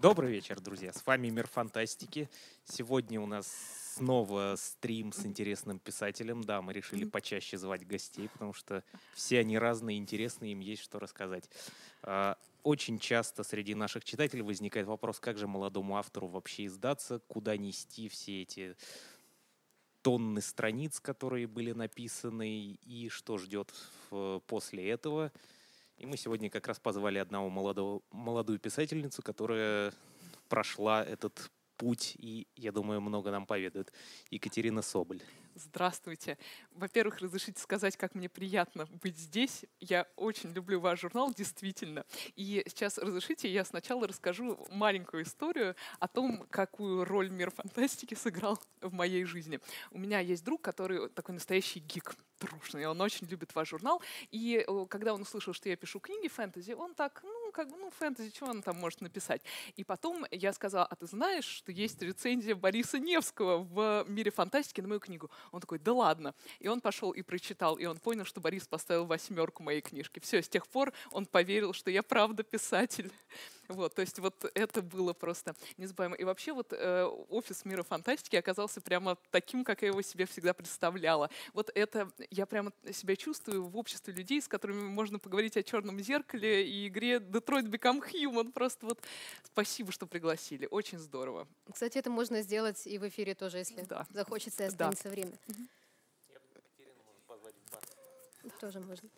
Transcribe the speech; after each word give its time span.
Добрый 0.00 0.30
вечер, 0.30 0.60
друзья. 0.60 0.92
С 0.92 1.04
вами 1.04 1.28
Мир 1.28 1.48
Фантастики. 1.48 2.28
Сегодня 2.64 3.20
у 3.20 3.26
нас 3.26 3.48
снова 3.96 4.54
стрим 4.56 5.12
с 5.12 5.26
интересным 5.26 5.80
писателем. 5.80 6.44
Да, 6.44 6.62
мы 6.62 6.72
решили 6.72 7.04
почаще 7.04 7.58
звать 7.58 7.86
гостей, 7.86 8.28
потому 8.28 8.52
что 8.52 8.84
все 9.14 9.40
они 9.40 9.58
разные, 9.58 9.98
интересные, 9.98 10.52
им 10.52 10.60
есть 10.60 10.82
что 10.82 11.00
рассказать. 11.00 11.50
А, 12.02 12.38
очень 12.62 13.00
часто 13.00 13.42
среди 13.42 13.74
наших 13.74 14.04
читателей 14.04 14.42
возникает 14.42 14.86
вопрос, 14.86 15.18
как 15.18 15.36
же 15.36 15.48
молодому 15.48 15.96
автору 15.96 16.28
вообще 16.28 16.66
издаться, 16.66 17.20
куда 17.26 17.56
нести 17.56 18.08
все 18.08 18.42
эти 18.42 18.76
тонны 20.02 20.40
страниц, 20.40 21.00
которые 21.00 21.46
были 21.48 21.72
написаны, 21.72 22.78
и 22.84 23.08
что 23.08 23.36
ждет 23.36 23.74
после 24.46 24.90
этого. 24.90 25.32
И 25.98 26.06
мы 26.06 26.16
сегодня 26.16 26.48
как 26.48 26.68
раз 26.68 26.78
позвали 26.78 27.18
одного 27.18 27.50
молодого, 27.50 28.02
молодую 28.12 28.60
писательницу, 28.60 29.20
которая 29.20 29.92
прошла 30.48 31.04
этот 31.04 31.50
путь, 31.78 32.16
и, 32.18 32.46
я 32.56 32.72
думаю, 32.72 33.00
много 33.00 33.30
нам 33.30 33.46
поведает. 33.46 33.92
Екатерина 34.30 34.82
Соболь. 34.82 35.22
Здравствуйте. 35.54 36.38
Во-первых, 36.70 37.18
разрешите 37.18 37.60
сказать, 37.60 37.96
как 37.96 38.14
мне 38.14 38.28
приятно 38.28 38.86
быть 39.02 39.16
здесь. 39.16 39.64
Я 39.80 40.06
очень 40.14 40.52
люблю 40.52 40.78
ваш 40.78 41.00
журнал, 41.00 41.32
действительно. 41.34 42.04
И 42.36 42.62
сейчас 42.68 42.98
разрешите, 42.98 43.50
я 43.50 43.64
сначала 43.64 44.06
расскажу 44.06 44.64
маленькую 44.70 45.24
историю 45.24 45.74
о 45.98 46.06
том, 46.06 46.46
какую 46.50 47.04
роль 47.04 47.30
мир 47.30 47.50
фантастики 47.50 48.14
сыграл 48.14 48.60
в 48.80 48.92
моей 48.92 49.24
жизни. 49.24 49.58
У 49.90 49.98
меня 49.98 50.20
есть 50.20 50.44
друг, 50.44 50.62
который 50.62 51.08
такой 51.08 51.34
настоящий 51.34 51.80
гик 51.80 52.14
трушный. 52.38 52.86
Он 52.86 53.00
очень 53.00 53.26
любит 53.26 53.52
ваш 53.56 53.70
журнал. 53.70 54.00
И 54.30 54.64
когда 54.88 55.12
он 55.12 55.22
услышал, 55.22 55.52
что 55.52 55.68
я 55.68 55.76
пишу 55.76 55.98
книги 55.98 56.28
фэнтези, 56.28 56.72
он 56.72 56.94
так, 56.94 57.20
ну, 57.24 57.37
как 57.58 57.70
бы, 57.70 57.76
ну, 57.76 57.90
фэнтези, 57.90 58.30
что 58.32 58.46
он 58.46 58.62
там 58.62 58.76
может 58.76 59.00
написать? 59.00 59.42
И 59.74 59.82
потом 59.82 60.24
я 60.30 60.52
сказала, 60.52 60.86
а 60.86 60.94
ты 60.94 61.06
знаешь, 61.06 61.44
что 61.44 61.72
есть 61.72 62.00
рецензия 62.00 62.54
Бориса 62.54 63.00
Невского 63.00 63.58
в 63.58 64.04
«Мире 64.06 64.30
фантастики» 64.30 64.80
на 64.80 64.86
мою 64.86 65.00
книгу? 65.00 65.28
Он 65.50 65.60
такой, 65.60 65.80
да 65.80 65.92
ладно. 65.92 66.36
И 66.60 66.68
он 66.68 66.80
пошел 66.80 67.10
и 67.10 67.20
прочитал, 67.22 67.74
и 67.74 67.84
он 67.84 67.98
понял, 67.98 68.24
что 68.24 68.40
Борис 68.40 68.68
поставил 68.68 69.06
восьмерку 69.06 69.64
моей 69.64 69.80
книжки. 69.80 70.20
Все, 70.20 70.40
с 70.40 70.48
тех 70.48 70.68
пор 70.68 70.92
он 71.10 71.26
поверил, 71.26 71.72
что 71.72 71.90
я 71.90 72.04
правда 72.04 72.44
писатель. 72.44 73.10
Вот, 73.68 73.94
то 73.94 74.00
есть 74.00 74.18
вот 74.18 74.50
это 74.54 74.80
было 74.80 75.12
просто 75.12 75.54
незабываемо. 75.76 76.16
И 76.16 76.24
вообще 76.24 76.52
вот 76.52 76.72
э, 76.72 77.04
офис 77.28 77.66
мира 77.66 77.82
фантастики 77.82 78.36
оказался 78.36 78.80
прямо 78.80 79.18
таким, 79.30 79.62
как 79.62 79.82
я 79.82 79.88
его 79.88 80.00
себе 80.00 80.24
всегда 80.24 80.54
представляла. 80.54 81.28
Вот 81.52 81.70
это 81.74 82.10
я 82.30 82.46
прямо 82.46 82.72
себя 82.92 83.14
чувствую 83.14 83.66
в 83.66 83.76
обществе 83.76 84.14
людей, 84.14 84.40
с 84.40 84.48
которыми 84.48 84.80
можно 84.80 85.18
поговорить 85.18 85.58
о 85.58 85.62
черном 85.62 86.00
зеркале 86.00 86.66
и 86.66 86.88
игре 86.88 87.16
Detroit 87.16 87.68
Become 87.68 88.10
Human. 88.10 88.52
Просто 88.52 88.86
вот 88.86 89.00
спасибо, 89.44 89.92
что 89.92 90.06
пригласили. 90.06 90.66
Очень 90.70 90.98
здорово. 90.98 91.46
Кстати, 91.70 91.98
это 91.98 92.08
можно 92.08 92.40
сделать 92.40 92.86
и 92.86 92.96
в 92.96 93.06
эфире 93.08 93.34
тоже, 93.34 93.58
если 93.58 93.82
да. 93.82 94.06
захочется 94.14 94.64
и 94.64 94.66
останется 94.66 95.04
да. 95.04 95.10
время. 95.10 95.32
Тоже 98.60 98.80
можно. 98.80 99.08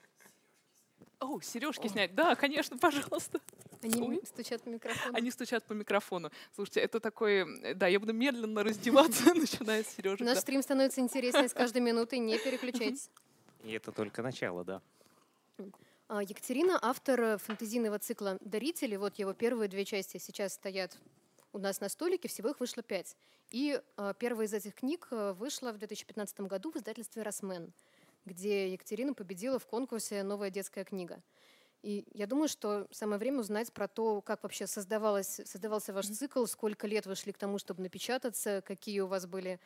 О, 1.20 1.40
сережки 1.40 1.86
О. 1.86 1.88
снять. 1.88 2.14
Да, 2.14 2.34
конечно, 2.34 2.76
пожалуйста. 2.78 3.40
Они 3.82 4.00
Ой. 4.00 4.20
стучат 4.24 4.62
по 4.62 4.68
микрофону. 4.68 5.16
Они 5.16 5.30
стучат 5.30 5.64
по 5.64 5.72
микрофону. 5.72 6.30
Слушайте, 6.54 6.80
это 6.80 7.00
такой... 7.00 7.74
Да, 7.74 7.86
я 7.86 7.98
буду 7.98 8.12
медленно 8.12 8.62
раздеваться, 8.62 9.34
начиная 9.34 9.82
с 9.82 9.88
Сережи. 9.88 10.22
Наш 10.22 10.38
стрим 10.38 10.62
становится 10.62 11.00
интереснее 11.00 11.48
с 11.48 11.54
каждой 11.54 11.80
минутой, 11.80 12.18
не 12.18 12.38
переключайтесь. 12.38 13.10
И 13.64 13.72
это 13.72 13.92
только 13.92 14.22
начало, 14.22 14.64
да. 14.64 14.82
А, 16.08 16.22
Екатерина— 16.22 16.78
автор 16.82 17.38
фэнтезийного 17.38 17.98
цикла 17.98 18.36
«Дарители». 18.40 18.96
Вот 18.96 19.18
его 19.18 19.32
первые 19.32 19.68
две 19.68 19.84
части 19.84 20.18
сейчас 20.18 20.54
стоят 20.54 20.98
у 21.52 21.58
нас 21.58 21.80
на 21.80 21.88
столике, 21.88 22.28
всего 22.28 22.50
их 22.50 22.60
вышло 22.60 22.82
пять. 22.82 23.16
И 23.50 23.80
э, 23.96 24.14
первая 24.18 24.46
из 24.46 24.52
этих 24.52 24.74
книг 24.74 25.08
э, 25.10 25.32
вышла 25.32 25.72
в 25.72 25.78
2015 25.78 26.40
году 26.42 26.70
в 26.70 26.76
издательстве 26.76 27.22
«Росмен», 27.22 27.72
где 28.24 28.72
Екатерина 28.72 29.14
победила 29.14 29.58
в 29.58 29.66
конкурсе 29.66 30.22
«Новая 30.22 30.50
детская 30.50 30.84
книга». 30.84 31.20
И 31.82 32.04
я 32.12 32.26
думаю, 32.26 32.48
что 32.48 32.86
самое 32.90 33.18
время 33.18 33.40
узнать 33.40 33.72
про 33.72 33.88
то, 33.88 34.20
как 34.20 34.42
вообще 34.42 34.66
создавалось, 34.66 35.40
создавался 35.46 35.94
ваш 35.94 36.06
цикл, 36.08 36.44
сколько 36.44 36.86
лет 36.86 37.06
вы 37.06 37.14
шли 37.14 37.32
к 37.32 37.38
тому, 37.38 37.58
чтобы 37.58 37.82
напечататься, 37.82 38.62
какие 38.66 39.00
у 39.00 39.06
вас 39.06 39.26
были 39.26 39.60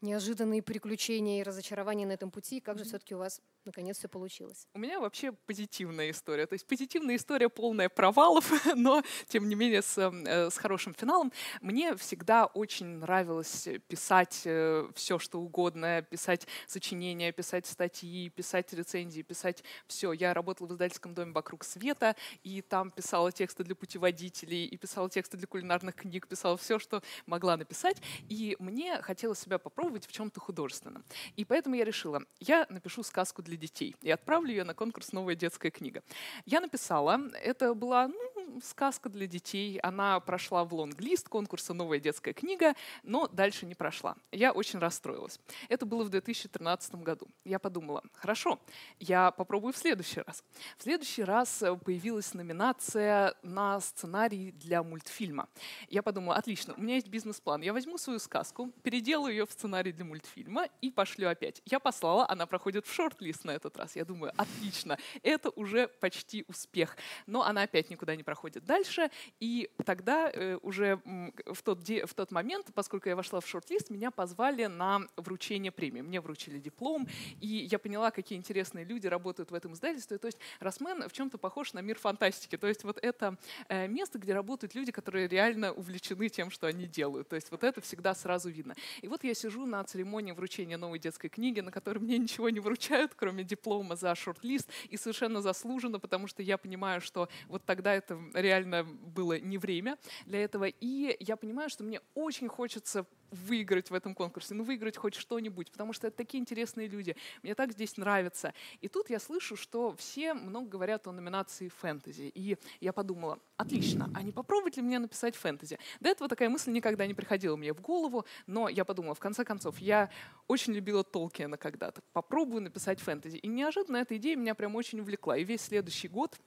неожиданные 0.00 0.62
приключения 0.62 1.40
и 1.40 1.42
разочарования 1.42 2.06
на 2.06 2.12
этом 2.12 2.30
пути, 2.30 2.60
как 2.60 2.78
же 2.78 2.84
все-таки 2.84 3.14
у 3.14 3.18
вас 3.18 3.40
наконец 3.64 3.98
все 3.98 4.08
получилось. 4.08 4.66
У 4.74 4.78
меня 4.78 5.00
вообще 5.00 5.32
позитивная 5.32 6.10
история. 6.10 6.46
То 6.46 6.54
есть 6.54 6.66
позитивная 6.66 7.16
история 7.16 7.48
полная 7.48 7.88
провалов, 7.88 8.50
но 8.76 9.02
тем 9.26 9.48
не 9.48 9.54
менее 9.54 9.82
с, 9.82 9.98
э, 9.98 10.50
с 10.50 10.56
хорошим 10.56 10.94
финалом. 10.94 11.32
Мне 11.60 11.96
всегда 11.96 12.46
очень 12.46 12.86
нравилось 12.86 13.68
писать 13.88 14.42
э, 14.44 14.88
все, 14.94 15.18
что 15.18 15.40
угодно, 15.40 16.02
писать 16.02 16.46
сочинения, 16.66 17.32
писать 17.32 17.66
статьи, 17.66 18.30
писать 18.30 18.72
рецензии, 18.72 19.22
писать 19.22 19.62
все. 19.86 20.12
Я 20.12 20.32
работала 20.32 20.68
в 20.68 20.72
издательском 20.72 21.14
доме 21.14 21.32
«Вокруг 21.32 21.64
света», 21.64 22.16
и 22.42 22.62
там 22.62 22.90
писала 22.90 23.32
тексты 23.32 23.64
для 23.64 23.74
путеводителей, 23.74 24.64
и 24.64 24.76
писала 24.76 25.10
тексты 25.10 25.36
для 25.36 25.46
кулинарных 25.46 25.94
книг, 25.94 26.26
писала 26.26 26.56
все, 26.56 26.78
что 26.78 27.02
могла 27.26 27.56
написать. 27.56 27.98
И 28.28 28.56
мне 28.58 29.02
хотелось 29.02 29.40
себя 29.40 29.58
попробовать 29.58 29.87
в 29.90 30.12
чем-то 30.12 30.40
художественном. 30.40 31.04
И 31.36 31.44
поэтому 31.44 31.74
я 31.76 31.84
решила, 31.84 32.22
я 32.40 32.66
напишу 32.68 33.02
сказку 33.02 33.42
для 33.42 33.56
детей 33.56 33.96
и 34.02 34.10
отправлю 34.10 34.50
ее 34.50 34.64
на 34.64 34.74
конкурс 34.74 35.12
«Новая 35.12 35.34
детская 35.34 35.70
книга». 35.70 36.02
Я 36.46 36.60
написала, 36.60 37.20
это 37.42 37.74
была 37.74 38.08
ну, 38.08 38.37
сказка 38.62 39.08
для 39.08 39.26
детей, 39.26 39.78
она 39.78 40.18
прошла 40.20 40.64
в 40.64 40.72
лонглист 40.74 41.28
конкурса 41.28 41.74
«Новая 41.74 42.00
детская 42.00 42.32
книга», 42.32 42.74
но 43.02 43.28
дальше 43.28 43.66
не 43.66 43.74
прошла. 43.74 44.16
Я 44.32 44.52
очень 44.52 44.78
расстроилась. 44.78 45.38
Это 45.68 45.86
было 45.86 46.04
в 46.04 46.08
2013 46.08 46.94
году. 46.96 47.28
Я 47.44 47.58
подумала, 47.58 48.02
хорошо, 48.14 48.58
я 48.98 49.30
попробую 49.30 49.72
в 49.72 49.76
следующий 49.76 50.20
раз. 50.20 50.42
В 50.78 50.82
следующий 50.82 51.22
раз 51.22 51.62
появилась 51.84 52.34
номинация 52.34 53.34
на 53.42 53.80
сценарий 53.80 54.52
для 54.52 54.82
мультфильма. 54.82 55.48
Я 55.88 56.02
подумала, 56.02 56.36
отлично, 56.36 56.74
у 56.74 56.80
меня 56.80 56.94
есть 56.94 57.08
бизнес-план. 57.08 57.60
Я 57.60 57.72
возьму 57.72 57.98
свою 57.98 58.18
сказку, 58.18 58.72
переделаю 58.82 59.32
ее 59.32 59.46
в 59.46 59.52
сценарий 59.52 59.92
для 59.92 60.04
мультфильма 60.04 60.68
и 60.80 60.90
пошлю 60.90 61.28
опять. 61.28 61.62
Я 61.66 61.78
послала, 61.80 62.26
она 62.28 62.46
проходит 62.46 62.86
в 62.86 62.92
шорт-лист 62.92 63.44
на 63.44 63.50
этот 63.50 63.76
раз. 63.76 63.94
Я 63.94 64.04
думаю, 64.04 64.32
отлично, 64.36 64.98
это 65.22 65.50
уже 65.50 65.88
почти 65.88 66.44
успех. 66.48 66.96
Но 67.26 67.42
она 67.42 67.62
опять 67.62 67.90
никуда 67.90 68.16
не 68.16 68.22
проходит 68.22 68.37
дальше. 68.46 69.10
И 69.40 69.70
тогда 69.84 70.30
э, 70.32 70.58
уже 70.62 71.00
в 71.46 71.62
тот, 71.62 71.88
в 71.88 72.14
тот 72.14 72.30
момент, 72.30 72.66
поскольку 72.74 73.08
я 73.08 73.16
вошла 73.16 73.40
в 73.40 73.46
шорт-лист, 73.46 73.90
меня 73.90 74.10
позвали 74.10 74.66
на 74.66 75.02
вручение 75.16 75.72
премии. 75.72 76.00
Мне 76.00 76.20
вручили 76.20 76.58
диплом, 76.58 77.08
и 77.40 77.46
я 77.46 77.78
поняла, 77.78 78.10
какие 78.10 78.38
интересные 78.38 78.84
люди 78.84 79.06
работают 79.06 79.50
в 79.50 79.54
этом 79.54 79.72
издательстве. 79.72 80.18
То 80.18 80.26
есть 80.26 80.38
Росмен 80.60 81.08
в 81.08 81.12
чем-то 81.12 81.38
похож 81.38 81.72
на 81.72 81.80
мир 81.80 81.98
фантастики. 81.98 82.56
То 82.56 82.66
есть 82.66 82.84
вот 82.84 82.98
это 83.02 83.36
э, 83.68 83.86
место, 83.88 84.18
где 84.18 84.34
работают 84.34 84.74
люди, 84.74 84.92
которые 84.92 85.28
реально 85.28 85.72
увлечены 85.72 86.28
тем, 86.28 86.50
что 86.50 86.66
они 86.66 86.86
делают. 86.86 87.28
То 87.28 87.36
есть 87.36 87.50
вот 87.50 87.64
это 87.64 87.80
всегда 87.80 88.14
сразу 88.14 88.50
видно. 88.50 88.74
И 89.02 89.08
вот 89.08 89.24
я 89.24 89.34
сижу 89.34 89.66
на 89.66 89.82
церемонии 89.84 90.32
вручения 90.32 90.76
новой 90.76 90.98
детской 90.98 91.28
книги, 91.28 91.60
на 91.60 91.70
которой 91.70 91.98
мне 91.98 92.18
ничего 92.18 92.50
не 92.50 92.60
вручают, 92.60 93.14
кроме 93.14 93.44
диплома 93.44 93.96
за 93.96 94.14
шорт-лист, 94.14 94.68
и 94.88 94.96
совершенно 94.96 95.40
заслуженно, 95.40 95.98
потому 95.98 96.26
что 96.26 96.42
я 96.42 96.58
понимаю, 96.58 97.00
что 97.00 97.28
вот 97.48 97.64
тогда 97.64 97.94
это 97.94 98.18
реально 98.34 98.84
было 98.84 99.38
не 99.38 99.58
время 99.58 99.98
для 100.26 100.42
этого, 100.42 100.64
и 100.64 101.16
я 101.20 101.36
понимаю, 101.36 101.68
что 101.68 101.84
мне 101.84 102.00
очень 102.14 102.48
хочется 102.48 103.06
выиграть 103.30 103.90
в 103.90 103.94
этом 103.94 104.14
конкурсе, 104.14 104.54
ну 104.54 104.64
выиграть 104.64 104.96
хоть 104.96 105.14
что-нибудь, 105.14 105.70
потому 105.70 105.92
что 105.92 106.06
это 106.06 106.16
такие 106.16 106.40
интересные 106.40 106.88
люди, 106.88 107.16
мне 107.42 107.54
так 107.54 107.72
здесь 107.72 107.96
нравится. 107.96 108.54
И 108.80 108.88
тут 108.88 109.10
я 109.10 109.18
слышу, 109.18 109.56
что 109.56 109.94
все 109.96 110.34
много 110.34 110.68
говорят 110.68 111.06
о 111.06 111.12
номинации 111.12 111.68
фэнтези, 111.68 112.32
и 112.34 112.56
я 112.80 112.92
подумала, 112.92 113.38
отлично, 113.56 114.10
а 114.14 114.22
не 114.22 114.32
попробовать 114.32 114.76
ли 114.76 114.82
мне 114.82 114.98
написать 114.98 115.36
фэнтези? 115.36 115.78
До 116.00 116.08
этого 116.08 116.28
такая 116.28 116.48
мысль 116.48 116.70
никогда 116.72 117.06
не 117.06 117.14
приходила 117.14 117.56
мне 117.56 117.72
в 117.72 117.80
голову, 117.80 118.24
но 118.46 118.68
я 118.68 118.84
подумала, 118.84 119.14
в 119.14 119.20
конце 119.20 119.44
концов, 119.44 119.78
я 119.78 120.10
очень 120.46 120.72
любила 120.72 121.04
Толкиена 121.04 121.56
когда-то, 121.56 122.00
попробую 122.12 122.62
написать 122.62 123.00
фэнтези. 123.00 123.36
И 123.36 123.48
неожиданно 123.48 123.98
эта 123.98 124.16
идея 124.16 124.36
меня 124.36 124.54
прям 124.54 124.74
очень 124.76 125.00
увлекла, 125.00 125.36
и 125.36 125.44
весь 125.44 125.62
следующий 125.62 126.08
год 126.08 126.38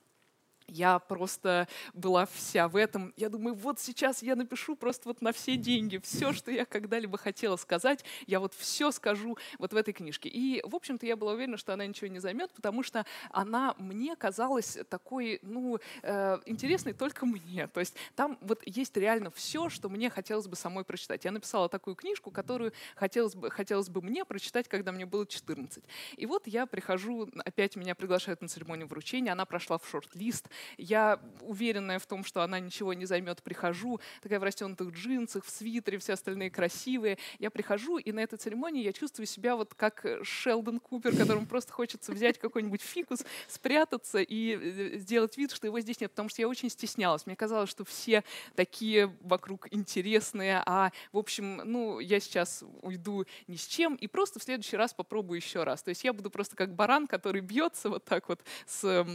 я 0.72 1.00
просто 1.00 1.68
была 1.94 2.26
вся 2.26 2.68
в 2.68 2.76
этом. 2.76 3.14
Я 3.18 3.30
думаю, 3.30 3.56
вот 3.56 3.80
сейчас 3.80 4.24
я 4.24 4.36
напишу 4.36 4.76
просто 4.76 5.10
вот 5.10 5.22
на 5.22 5.34
все 5.34 5.58
деньги. 5.58 5.98
Все, 5.98 6.32
что 6.32 6.50
я 6.50 6.66
когда-либо 6.66 7.18
хотела 7.18 7.58
сказать, 7.58 8.06
я 8.26 8.40
вот 8.40 8.54
все 8.54 8.92
скажу 8.92 9.38
вот 9.60 9.74
в 9.74 9.76
этой 9.76 9.94
книжке. 9.94 10.30
И, 10.30 10.62
в 10.66 10.76
общем-то, 10.76 11.06
я 11.06 11.16
была 11.16 11.34
уверена, 11.34 11.58
что 11.58 11.74
она 11.74 11.86
ничего 11.86 12.08
не 12.08 12.20
займет, 12.20 12.52
потому 12.54 12.84
что 12.84 13.06
она 13.30 13.76
мне 13.78 14.16
казалась 14.16 14.78
такой, 14.90 15.40
ну, 15.42 15.80
э, 16.04 16.40
интересной 16.46 16.94
только 16.94 17.26
мне. 17.26 17.68
То 17.68 17.82
есть 17.82 17.96
там 18.16 18.38
вот 18.42 18.62
есть 18.66 18.96
реально 18.96 19.30
все, 19.32 19.70
что 19.70 19.90
мне 19.90 20.10
хотелось 20.10 20.48
бы 20.48 20.56
самой 20.56 20.86
прочитать. 20.86 21.26
Я 21.26 21.32
написала 21.32 21.68
такую 21.68 21.96
книжку, 21.96 22.32
которую 22.32 22.72
хотелось 22.96 23.36
бы, 23.36 23.52
хотелось 23.52 23.90
бы 23.90 24.02
мне 24.02 24.24
прочитать, 24.24 24.70
когда 24.70 24.94
мне 24.94 25.06
было 25.06 25.28
14. 25.28 25.84
И 26.16 26.26
вот 26.26 26.48
я 26.48 26.66
прихожу, 26.66 27.30
опять 27.44 27.76
меня 27.76 27.94
приглашают 27.94 28.42
на 28.42 28.48
церемонию 28.48 28.88
вручения, 28.88 29.34
она 29.34 29.46
прошла 29.46 29.78
в 29.78 29.88
шорт-лист, 29.88 30.48
Я 30.78 31.20
уверенная 31.42 32.00
в 32.00 32.06
том, 32.06 32.24
что 32.24 32.42
она 32.42 32.60
ничего 32.60 32.94
не 32.94 33.06
займет, 33.06 33.44
прихожу, 33.44 34.00
такая 34.22 34.40
в 34.40 34.44
растянутых 34.44 34.90
джинсах, 34.90 35.46
в 35.46 35.50
свитере, 35.50 35.98
все 35.98 36.14
остальные 36.14 36.52
красивые. 36.52 37.18
Я 37.40 37.52
прихожу, 37.52 37.98
и 37.98 38.12
на 38.12 38.20
этой 38.20 38.38
церемонии 38.38 38.84
я 38.84 38.94
чувствую 38.94 39.26
себя 39.26 39.56
вот 39.56 39.74
как 39.74 40.06
Шелдон 40.24 40.80
Купер, 40.80 41.16
которому 41.16 41.46
просто 41.46 41.72
хочется 41.74 42.12
взять 42.12 42.38
какой-нибудь 42.38 42.82
фикус, 42.82 43.24
спрятаться 43.48 44.20
и 44.20 44.56
э, 44.56 44.98
сделать 44.98 45.38
вид, 45.38 45.52
что 45.52 45.68
его 45.68 45.80
здесь 45.80 46.00
нет, 46.00 46.12
потому 46.12 46.30
что 46.30 46.42
я 46.42 46.48
очень 46.48 46.70
стеснялась. 46.70 47.26
Мне 47.26 47.36
казалось, 47.36 47.70
что 47.70 47.86
все 47.86 48.24
такие 48.56 49.16
вокруг 49.22 49.68
интересные, 49.72 50.64
а, 50.66 50.92
в 51.12 51.18
общем, 51.18 51.62
ну, 51.64 52.00
я 52.00 52.20
сейчас 52.20 52.64
уйду 52.82 53.26
ни 53.48 53.56
с 53.56 53.66
чем 53.66 53.96
и 53.96 54.08
просто 54.08 54.40
в 54.40 54.44
следующий 54.44 54.78
раз 54.78 54.94
попробую 54.94 55.38
еще 55.38 55.64
раз. 55.64 55.84
То 55.84 55.90
есть 55.90 56.04
я 56.04 56.14
буду 56.14 56.30
просто 56.30 56.56
как 56.56 56.76
баран, 56.76 57.08
который 57.08 57.42
бьется 57.42 57.90
вот 57.90 58.06
так 58.06 58.30
вот 58.30 58.42
с, 58.66 59.06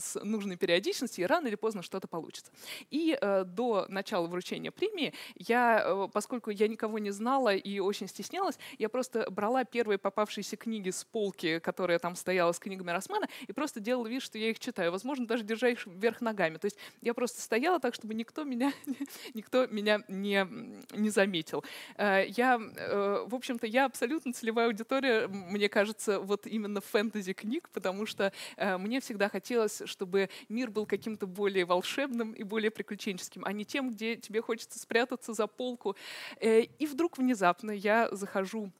с 0.00 0.14
нужной 0.24 0.56
периодичностью, 0.56 0.87
и 1.18 1.26
рано 1.26 1.46
или 1.48 1.54
поздно 1.54 1.82
что-то 1.82 2.08
получится. 2.08 2.52
И 2.90 3.16
э, 3.20 3.44
до 3.44 3.86
начала 3.88 4.26
вручения 4.26 4.70
премии 4.70 5.12
я, 5.36 5.82
э, 5.84 6.08
поскольку 6.12 6.50
я 6.50 6.68
никого 6.68 6.98
не 6.98 7.10
знала 7.10 7.54
и 7.54 7.78
очень 7.78 8.08
стеснялась, 8.08 8.58
я 8.78 8.88
просто 8.88 9.30
брала 9.30 9.64
первые 9.64 9.98
попавшиеся 9.98 10.56
книги 10.56 10.90
с 10.90 11.04
полки, 11.04 11.58
которая 11.58 11.98
там 11.98 12.16
стояла 12.16 12.52
с 12.52 12.58
книгами 12.58 12.90
Росмана, 12.90 13.28
и 13.46 13.52
просто 13.52 13.80
делала 13.80 14.06
вид, 14.06 14.22
что 14.22 14.38
я 14.38 14.50
их 14.50 14.58
читаю. 14.58 14.92
Возможно, 14.92 15.26
даже 15.26 15.44
держа 15.44 15.68
их 15.68 15.86
вверх 15.86 16.20
ногами. 16.20 16.56
То 16.58 16.66
есть 16.66 16.78
я 17.00 17.14
просто 17.14 17.40
стояла 17.40 17.80
так, 17.80 17.94
чтобы 17.94 18.14
никто 18.14 18.44
меня, 18.44 18.72
никто 19.34 19.66
меня 19.66 20.02
не, 20.08 20.46
не 20.92 21.10
заметил. 21.10 21.64
Э, 21.96 22.24
я, 22.28 22.58
э, 22.58 23.24
в 23.26 23.34
общем-то, 23.34 23.66
я 23.66 23.84
абсолютно 23.84 24.32
целевая 24.32 24.66
аудитория, 24.66 25.28
мне 25.28 25.68
кажется, 25.68 26.20
вот 26.20 26.46
именно 26.46 26.80
фэнтези 26.80 27.32
книг, 27.32 27.68
потому 27.72 28.06
что 28.06 28.32
э, 28.56 28.78
мне 28.78 29.00
всегда 29.00 29.28
хотелось, 29.28 29.82
чтобы 29.84 30.30
мир 30.48 30.70
был 30.70 30.77
каким-то 30.86 31.26
более 31.26 31.64
волшебным 31.64 32.32
и 32.32 32.42
более 32.42 32.70
приключенческим, 32.70 33.42
а 33.44 33.52
не 33.52 33.64
тем, 33.64 33.90
где 33.90 34.16
тебе 34.16 34.42
хочется 34.42 34.78
спрятаться 34.78 35.32
за 35.32 35.46
полку. 35.46 35.96
И 36.40 36.88
вдруг 36.90 37.18
внезапно 37.18 37.70
я 37.70 38.08
захожу 38.12 38.72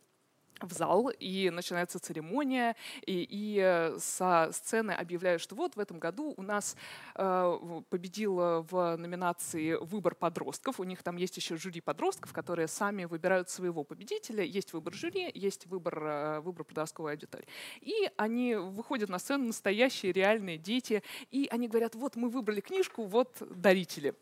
в 0.64 0.72
зал, 0.72 1.08
и 1.08 1.50
начинается 1.50 1.98
церемония, 1.98 2.76
и, 3.06 3.26
и 3.28 3.60
э, 3.62 3.98
со 3.98 4.50
сцены 4.52 4.92
объявляют, 4.92 5.42
что 5.42 5.54
вот 5.54 5.76
в 5.76 5.80
этом 5.80 5.98
году 5.98 6.34
у 6.36 6.42
нас 6.42 6.76
э, 7.14 7.82
победил 7.90 8.62
в 8.70 8.96
номинации 8.96 9.74
«Выбор 9.74 10.14
подростков». 10.14 10.80
У 10.80 10.84
них 10.84 11.02
там 11.02 11.16
есть 11.16 11.36
еще 11.36 11.56
жюри 11.56 11.80
подростков, 11.80 12.32
которые 12.32 12.68
сами 12.68 13.04
выбирают 13.04 13.50
своего 13.50 13.84
победителя. 13.84 14.44
Есть 14.44 14.72
выбор 14.72 14.94
жюри, 14.94 15.30
есть 15.34 15.66
выбор, 15.66 16.02
э, 16.02 16.40
выбор 16.40 16.64
подростковой 16.64 17.12
аудитории. 17.12 17.46
И 17.80 18.10
они 18.16 18.54
выходят 18.54 19.08
на 19.08 19.18
сцену, 19.18 19.46
настоящие 19.46 20.12
реальные 20.12 20.58
дети, 20.58 21.02
и 21.30 21.48
они 21.50 21.68
говорят, 21.68 21.94
вот 21.94 22.16
мы 22.16 22.28
выбрали 22.28 22.60
книжку, 22.60 23.04
вот 23.04 23.36
дарители 23.40 24.14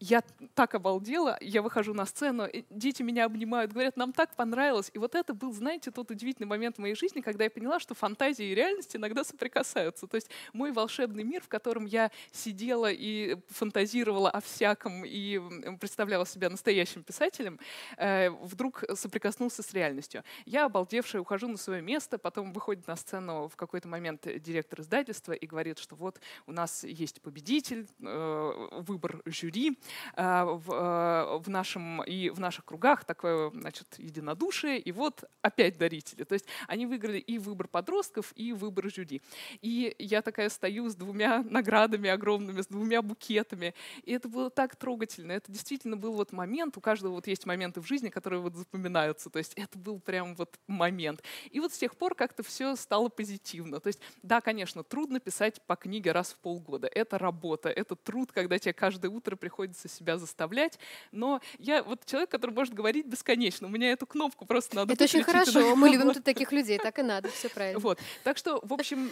я 0.00 0.22
так 0.54 0.74
обалдела, 0.74 1.36
я 1.40 1.62
выхожу 1.62 1.94
на 1.94 2.06
сцену, 2.06 2.48
дети 2.70 3.02
меня 3.02 3.24
обнимают, 3.24 3.72
говорят, 3.72 3.96
нам 3.96 4.12
так 4.12 4.34
понравилось. 4.34 4.90
И 4.94 4.98
вот 4.98 5.14
это 5.14 5.34
был, 5.34 5.52
знаете, 5.52 5.90
тот 5.90 6.10
удивительный 6.10 6.46
момент 6.46 6.76
в 6.76 6.80
моей 6.80 6.94
жизни, 6.94 7.20
когда 7.20 7.44
я 7.44 7.50
поняла, 7.50 7.80
что 7.80 7.94
фантазия 7.94 8.50
и 8.50 8.54
реальность 8.54 8.94
иногда 8.96 9.24
соприкасаются. 9.24 10.06
То 10.06 10.16
есть 10.16 10.30
мой 10.52 10.72
волшебный 10.72 11.24
мир, 11.24 11.42
в 11.42 11.48
котором 11.48 11.84
я 11.84 12.10
сидела 12.32 12.90
и 12.90 13.36
фантазировала 13.48 14.30
о 14.30 14.40
всяком 14.40 15.04
и 15.04 15.40
представляла 15.78 16.26
себя 16.26 16.50
настоящим 16.50 17.02
писателем, 17.02 17.58
э, 17.96 18.30
вдруг 18.30 18.84
соприкоснулся 18.94 19.62
с 19.62 19.72
реальностью. 19.72 20.24
Я, 20.44 20.66
обалдевшая, 20.66 21.22
ухожу 21.22 21.48
на 21.48 21.56
свое 21.56 21.82
место, 21.82 22.18
потом 22.18 22.52
выходит 22.52 22.86
на 22.86 22.96
сцену 22.96 23.48
в 23.48 23.56
какой-то 23.56 23.88
момент 23.88 24.26
директор 24.42 24.80
издательства 24.80 25.32
и 25.32 25.46
говорит, 25.46 25.78
что 25.78 25.94
вот 25.94 26.20
у 26.46 26.52
нас 26.52 26.84
есть 26.84 27.20
победитель, 27.20 27.86
э, 28.00 28.68
выбор 28.72 29.22
жюри, 29.24 29.78
в, 30.16 30.72
э, 30.72 31.38
в, 31.38 31.48
нашем, 31.48 32.02
и 32.02 32.30
в 32.30 32.40
наших 32.40 32.64
кругах 32.64 33.04
такое 33.04 33.50
значит, 33.50 33.86
единодушие, 33.98 34.78
и 34.78 34.92
вот 34.92 35.24
опять 35.42 35.78
дарители. 35.78 36.24
То 36.24 36.34
есть 36.34 36.46
они 36.68 36.86
выиграли 36.86 37.18
и 37.18 37.38
выбор 37.38 37.68
подростков, 37.68 38.32
и 38.36 38.52
выбор 38.52 38.90
жюри. 38.90 39.22
И 39.60 39.94
я 39.98 40.22
такая 40.22 40.48
стою 40.48 40.88
с 40.88 40.94
двумя 40.94 41.42
наградами 41.42 42.10
огромными, 42.10 42.60
с 42.60 42.66
двумя 42.66 43.02
букетами. 43.02 43.74
И 44.02 44.12
это 44.12 44.28
было 44.28 44.50
так 44.50 44.76
трогательно. 44.76 45.32
Это 45.32 45.50
действительно 45.50 45.96
был 45.96 46.12
вот 46.12 46.32
момент, 46.32 46.76
у 46.76 46.80
каждого 46.80 47.12
вот 47.12 47.26
есть 47.26 47.46
моменты 47.46 47.80
в 47.80 47.86
жизни, 47.86 48.08
которые 48.08 48.40
вот 48.40 48.54
запоминаются. 48.54 49.30
То 49.30 49.38
есть 49.38 49.54
это 49.54 49.78
был 49.78 50.00
прям 50.00 50.34
вот 50.36 50.58
момент. 50.66 51.22
И 51.50 51.60
вот 51.60 51.72
с 51.72 51.78
тех 51.78 51.96
пор 51.96 52.14
как-то 52.14 52.42
все 52.42 52.76
стало 52.76 53.08
позитивно. 53.08 53.80
То 53.80 53.88
есть 53.88 54.00
да, 54.22 54.40
конечно, 54.40 54.82
трудно 54.82 55.20
писать 55.20 55.60
по 55.66 55.76
книге 55.76 56.12
раз 56.12 56.32
в 56.32 56.38
полгода. 56.38 56.88
Это 56.88 57.18
работа, 57.18 57.68
это 57.68 57.96
труд, 57.96 58.32
когда 58.32 58.58
тебе 58.58 58.72
каждое 58.72 59.08
утро 59.08 59.36
приходится 59.36 59.73
приходится 59.74 59.88
себя 59.88 60.18
заставлять. 60.18 60.78
Но 61.12 61.40
я 61.58 61.82
вот 61.82 62.04
человек, 62.06 62.30
который 62.30 62.52
может 62.52 62.74
говорить 62.74 63.06
бесконечно. 63.06 63.66
У 63.66 63.70
меня 63.70 63.92
эту 63.92 64.06
кнопку 64.06 64.46
просто 64.46 64.76
надо 64.76 64.92
Это 64.92 65.04
очень 65.04 65.22
хорошо. 65.22 65.76
Мы 65.76 65.88
любим 65.90 66.12
тут 66.12 66.24
таких 66.24 66.52
людей. 66.52 66.78
Так 66.78 66.98
и 66.98 67.02
надо. 67.02 67.28
Все 67.28 67.48
правильно. 67.48 67.80
Вот. 67.80 67.98
Так 68.22 68.38
что, 68.38 68.60
в 68.62 68.72
общем, 68.72 69.10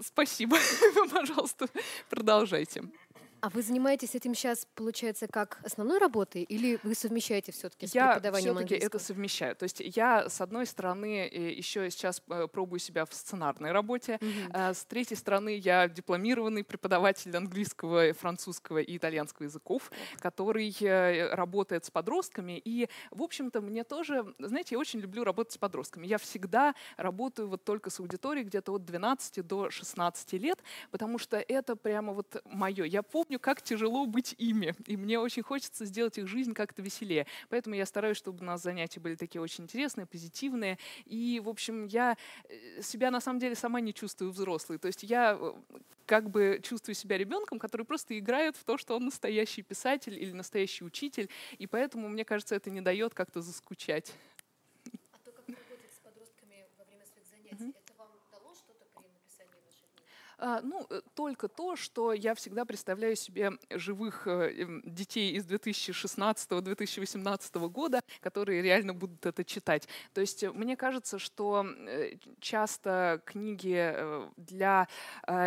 спасибо. 0.00 0.56
Пожалуйста, 1.12 1.68
продолжайте. 2.10 2.82
А 3.44 3.50
вы 3.50 3.60
занимаетесь 3.60 4.14
этим 4.14 4.34
сейчас, 4.34 4.66
получается, 4.74 5.28
как 5.28 5.58
основной 5.62 5.98
работой, 5.98 6.44
или 6.44 6.78
вы 6.82 6.94
совмещаете 6.94 7.52
все-таки 7.52 7.86
с 7.86 7.94
я 7.94 8.12
преподаванием 8.12 8.54
все-таки 8.54 8.74
это 8.74 8.98
совмещаю. 8.98 9.54
То 9.54 9.64
есть 9.64 9.82
я, 9.84 10.30
с 10.30 10.40
одной 10.40 10.64
стороны, 10.64 11.28
еще 11.30 11.90
сейчас 11.90 12.22
э, 12.30 12.48
пробую 12.50 12.78
себя 12.78 13.04
в 13.04 13.12
сценарной 13.12 13.72
работе, 13.72 14.18
mm-hmm. 14.18 14.72
с 14.72 14.86
третьей 14.86 15.18
стороны, 15.18 15.58
я 15.58 15.88
дипломированный 15.88 16.64
преподаватель 16.64 17.36
английского, 17.36 18.14
французского 18.14 18.78
и 18.78 18.96
итальянского 18.96 19.44
языков, 19.44 19.92
который 20.20 20.74
э, 20.80 21.34
работает 21.34 21.84
с 21.84 21.90
подростками. 21.90 22.58
И, 22.64 22.88
в 23.10 23.22
общем-то, 23.22 23.60
мне 23.60 23.84
тоже, 23.84 24.24
знаете, 24.38 24.76
я 24.76 24.78
очень 24.78 25.00
люблю 25.00 25.22
работать 25.22 25.52
с 25.52 25.58
подростками. 25.58 26.06
Я 26.06 26.16
всегда 26.16 26.74
работаю 26.96 27.48
вот 27.48 27.62
только 27.62 27.90
с 27.90 28.00
аудиторией 28.00 28.46
где-то 28.46 28.72
от 28.72 28.86
12 28.86 29.46
до 29.46 29.68
16 29.68 30.32
лет, 30.32 30.62
потому 30.90 31.18
что 31.18 31.36
это 31.36 31.76
прямо 31.76 32.14
вот 32.14 32.42
мое. 32.46 32.84
Я 32.84 33.02
помню, 33.02 33.33
помню, 33.34 33.40
как 33.40 33.62
тяжело 33.62 34.06
быть 34.06 34.34
ими, 34.38 34.74
и 34.86 34.96
мне 34.96 35.18
очень 35.18 35.42
хочется 35.42 35.84
сделать 35.86 36.18
их 36.18 36.26
жизнь 36.26 36.52
как-то 36.54 36.82
веселее. 36.82 37.26
Поэтому 37.48 37.74
я 37.76 37.86
стараюсь, 37.86 38.16
чтобы 38.16 38.40
у 38.40 38.44
нас 38.44 38.62
занятия 38.62 39.00
были 39.00 39.16
такие 39.16 39.40
очень 39.42 39.64
интересные, 39.64 40.06
позитивные. 40.06 40.78
И, 41.06 41.40
в 41.44 41.48
общем, 41.48 41.86
я 41.86 42.16
э, 42.48 42.82
себя 42.82 43.10
на 43.10 43.20
самом 43.20 43.40
деле 43.40 43.54
сама 43.54 43.80
не 43.80 43.92
чувствую 43.92 44.30
взрослой. 44.30 44.78
То 44.78 44.88
есть 44.88 45.02
я 45.02 45.36
э, 45.40 45.52
как 46.06 46.30
бы 46.30 46.60
чувствую 46.62 46.94
себя 46.94 47.18
ребенком, 47.18 47.58
который 47.58 47.84
просто 47.84 48.18
играет 48.18 48.56
в 48.56 48.64
то, 48.64 48.78
что 48.78 48.96
он 48.96 49.04
настоящий 49.04 49.62
писатель 49.62 50.14
или 50.14 50.32
настоящий 50.32 50.84
учитель. 50.84 51.28
И 51.58 51.66
поэтому, 51.66 52.08
мне 52.08 52.24
кажется, 52.24 52.54
это 52.54 52.70
не 52.70 52.80
дает 52.80 53.14
как-то 53.14 53.40
заскучать. 53.40 54.12
А 55.12 55.18
то, 55.24 55.32
как 55.32 55.48
вы 55.48 55.54
работаете 55.54 55.94
с 55.94 56.00
подростками 56.04 56.66
во 56.78 56.84
время 56.84 57.04
своих 57.06 57.26
занятий, 57.26 57.64
mm-hmm. 57.64 57.84
А, 57.98 58.04
ну, 60.38 60.86
э, 60.90 61.00
только 61.14 61.48
то, 61.48 61.76
что 61.76 62.12
я 62.12 62.34
всегда 62.34 62.64
представляю 62.64 63.14
себе 63.16 63.52
живых 63.70 64.26
э, 64.26 64.62
эм, 64.62 64.82
детей 64.84 65.32
из 65.32 65.46
2016-2018 65.46 67.68
года, 67.68 68.00
которые 68.20 68.62
реально 68.62 68.94
будут 68.94 69.26
это 69.26 69.44
читать. 69.44 69.88
То 70.12 70.20
есть 70.20 70.42
э, 70.42 70.52
мне 70.52 70.76
кажется, 70.76 71.18
что 71.18 71.66
часто 72.40 73.22
книги 73.24 73.94
для 74.36 74.88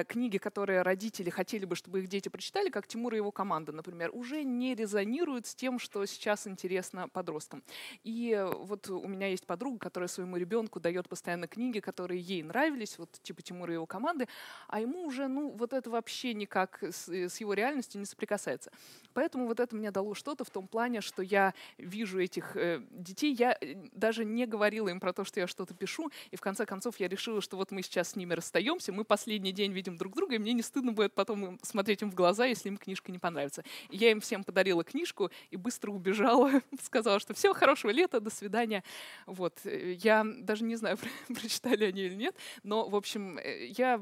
книги, 0.07 0.37
которые 0.37 0.81
родители 0.81 1.29
хотели 1.29 1.65
бы, 1.65 1.75
чтобы 1.75 1.99
их 1.99 2.07
дети 2.07 2.29
прочитали, 2.29 2.69
как 2.69 2.87
Тимур 2.87 3.13
и 3.13 3.17
его 3.17 3.31
команда, 3.31 3.71
например, 3.71 4.09
уже 4.13 4.43
не 4.43 4.75
резонируют 4.75 5.47
с 5.47 5.55
тем, 5.55 5.79
что 5.79 6.05
сейчас 6.05 6.47
интересно 6.47 7.09
подросткам. 7.09 7.63
И 8.03 8.45
вот 8.59 8.89
у 8.89 9.07
меня 9.07 9.27
есть 9.27 9.45
подруга, 9.45 9.79
которая 9.79 10.07
своему 10.07 10.37
ребенку 10.37 10.79
дает 10.79 11.09
постоянно 11.09 11.47
книги, 11.47 11.79
которые 11.79 12.21
ей 12.21 12.43
нравились, 12.43 12.97
вот 12.97 13.11
типа 13.21 13.41
Тимура 13.41 13.71
и 13.71 13.75
его 13.75 13.85
команды, 13.85 14.27
а 14.67 14.76
ему 14.79 15.05
уже, 15.05 15.27
ну, 15.27 15.49
вот 15.51 15.73
это 15.73 15.89
вообще 15.89 16.33
никак 16.33 16.83
с, 16.83 17.09
э, 17.09 17.29
с 17.29 17.39
его 17.39 17.53
реальностью 17.53 17.99
не 17.99 18.05
соприкасается. 18.05 18.71
Поэтому 19.13 19.47
вот 19.47 19.59
это 19.59 19.75
мне 19.75 19.91
дало 19.91 20.13
что-то 20.13 20.43
в 20.43 20.49
том 20.49 20.67
плане, 20.67 21.01
что 21.01 21.23
я 21.23 21.53
вижу 21.77 22.21
этих 22.21 22.55
э, 22.55 22.81
детей, 22.91 23.33
я 23.33 23.57
э, 23.59 23.75
даже 23.91 24.25
не 24.25 24.45
говорила 24.45 24.89
им 24.89 24.99
про 24.99 25.13
то, 25.13 25.23
что 25.23 25.39
я 25.39 25.47
что-то 25.47 25.73
пишу, 25.73 26.11
и 26.31 26.35
в 26.35 26.41
конце 26.41 26.65
концов 26.65 26.99
я 26.99 27.07
решила, 27.07 27.41
что 27.41 27.57
вот 27.57 27.71
мы 27.71 27.81
сейчас 27.81 28.09
с 28.09 28.15
ними 28.15 28.33
расстаемся, 28.33 28.91
мы 28.91 29.03
последний 29.03 29.51
день 29.51 29.71
видим 29.71 29.97
друг 29.97 30.15
друга, 30.15 30.35
и 30.35 30.37
мне 30.37 30.53
не 30.53 30.61
стыдно 30.61 30.91
будет 30.91 31.13
потом 31.13 31.59
смотреть 31.63 32.01
им 32.01 32.11
в 32.11 32.15
глаза, 32.15 32.45
если 32.45 32.69
им 32.69 32.77
книжка 32.77 33.11
не 33.11 33.19
понравится. 33.19 33.63
Я 33.89 34.11
им 34.11 34.21
всем 34.21 34.43
подарила 34.43 34.83
книжку 34.83 35.31
и 35.49 35.57
быстро 35.57 35.91
убежала, 35.91 36.51
сказала, 36.81 37.19
что 37.19 37.33
все, 37.33 37.53
хорошего 37.53 37.91
лета, 37.91 38.19
до 38.19 38.29
свидания. 38.29 38.83
Вот. 39.25 39.53
Э, 39.63 39.93
я 39.93 40.23
даже 40.23 40.63
не 40.63 40.75
знаю, 40.75 40.97
прочитали 41.27 41.85
они 41.85 42.01
или 42.01 42.15
нет, 42.15 42.35
но, 42.63 42.87
в 42.87 42.95
общем, 42.95 43.39
я 43.43 44.01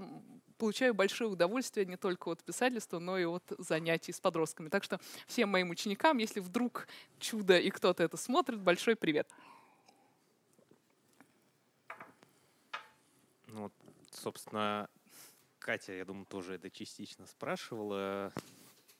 получаю 0.58 0.94
большое 0.94 1.30
удовольствие 1.30 1.86
не 1.86 1.98
только 1.98 2.30
от 2.30 2.44
писательства, 2.44 3.00
но 3.00 3.18
и 3.18 3.26
от 3.26 3.44
занятий 3.58 4.12
с 4.12 4.20
подростками. 4.20 4.70
Так 4.70 4.84
что 4.84 5.00
всем 5.28 5.50
моим 5.50 5.70
ученикам, 5.70 6.18
если 6.18 6.40
вдруг 6.40 6.88
чудо 7.20 7.58
и 7.58 7.70
кто-то 7.70 8.04
это 8.04 8.18
смотрит, 8.18 8.60
большой 8.60 8.96
привет. 8.96 9.28
Ну, 13.48 13.72
собственно, 14.12 14.90
Катя, 15.60 15.94
я 15.94 16.06
думаю, 16.06 16.26
тоже 16.26 16.56
это 16.56 16.70
частично 16.70 17.26
спрашивала. 17.26 18.34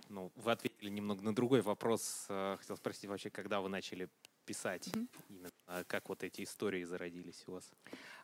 Ну, 0.10 0.32
вы 0.36 0.52
ответили 0.52 0.90
немного 0.90 1.24
на 1.24 1.34
другой 1.36 1.62
вопрос. 1.62 2.26
Э, 2.30 2.58
хотел 2.60 2.78
спросить 2.78 3.06
вообще, 3.06 3.30
когда 3.30 3.60
вы 3.60 3.70
начали 3.70 4.08
писать? 4.46 4.88
Mm-hmm. 4.88 5.10
Именно 5.30 5.50
как 5.88 6.10
вот 6.10 6.24
эти 6.24 6.44
истории 6.44 6.84
зародились 6.84 7.44
у 7.48 7.54
вас? 7.54 7.72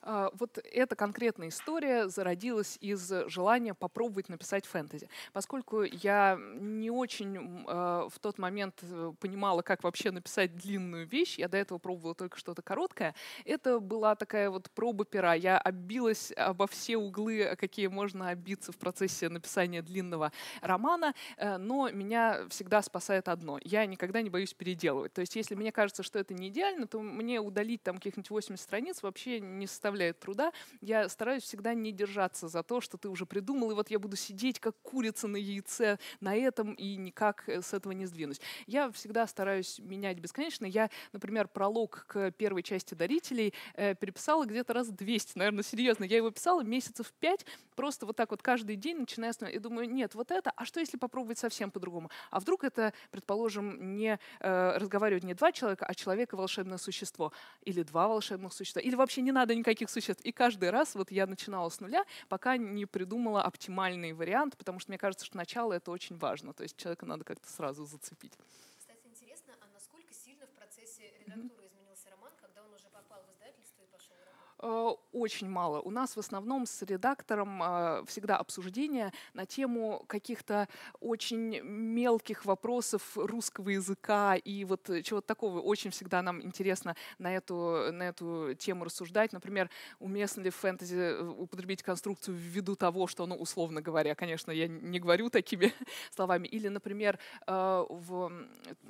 А, 0.03 0.31
вот 0.33 0.57
эта 0.57 0.95
конкретная 0.95 1.49
история 1.49 2.07
зародилась 2.07 2.77
из 2.81 3.11
желания 3.27 3.73
попробовать 3.73 4.29
написать 4.29 4.65
фэнтези. 4.65 5.09
Поскольку 5.31 5.83
я 5.83 6.39
не 6.39 6.89
очень 6.89 7.63
а, 7.67 8.09
в 8.09 8.19
тот 8.19 8.39
момент 8.39 8.79
э, 8.81 9.13
понимала, 9.19 9.61
как 9.61 9.83
вообще 9.83 10.11
написать 10.11 10.55
длинную 10.55 11.07
вещь, 11.07 11.37
я 11.37 11.47
до 11.47 11.57
этого 11.57 11.77
пробовала 11.77 12.15
только 12.15 12.37
что-то 12.37 12.61
короткое, 12.61 13.13
это 13.45 13.79
была 13.79 14.15
такая 14.15 14.49
вот 14.49 14.71
проба 14.71 15.05
пера. 15.05 15.33
Я 15.33 15.57
оббилась 15.57 16.31
обо 16.35 16.67
все 16.67 16.97
углы, 16.97 17.55
какие 17.59 17.87
можно 17.87 18.29
оббиться 18.29 18.71
в 18.71 18.77
процессе 18.77 19.29
написания 19.29 19.81
длинного 19.81 20.31
романа, 20.61 21.13
э, 21.37 21.57
но 21.57 21.89
меня 21.91 22.47
всегда 22.49 22.81
спасает 22.81 23.27
одно. 23.27 23.59
Я 23.63 23.85
никогда 23.85 24.21
не 24.21 24.31
боюсь 24.31 24.53
переделывать. 24.53 25.13
То 25.13 25.21
есть 25.21 25.35
если 25.35 25.53
мне 25.53 25.71
кажется, 25.71 26.01
что 26.01 26.17
это 26.17 26.33
не 26.33 26.49
идеально, 26.49 26.87
то 26.87 26.99
мне 26.99 27.30
удалить 27.39 27.83
там 27.83 27.95
каких-нибудь 27.95 28.29
80 28.29 28.63
страниц 28.63 29.03
вообще 29.03 29.39
не 29.39 29.67
составляет 29.67 30.19
труда. 30.19 30.51
Я 30.81 31.07
стараюсь 31.09 31.43
всегда 31.43 31.73
не 31.73 31.91
держаться 31.91 32.47
за 32.47 32.63
то, 32.63 32.81
что 32.81 32.97
ты 32.97 33.09
уже 33.09 33.25
придумал, 33.25 33.71
и 33.71 33.73
вот 33.73 33.89
я 33.89 33.99
буду 33.99 34.15
сидеть 34.15 34.59
как 34.59 34.75
курица 34.81 35.27
на 35.27 35.37
яйце 35.37 35.99
на 36.19 36.35
этом 36.35 36.73
и 36.73 36.95
никак 36.95 37.47
э, 37.47 37.61
с 37.61 37.73
этого 37.73 37.93
не 37.93 38.05
сдвинусь. 38.05 38.41
Я 38.67 38.91
всегда 38.91 39.27
стараюсь 39.27 39.79
менять 39.79 40.19
бесконечно. 40.19 40.65
Я, 40.65 40.89
например, 41.13 41.47
пролог 41.47 42.05
к 42.07 42.31
первой 42.31 42.63
части 42.63 42.93
«Дарителей» 42.93 43.53
э, 43.75 43.95
переписала 43.95 44.45
где-то 44.45 44.73
раз 44.73 44.89
200, 44.89 45.37
наверное, 45.37 45.63
серьезно. 45.63 46.03
Я 46.03 46.17
его 46.17 46.31
писала 46.31 46.61
месяцев 46.61 47.13
пять, 47.19 47.45
просто 47.75 48.05
вот 48.05 48.15
так 48.15 48.31
вот 48.31 48.41
каждый 48.41 48.75
день, 48.75 48.99
начиная 48.99 49.33
с... 49.33 49.41
И 49.41 49.59
думаю, 49.59 49.89
нет, 49.89 50.15
вот 50.15 50.31
это, 50.31 50.51
а 50.55 50.65
что 50.65 50.79
если 50.79 50.97
попробовать 50.97 51.37
совсем 51.37 51.71
по-другому? 51.71 52.09
А 52.29 52.39
вдруг 52.39 52.63
это, 52.63 52.93
предположим, 53.11 53.95
не 53.95 54.19
э, 54.39 54.77
разговаривают 54.77 55.23
не 55.23 55.33
два 55.33 55.51
человека, 55.51 55.85
а 55.85 55.93
человек 55.93 56.33
и 56.33 56.35
волшебное 56.35 56.77
существо? 56.77 57.20
Или 57.63 57.83
два 57.83 58.07
волшебных 58.07 58.53
существа? 58.53 58.81
Или 58.81 58.95
вообще 58.95 59.21
не 59.21 59.31
надо 59.31 59.55
никаких 59.55 59.89
существ? 59.89 60.21
И 60.23 60.31
каждый 60.31 60.69
раз 60.69 60.95
вот 60.95 61.11
я 61.11 61.27
начинала 61.27 61.69
с 61.69 61.79
нуля, 61.79 62.03
пока 62.29 62.57
не 62.57 62.85
придумала 62.85 63.43
оптимальный 63.43 64.13
вариант, 64.13 64.57
потому 64.57 64.79
что 64.79 64.91
мне 64.91 64.97
кажется, 64.97 65.25
что 65.25 65.37
начало— 65.37 65.73
это 65.73 65.91
очень 65.91 66.17
важно. 66.17 66.53
То 66.53 66.63
есть 66.63 66.77
человека 66.77 67.05
надо 67.05 67.23
как-то 67.23 67.49
сразу 67.49 67.85
зацепить. 67.85 68.33
Кстати, 68.79 69.05
интересно, 69.05 69.53
а 69.61 69.65
насколько 69.73 70.13
сильно 70.13 70.45
в 70.47 70.51
процессе 70.51 71.13
редактуры 71.25 71.61
Э, 74.50 74.50
очень 74.61 75.49
мало. 75.49 75.81
У 75.81 75.91
нас 75.91 76.15
в 76.15 76.19
основном 76.19 76.65
с 76.65 76.81
редактором 76.83 77.61
э, 77.63 78.03
всегда 78.05 78.37
обсуждения 78.37 79.11
на 79.33 79.45
тему 79.45 80.03
каких-то 80.07 80.67
очень 80.99 81.61
мелких 81.61 82.45
вопросов 82.45 83.15
русского 83.15 83.69
языка 83.69 84.35
и 84.35 84.63
вот 84.65 84.89
чего-то 85.03 85.27
такого. 85.27 85.59
Очень 85.59 85.91
всегда 85.91 86.21
нам 86.21 86.41
интересно 86.41 86.95
на 87.17 87.33
эту, 87.33 87.91
на 87.91 88.03
эту 88.03 88.53
тему 88.53 88.85
рассуждать. 88.85 89.33
Например, 89.33 89.69
уместно 89.99 90.41
ли 90.41 90.49
в 90.49 90.55
фэнтези 90.55 90.95
э, 90.95 91.23
употребить 91.23 91.83
конструкцию 91.83 92.35
ввиду 92.37 92.75
того, 92.75 93.07
что, 93.07 93.25
ну, 93.25 93.35
условно 93.35 93.81
говоря, 93.81 94.15
конечно, 94.15 94.51
я 94.51 94.67
не 94.67 94.99
говорю 94.99 95.29
такими 95.29 95.73
словами. 96.11 96.47
Или, 96.47 96.67
например, 96.67 97.19
в 97.47 98.31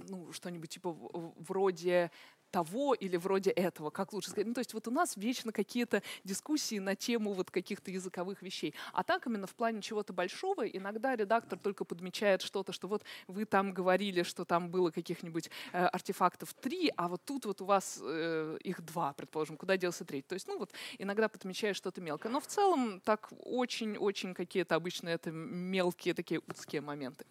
ну, 0.07 0.31
что-нибудь 0.31 0.69
типа 0.69 0.95
вроде 1.37 2.11
того 2.51 2.93
или 2.93 3.17
вроде 3.17 3.51
этого, 3.51 3.89
как 3.89 4.13
лучше 4.13 4.29
сказать. 4.29 4.48
Ну, 4.48 4.53
то 4.53 4.60
есть 4.60 4.74
вот 4.74 4.88
у 4.88 4.91
нас 4.91 5.17
вечно 5.17 5.51
какие-то 5.51 6.03
дискуссии 6.24 6.79
на 6.79 6.96
тему 6.96 7.34
вот 7.34 7.50
каких-то 7.50 7.91
языковых 7.91 8.41
вещей. 8.41 8.75
А 8.93 9.03
так 9.03 9.25
именно 9.25 9.48
в 9.48 9.55
плане 9.55 9.81
чего-то 9.81 10.13
большого 10.13 10.67
иногда 10.67 11.15
редактор 11.15 11.58
только 11.58 11.86
подмечает 11.86 12.41
что-то, 12.41 12.74
что 12.74 12.88
вот 12.88 13.03
вы 13.27 13.46
там 13.46 13.74
говорили, 13.74 14.24
что 14.24 14.46
там 14.46 14.70
было 14.70 14.91
каких-нибудь 14.91 15.50
э, 15.72 15.86
артефактов 15.86 16.53
три, 16.53 16.91
а 16.98 17.08
вот 17.08 17.24
тут 17.25 17.46
вот 17.46 17.62
у 17.62 17.65
вас 17.65 18.00
э, 18.01 18.58
их 18.63 18.81
два, 18.81 19.13
предположим, 19.13 19.58
куда 19.58 19.77
делся 19.77 20.05
третий. 20.05 20.27
То 20.27 20.36
есть, 20.36 20.48
ну 20.48 20.58
вот 20.58 20.72
иногда 20.98 21.29
подмечает 21.29 21.75
что-то 21.75 22.01
мелкое. 22.01 22.31
Но 22.31 22.39
в 22.39 22.48
целом 22.48 23.00
так 23.01 23.29
очень-очень 23.39 24.34
какие-то 24.34 24.75
обычно 24.75 25.10
это 25.10 25.31
мелкие 25.31 26.13
такие 26.13 26.41
узкие 26.48 26.81
моменты 26.81 27.25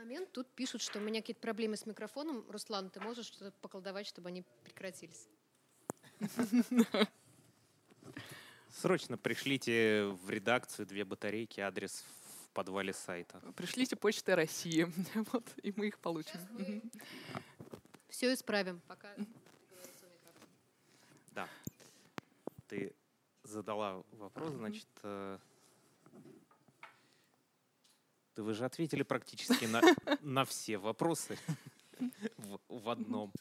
момент. 0.00 0.32
Тут 0.32 0.48
пишут, 0.54 0.80
что 0.80 0.98
у 0.98 1.02
меня 1.02 1.20
какие-то 1.20 1.40
проблемы 1.40 1.76
с 1.76 1.84
микрофоном. 1.84 2.44
Руслан, 2.50 2.90
ты 2.90 3.00
можешь 3.00 3.26
что-то 3.26 3.52
поколдовать, 3.60 4.06
чтобы 4.06 4.28
они 4.28 4.44
прекратились? 4.64 5.28
Срочно 8.70 9.18
пришлите 9.18 10.06
в 10.22 10.30
редакцию 10.30 10.86
две 10.86 11.04
батарейки, 11.04 11.60
адрес 11.60 12.02
в 12.44 12.48
подвале 12.54 12.94
сайта. 12.94 13.40
Пришлите 13.56 13.96
почты 13.96 14.34
России, 14.34 14.90
вот, 15.32 15.46
и 15.62 15.72
мы 15.76 15.88
их 15.88 15.98
получим. 15.98 16.40
Все 18.08 18.32
исправим, 18.32 18.80
пока. 18.88 19.08
Да. 21.32 21.48
Ты 22.68 22.94
задала 23.42 24.02
вопрос, 24.12 24.52
значит, 24.54 24.88
э, 25.02 25.38
да 28.36 28.42
вы 28.42 28.54
же 28.54 28.64
ответили 28.64 29.02
практически 29.02 29.64
на, 29.64 29.80
на 30.20 30.44
все 30.44 30.78
вопросы 30.78 31.38
в, 32.36 32.60
в 32.68 32.88
одном. 32.88 33.32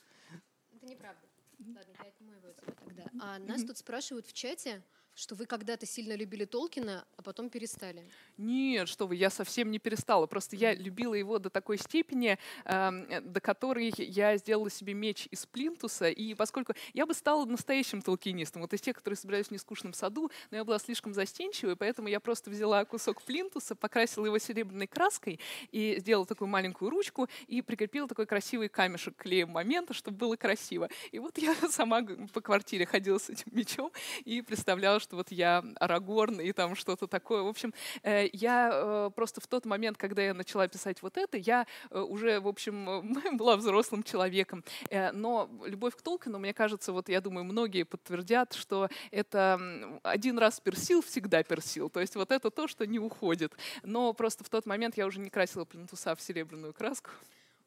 Это 0.72 0.86
неправда. 0.86 1.22
Ладно, 1.60 1.94
я 2.04 2.10
отмоиваю 2.10 2.54
тебя 2.54 2.74
тогда. 2.74 3.06
А 3.22 3.40
нас 3.40 3.64
тут 3.64 3.78
спрашивают 3.78 4.26
в 4.26 4.34
чате, 4.34 4.82
что 5.20 5.36
вы 5.36 5.46
когда-то 5.46 5.86
сильно 5.86 6.16
любили 6.16 6.46
Толкина, 6.46 7.06
а 7.18 7.22
потом 7.22 7.50
перестали. 7.50 8.10
Нет, 8.38 8.88
что 8.88 9.06
вы, 9.06 9.18
я 9.18 9.30
совсем 9.30 9.70
не 9.70 9.78
перестала. 9.78 10.28
Просто 10.28 10.56
я 10.56 10.74
любила 10.74 11.14
его 11.14 11.40
до 11.40 11.50
такой 11.50 11.78
степени, 11.78 12.40
э, 12.64 13.22
до 13.22 13.42
которой 13.42 13.94
я 13.98 14.38
сделала 14.38 14.70
себе 14.70 14.94
меч 14.94 15.28
из 15.30 15.46
плинтуса. 15.46 16.10
И 16.10 16.34
поскольку 16.36 16.74
я 16.94 17.06
бы 17.06 17.14
стала 17.14 17.44
настоящим 17.46 18.02
толкинистом, 18.02 18.62
вот 18.62 18.74
из 18.74 18.80
тех, 18.80 18.96
которые 18.96 19.18
собирались 19.18 19.48
в 19.48 19.52
нескучном 19.52 19.94
саду, 19.94 20.32
но 20.52 20.58
я 20.58 20.64
была 20.64 20.80
слишком 20.80 21.14
застенчивой, 21.14 21.76
поэтому 21.76 22.08
я 22.08 22.22
просто 22.22 22.50
взяла 22.50 22.86
кусок 22.86 23.22
плинтуса, 23.22 23.76
покрасила 23.76 24.26
его 24.26 24.40
серебряной 24.40 24.88
краской 24.88 25.42
и 25.72 25.98
сделала 26.00 26.26
такую 26.26 26.48
маленькую 26.48 26.92
ручку 26.92 27.28
и 27.48 27.62
прикрепила 27.62 28.08
такой 28.08 28.26
красивый 28.26 28.70
камешек 28.70 29.18
клеем 29.18 29.50
момента, 29.50 29.94
чтобы 29.94 30.18
было 30.18 30.38
красиво. 30.38 30.90
И 31.12 31.20
вот 31.20 31.38
я 31.38 31.54
сама 31.70 32.04
по 32.34 32.40
квартире 32.40 32.86
ходила 32.86 33.18
с 33.18 33.30
этим 33.30 33.48
мечом 33.52 33.92
и 34.24 34.42
представляла, 34.42 35.02
что 35.02 35.09
вот 35.14 35.32
я 35.32 35.64
Арагорн 35.80 36.40
и 36.42 36.52
там 36.52 36.76
что-то 36.76 37.08
такое. 37.08 37.42
В 37.44 37.48
общем, 37.48 37.74
э, 38.04 38.28
я 38.34 38.70
э, 38.74 39.10
просто 39.16 39.42
в 39.42 39.48
тот 39.48 39.66
момент, 39.66 39.98
когда 39.98 40.22
я 40.22 40.34
начала 40.34 40.68
писать 40.68 41.02
вот 41.02 41.18
это, 41.18 41.38
я 41.38 41.66
э, 41.90 42.00
уже, 42.00 42.40
в 42.40 42.48
общем, 42.48 43.18
была 43.38 43.58
взрослым 43.58 44.04
человеком. 44.04 44.64
Но 44.92 45.50
любовь 45.66 45.96
к 45.96 46.02
Толкину, 46.02 46.40
мне 46.40 46.54
кажется, 46.54 46.92
вот 46.92 47.10
я 47.10 47.22
думаю, 47.22 47.44
многие 47.44 47.84
подтвердят, 47.84 48.54
что 48.54 48.90
это 49.12 49.60
один 50.04 50.38
раз 50.38 50.60
персил, 50.60 51.02
всегда 51.02 51.44
персил. 51.44 51.90
То 51.90 52.00
есть 52.00 52.16
вот 52.16 52.32
это 52.32 52.50
то, 52.50 52.68
что 52.68 52.86
не 52.86 53.00
уходит. 53.00 53.54
Но 53.84 54.14
просто 54.14 54.44
в 54.44 54.50
тот 54.50 54.66
момент 54.66 54.98
я 54.98 55.06
уже 55.06 55.20
не 55.20 55.30
красила 55.30 55.66
плинтуса 55.66 56.16
в 56.16 56.22
серебряную 56.22 56.74
краску. 56.74 57.12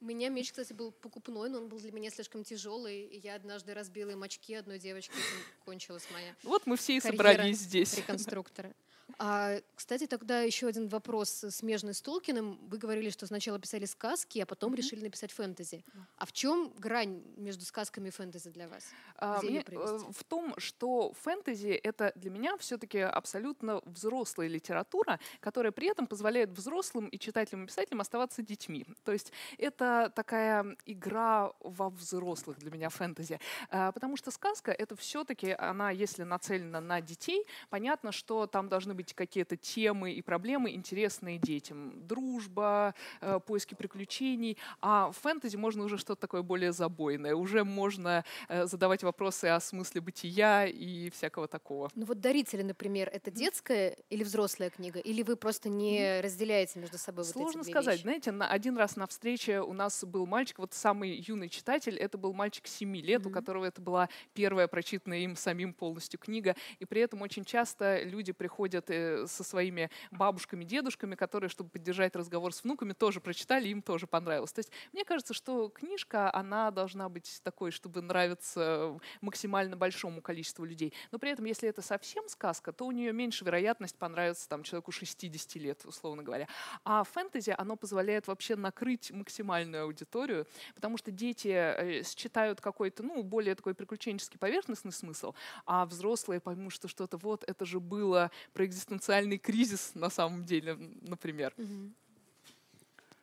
У 0.02 0.04
меня 0.04 0.30
меч, 0.30 0.50
кстати, 0.50 0.72
был 0.72 0.90
покупной, 0.90 1.48
но 1.48 1.58
он 1.58 1.68
был 1.68 1.78
для 1.78 1.92
меня 1.92 2.10
слишком 2.10 2.42
тяжелый, 2.42 3.02
и 3.02 3.20
я 3.20 3.36
однажды 3.36 3.72
разбила 3.72 4.10
им 4.10 4.24
очки 4.24 4.52
одной 4.52 4.80
девочки, 4.80 5.12
этим 5.12 5.64
кончилась 5.64 6.08
моя 6.12 6.34
Вот 6.42 6.66
мы 6.66 6.76
все 6.76 6.96
и 6.96 7.00
собрались 7.00 7.60
здесь. 7.60 7.96
реконструктора. 7.98 8.74
А, 9.18 9.60
кстати, 9.74 10.06
тогда 10.06 10.40
еще 10.42 10.66
один 10.66 10.88
вопрос 10.88 11.44
смежный 11.50 11.94
с 11.94 12.00
Толкиным. 12.00 12.58
Вы 12.68 12.78
говорили, 12.78 13.10
что 13.10 13.26
сначала 13.26 13.58
писали 13.58 13.84
сказки, 13.84 14.38
а 14.40 14.46
потом 14.46 14.72
mm-hmm. 14.72 14.76
решили 14.76 15.02
написать 15.02 15.32
фэнтези. 15.32 15.84
А 16.16 16.26
в 16.26 16.32
чем 16.32 16.72
грань 16.78 17.22
между 17.36 17.64
сказками 17.64 18.08
и 18.08 18.10
фэнтези 18.10 18.50
для 18.50 18.68
вас? 18.68 18.84
А, 19.16 19.40
мне, 19.42 19.64
э, 19.66 19.98
в 20.10 20.24
том, 20.24 20.54
что 20.58 21.12
фэнтези 21.20 21.68
это 21.68 22.12
для 22.16 22.30
меня 22.30 22.56
все-таки 22.58 22.98
абсолютно 22.98 23.80
взрослая 23.84 24.48
литература, 24.48 25.20
которая 25.40 25.72
при 25.72 25.88
этом 25.88 26.06
позволяет 26.06 26.50
взрослым 26.50 27.08
и 27.08 27.18
читателям 27.18 27.64
и 27.64 27.66
писателям 27.66 28.00
оставаться 28.00 28.42
детьми. 28.42 28.86
То 29.04 29.12
есть 29.12 29.32
это 29.58 30.12
такая 30.14 30.76
игра 30.86 31.52
во 31.60 31.90
взрослых 31.90 32.58
для 32.58 32.70
меня 32.70 32.88
фэнтези. 32.88 33.38
А, 33.70 33.92
потому 33.92 34.16
что 34.16 34.30
сказка 34.30 34.72
это 34.72 34.96
все-таки 34.96 35.50
она, 35.52 35.90
если 35.90 36.22
нацелена 36.22 36.80
на 36.80 37.00
детей, 37.00 37.46
понятно, 37.70 38.12
что 38.12 38.46
там 38.46 38.68
должны 38.68 38.91
быть 38.94 39.02
быть 39.02 39.14
какие-то 39.14 39.56
темы 39.56 40.12
и 40.12 40.22
проблемы, 40.22 40.70
интересные 40.70 41.38
детям. 41.38 41.92
Дружба, 42.06 42.94
э, 43.20 43.40
поиски 43.46 43.74
приключений. 43.74 44.56
А 44.80 45.10
в 45.10 45.16
фэнтези 45.18 45.56
можно 45.56 45.84
уже 45.84 45.98
что-то 45.98 46.20
такое 46.20 46.42
более 46.42 46.72
забойное. 46.72 47.34
Уже 47.34 47.64
можно 47.64 48.24
э, 48.48 48.66
задавать 48.66 49.02
вопросы 49.02 49.46
о 49.46 49.60
смысле 49.60 50.00
бытия 50.00 50.66
и 50.66 51.10
всякого 51.10 51.48
такого. 51.48 51.90
Ну 51.94 52.06
вот 52.06 52.20
«Дарители», 52.20 52.62
например, 52.62 53.10
это 53.12 53.30
детская 53.30 53.96
или 54.10 54.24
взрослая 54.24 54.70
книга? 54.70 55.00
Или 55.00 55.22
вы 55.22 55.36
просто 55.36 55.68
не 55.68 56.20
разделяете 56.20 56.78
между 56.78 56.98
собой 56.98 57.24
Сложно 57.24 57.58
вот 57.58 57.66
эти 57.66 57.72
сказать. 57.72 57.94
Вещи? 57.94 58.02
Знаете, 58.02 58.32
на, 58.32 58.48
один 58.48 58.78
раз 58.78 58.96
на 58.96 59.06
встрече 59.06 59.60
у 59.60 59.72
нас 59.72 60.04
был 60.04 60.26
мальчик, 60.26 60.58
вот 60.58 60.72
самый 60.72 61.24
юный 61.26 61.48
читатель, 61.48 61.96
это 61.96 62.18
был 62.18 62.32
мальчик 62.32 62.66
7 62.66 62.96
лет, 62.96 63.22
mm-hmm. 63.22 63.28
у 63.28 63.30
которого 63.30 63.64
это 63.64 63.80
была 63.80 64.08
первая 64.34 64.68
прочитанная 64.68 65.18
им 65.20 65.36
самим 65.36 65.74
полностью 65.74 66.20
книга. 66.20 66.54
И 66.78 66.84
при 66.84 67.00
этом 67.00 67.22
очень 67.22 67.44
часто 67.44 68.02
люди 68.04 68.32
приходят 68.32 68.81
ходят 68.82 68.90
э, 68.90 69.26
со 69.26 69.44
своими 69.44 69.90
бабушками, 70.10 70.64
дедушками, 70.64 71.14
которые, 71.14 71.48
чтобы 71.50 71.70
поддержать 71.70 72.16
разговор 72.16 72.52
с 72.52 72.64
внуками, 72.64 72.92
тоже 72.92 73.20
прочитали, 73.20 73.68
им 73.68 73.82
тоже 73.82 74.06
понравилось. 74.06 74.52
То 74.52 74.60
есть 74.60 74.72
мне 74.92 75.04
кажется, 75.04 75.34
что 75.34 75.68
книжка, 75.68 76.34
она 76.34 76.70
должна 76.70 77.08
быть 77.08 77.40
такой, 77.42 77.70
чтобы 77.70 78.02
нравиться 78.02 78.98
максимально 79.20 79.76
большому 79.76 80.20
количеству 80.20 80.64
людей. 80.64 80.92
Но 81.12 81.18
при 81.18 81.30
этом, 81.30 81.44
если 81.44 81.68
это 81.68 81.82
совсем 81.82 82.28
сказка, 82.28 82.72
то 82.72 82.86
у 82.86 82.92
нее 82.92 83.12
меньше 83.12 83.44
вероятность 83.44 83.96
понравиться 83.96 84.48
там, 84.48 84.62
человеку 84.62 84.92
60 84.92 85.54
лет, 85.56 85.84
условно 85.84 86.22
говоря. 86.22 86.46
А 86.84 87.04
фэнтези, 87.04 87.54
оно 87.58 87.76
позволяет 87.76 88.26
вообще 88.26 88.56
накрыть 88.56 89.10
максимальную 89.10 89.84
аудиторию, 89.84 90.46
потому 90.74 90.96
что 90.96 91.10
дети 91.10 91.48
э, 91.48 92.02
считают 92.02 92.60
какой-то, 92.60 93.02
ну, 93.02 93.22
более 93.22 93.54
такой 93.54 93.74
приключенческий 93.74 94.38
поверхностный 94.38 94.92
смысл, 94.92 95.34
а 95.66 95.86
взрослые 95.86 96.40
поймут, 96.40 96.72
что 96.72 96.88
что-то 96.88 97.16
вот, 97.16 97.44
это 97.46 97.64
же 97.64 97.80
было 97.80 98.30
про 98.52 98.66
экзистенциальный 98.72 99.38
кризис 99.38 99.92
на 99.94 100.10
самом 100.10 100.44
деле, 100.44 100.74
например. 101.02 101.54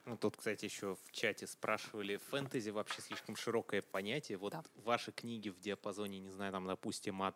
Ну, 0.05 0.17
тут, 0.17 0.37
кстати, 0.37 0.65
еще 0.65 0.95
в 0.95 1.11
чате 1.11 1.45
спрашивали, 1.45 2.17
фэнтези 2.31 2.71
вообще 2.71 3.01
слишком 3.01 3.35
широкое 3.35 3.83
понятие. 3.83 4.37
Вот 4.39 4.53
да. 4.53 4.63
ваши 4.83 5.11
книги 5.11 5.49
в 5.49 5.59
диапазоне, 5.59 6.19
не 6.19 6.31
знаю, 6.31 6.51
там, 6.51 6.65
допустим, 6.65 7.21
от 7.21 7.35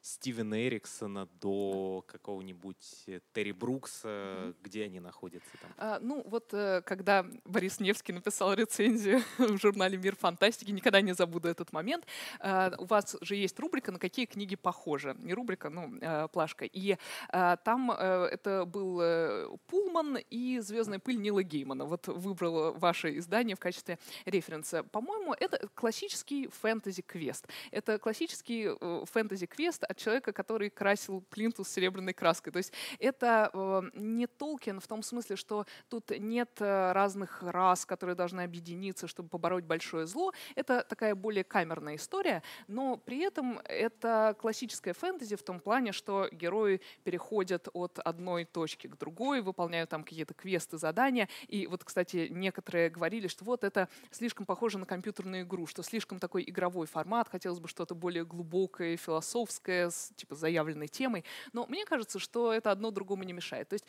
Стивена 0.00 0.66
Эриксона 0.66 1.26
до 1.40 2.04
какого-нибудь 2.06 3.04
э, 3.06 3.20
Терри 3.32 3.52
Брукса, 3.52 4.08
mm-hmm. 4.08 4.56
где 4.62 4.84
они 4.84 5.00
находятся 5.00 5.50
там? 5.60 5.70
А, 5.76 5.98
ну, 6.00 6.22
вот 6.26 6.54
э, 6.54 6.82
когда 6.82 7.26
Борис 7.44 7.80
Невский 7.80 8.12
написал 8.12 8.54
рецензию 8.54 9.22
в 9.38 9.58
журнале 9.58 9.98
«Мир 9.98 10.16
фантастики», 10.16 10.70
никогда 10.70 11.00
не 11.00 11.14
забуду 11.14 11.48
этот 11.48 11.72
момент, 11.72 12.06
а, 12.38 12.72
у 12.78 12.84
вас 12.84 13.16
же 13.20 13.34
есть 13.34 13.58
рубрика 13.58 13.92
«На 13.92 13.98
какие 13.98 14.26
книги 14.26 14.56
похожи?» 14.56 15.16
Не 15.18 15.34
рубрика, 15.34 15.68
ну, 15.68 15.92
а, 16.00 16.28
плашка. 16.28 16.64
И 16.64 16.96
а, 17.30 17.56
там 17.56 17.90
а, 17.90 18.26
это 18.26 18.64
был 18.64 19.58
Пулман 19.66 20.18
и 20.30 20.60
«Звездная 20.60 21.00
пыль» 21.00 21.20
Нила 21.20 21.42
Геймана. 21.42 21.84
Вот 21.84 22.06
выбрал 22.06 22.72
ваше 22.74 23.18
издание 23.18 23.56
в 23.56 23.60
качестве 23.60 23.98
референса. 24.24 24.84
По-моему, 24.84 25.34
это 25.34 25.68
классический 25.74 26.48
фэнтези-квест. 26.48 27.46
Это 27.72 27.98
классический 27.98 28.70
фэнтези-квест 29.06 29.84
от 29.84 29.97
человека, 29.98 30.32
который 30.32 30.70
красил 30.70 31.22
плинтус 31.30 31.68
серебряной 31.68 32.12
краской. 32.12 32.52
То 32.52 32.58
есть 32.58 32.72
это 32.98 33.50
э, 33.52 33.82
не 33.94 34.26
Толкин 34.26 34.80
в 34.80 34.86
том 34.86 35.02
смысле, 35.02 35.36
что 35.36 35.66
тут 35.88 36.10
нет 36.18 36.50
э, 36.60 36.92
разных 36.92 37.42
рас, 37.42 37.84
которые 37.84 38.16
должны 38.16 38.42
объединиться, 38.42 39.06
чтобы 39.06 39.28
побороть 39.28 39.64
большое 39.64 40.06
зло. 40.06 40.32
Это 40.54 40.84
такая 40.88 41.14
более 41.14 41.44
камерная 41.44 41.96
история, 41.96 42.42
но 42.66 42.96
при 42.96 43.20
этом 43.20 43.60
это 43.64 44.36
классическая 44.40 44.92
фэнтези 44.92 45.36
в 45.36 45.42
том 45.42 45.60
плане, 45.60 45.92
что 45.92 46.28
герои 46.32 46.80
переходят 47.04 47.68
от 47.72 47.98
одной 47.98 48.44
точки 48.44 48.86
к 48.86 48.96
другой, 48.96 49.40
выполняют 49.40 49.90
там 49.90 50.04
какие-то 50.04 50.34
квесты, 50.34 50.78
задания. 50.78 51.28
И 51.48 51.66
вот, 51.66 51.84
кстати, 51.84 52.28
некоторые 52.30 52.90
говорили, 52.90 53.28
что 53.28 53.44
вот 53.44 53.64
это 53.64 53.88
слишком 54.10 54.46
похоже 54.46 54.78
на 54.78 54.86
компьютерную 54.86 55.42
игру, 55.42 55.66
что 55.66 55.82
слишком 55.82 56.18
такой 56.18 56.44
игровой 56.46 56.86
формат, 56.86 57.28
хотелось 57.28 57.60
бы 57.60 57.68
что-то 57.68 57.94
более 57.94 58.24
глубокое, 58.24 58.96
философское, 58.96 59.77
с 59.86 60.12
типа 60.16 60.34
заявленной 60.34 60.88
темой. 60.88 61.24
Но 61.52 61.66
мне 61.66 61.84
кажется, 61.84 62.18
что 62.18 62.52
это 62.52 62.70
одно 62.70 62.90
другому 62.90 63.24
не 63.24 63.32
мешает. 63.32 63.68
То 63.68 63.74
есть 63.74 63.86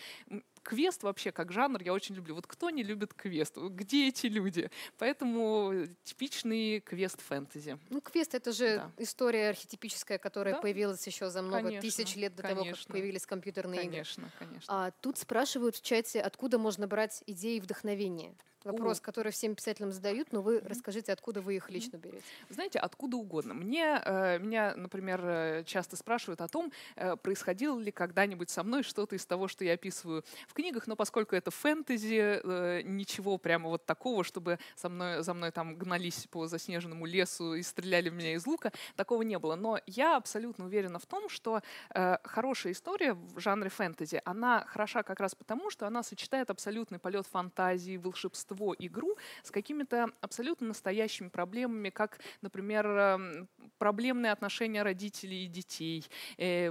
квест 0.70 1.02
вообще 1.02 1.32
как 1.32 1.52
жанр 1.52 1.82
я 1.82 1.94
очень 1.94 2.14
люблю. 2.14 2.36
Вот 2.36 2.46
кто 2.46 2.70
не 2.70 2.84
любит 2.84 3.16
квест? 3.16 3.58
Где 3.58 4.10
эти 4.10 4.28
люди? 4.28 4.70
Поэтому 5.00 5.88
типичный 6.04 6.80
квест 6.80 7.20
фэнтези. 7.22 7.80
Ну, 7.90 8.02
квест— 8.02 8.36
это 8.36 8.52
же 8.52 8.78
да. 8.78 8.92
история 9.04 9.50
архетипическая, 9.50 10.20
которая 10.20 10.54
да? 10.54 10.62
появилась 10.62 11.06
еще 11.08 11.32
за 11.32 11.42
много 11.42 11.64
конечно, 11.64 11.90
тысяч 11.90 12.16
лет 12.16 12.36
до 12.36 12.44
конечно. 12.44 12.66
того, 12.66 12.78
как 12.78 12.88
появились 12.88 13.26
компьютерные 13.26 13.80
конечно, 13.80 14.22
игры. 14.22 14.32
Конечно, 14.38 14.48
конечно. 14.48 14.86
А 14.86 14.92
тут 15.02 15.18
спрашивают 15.18 15.76
в 15.76 15.82
чате, 15.82 16.22
откуда 16.22 16.60
можно 16.60 16.88
брать 16.88 17.24
идеи 17.26 17.58
и 17.58 17.60
вдохновение 17.60 18.36
вопрос, 18.64 19.00
О. 19.00 19.02
который 19.02 19.32
всем 19.32 19.56
писателям 19.56 19.92
задают, 19.92 20.32
но 20.32 20.42
вы 20.42 20.58
mm-hmm. 20.58 20.68
расскажите, 20.68 21.14
откуда 21.14 21.42
вы 21.42 21.56
их 21.56 21.70
лично 21.70 21.98
берете. 21.98 22.24
Знаете, 22.50 22.80
откуда 22.80 23.18
угодно. 23.18 23.54
Мне, 23.54 24.02
э, 24.04 24.40
меня, 24.40 24.74
например, 24.76 25.22
э, 25.24 25.64
часто 25.66 25.96
спрашивают 25.96 26.42
о 26.42 26.48
том, 26.48 26.72
э, 26.96 27.16
происходило 27.16 27.80
ли 27.80 27.92
когда-нибудь 27.92 28.50
со 28.50 28.64
мной 28.64 28.84
что-то 28.84 29.16
из 29.16 29.26
того, 29.26 29.48
что 29.48 29.64
я 29.64 29.74
описываю 29.74 30.24
в 30.48 30.54
книгах, 30.60 30.88
но 30.88 30.96
поскольку 30.96 31.36
это 31.36 31.52
фэнтези, 31.52 32.42
э, 32.44 32.82
ничего 32.84 33.38
прямо 33.38 33.70
вот 33.70 33.86
такого, 33.86 34.24
чтобы 34.24 34.60
со 34.76 34.90
мной, 34.90 35.24
за 35.24 35.34
мной 35.34 35.52
там 35.52 35.76
гнались 35.76 36.28
по 36.30 36.48
заснеженному 36.48 37.06
лесу 37.06 37.54
и 37.54 37.64
стреляли 37.64 38.10
в 38.10 38.14
меня 38.14 38.34
из 38.34 38.46
лука, 38.46 38.72
такого 38.96 39.22
не 39.22 39.40
было. 39.40 39.56
Но 39.56 39.80
я 39.88 40.18
абсолютно 40.18 40.66
уверена 40.66 41.00
в 41.00 41.06
том, 41.06 41.30
что 41.30 41.62
э, 41.96 42.18
хорошая 42.24 42.74
история 42.74 43.14
в 43.14 43.40
жанре 43.40 43.70
фэнтези, 43.70 44.22
она 44.26 44.66
хороша 44.68 45.04
как 45.04 45.20
раз 45.20 45.34
потому, 45.34 45.70
что 45.70 45.88
она 45.88 46.04
сочетает 46.04 46.50
абсолютный 46.50 47.00
полет 47.00 47.26
фантазии, 47.26 47.98
большинство 47.98 48.76
игру 48.78 49.18
с 49.44 49.52
какими-то 49.52 50.10
абсолютно 50.20 50.68
настоящими 50.68 51.30
проблемами, 51.30 51.90
как, 51.90 52.20
например, 52.42 52.86
эм, 52.86 53.50
проблемные 53.78 54.34
отношения 54.34 54.84
родителей 54.84 55.46
и 55.46 55.48
детей, 55.48 56.06
э, 56.38 56.70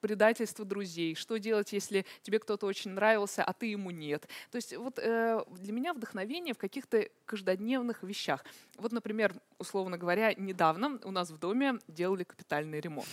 предательство 0.00 0.64
друзей, 0.64 1.14
что 1.14 1.36
делать, 1.38 1.72
если 1.72 2.04
тебе 2.22 2.38
кто-то 2.38 2.66
очень 2.66 2.92
нравился, 2.92 3.42
а 3.42 3.52
ты 3.52 3.66
ему 3.66 3.90
нет. 3.90 4.28
То 4.50 4.56
есть 4.56 4.76
вот 4.76 4.98
э, 4.98 5.40
для 5.50 5.72
меня 5.72 5.92
вдохновение 5.92 6.54
в 6.54 6.58
каких-то 6.58 7.08
каждодневных 7.24 8.02
вещах. 8.02 8.44
Вот, 8.76 8.92
например, 8.92 9.34
условно 9.58 9.98
говоря, 9.98 10.32
недавно 10.34 10.98
у 11.04 11.10
нас 11.10 11.30
в 11.30 11.38
доме 11.38 11.78
делали 11.88 12.24
капитальный 12.24 12.80
ремонт. 12.80 13.08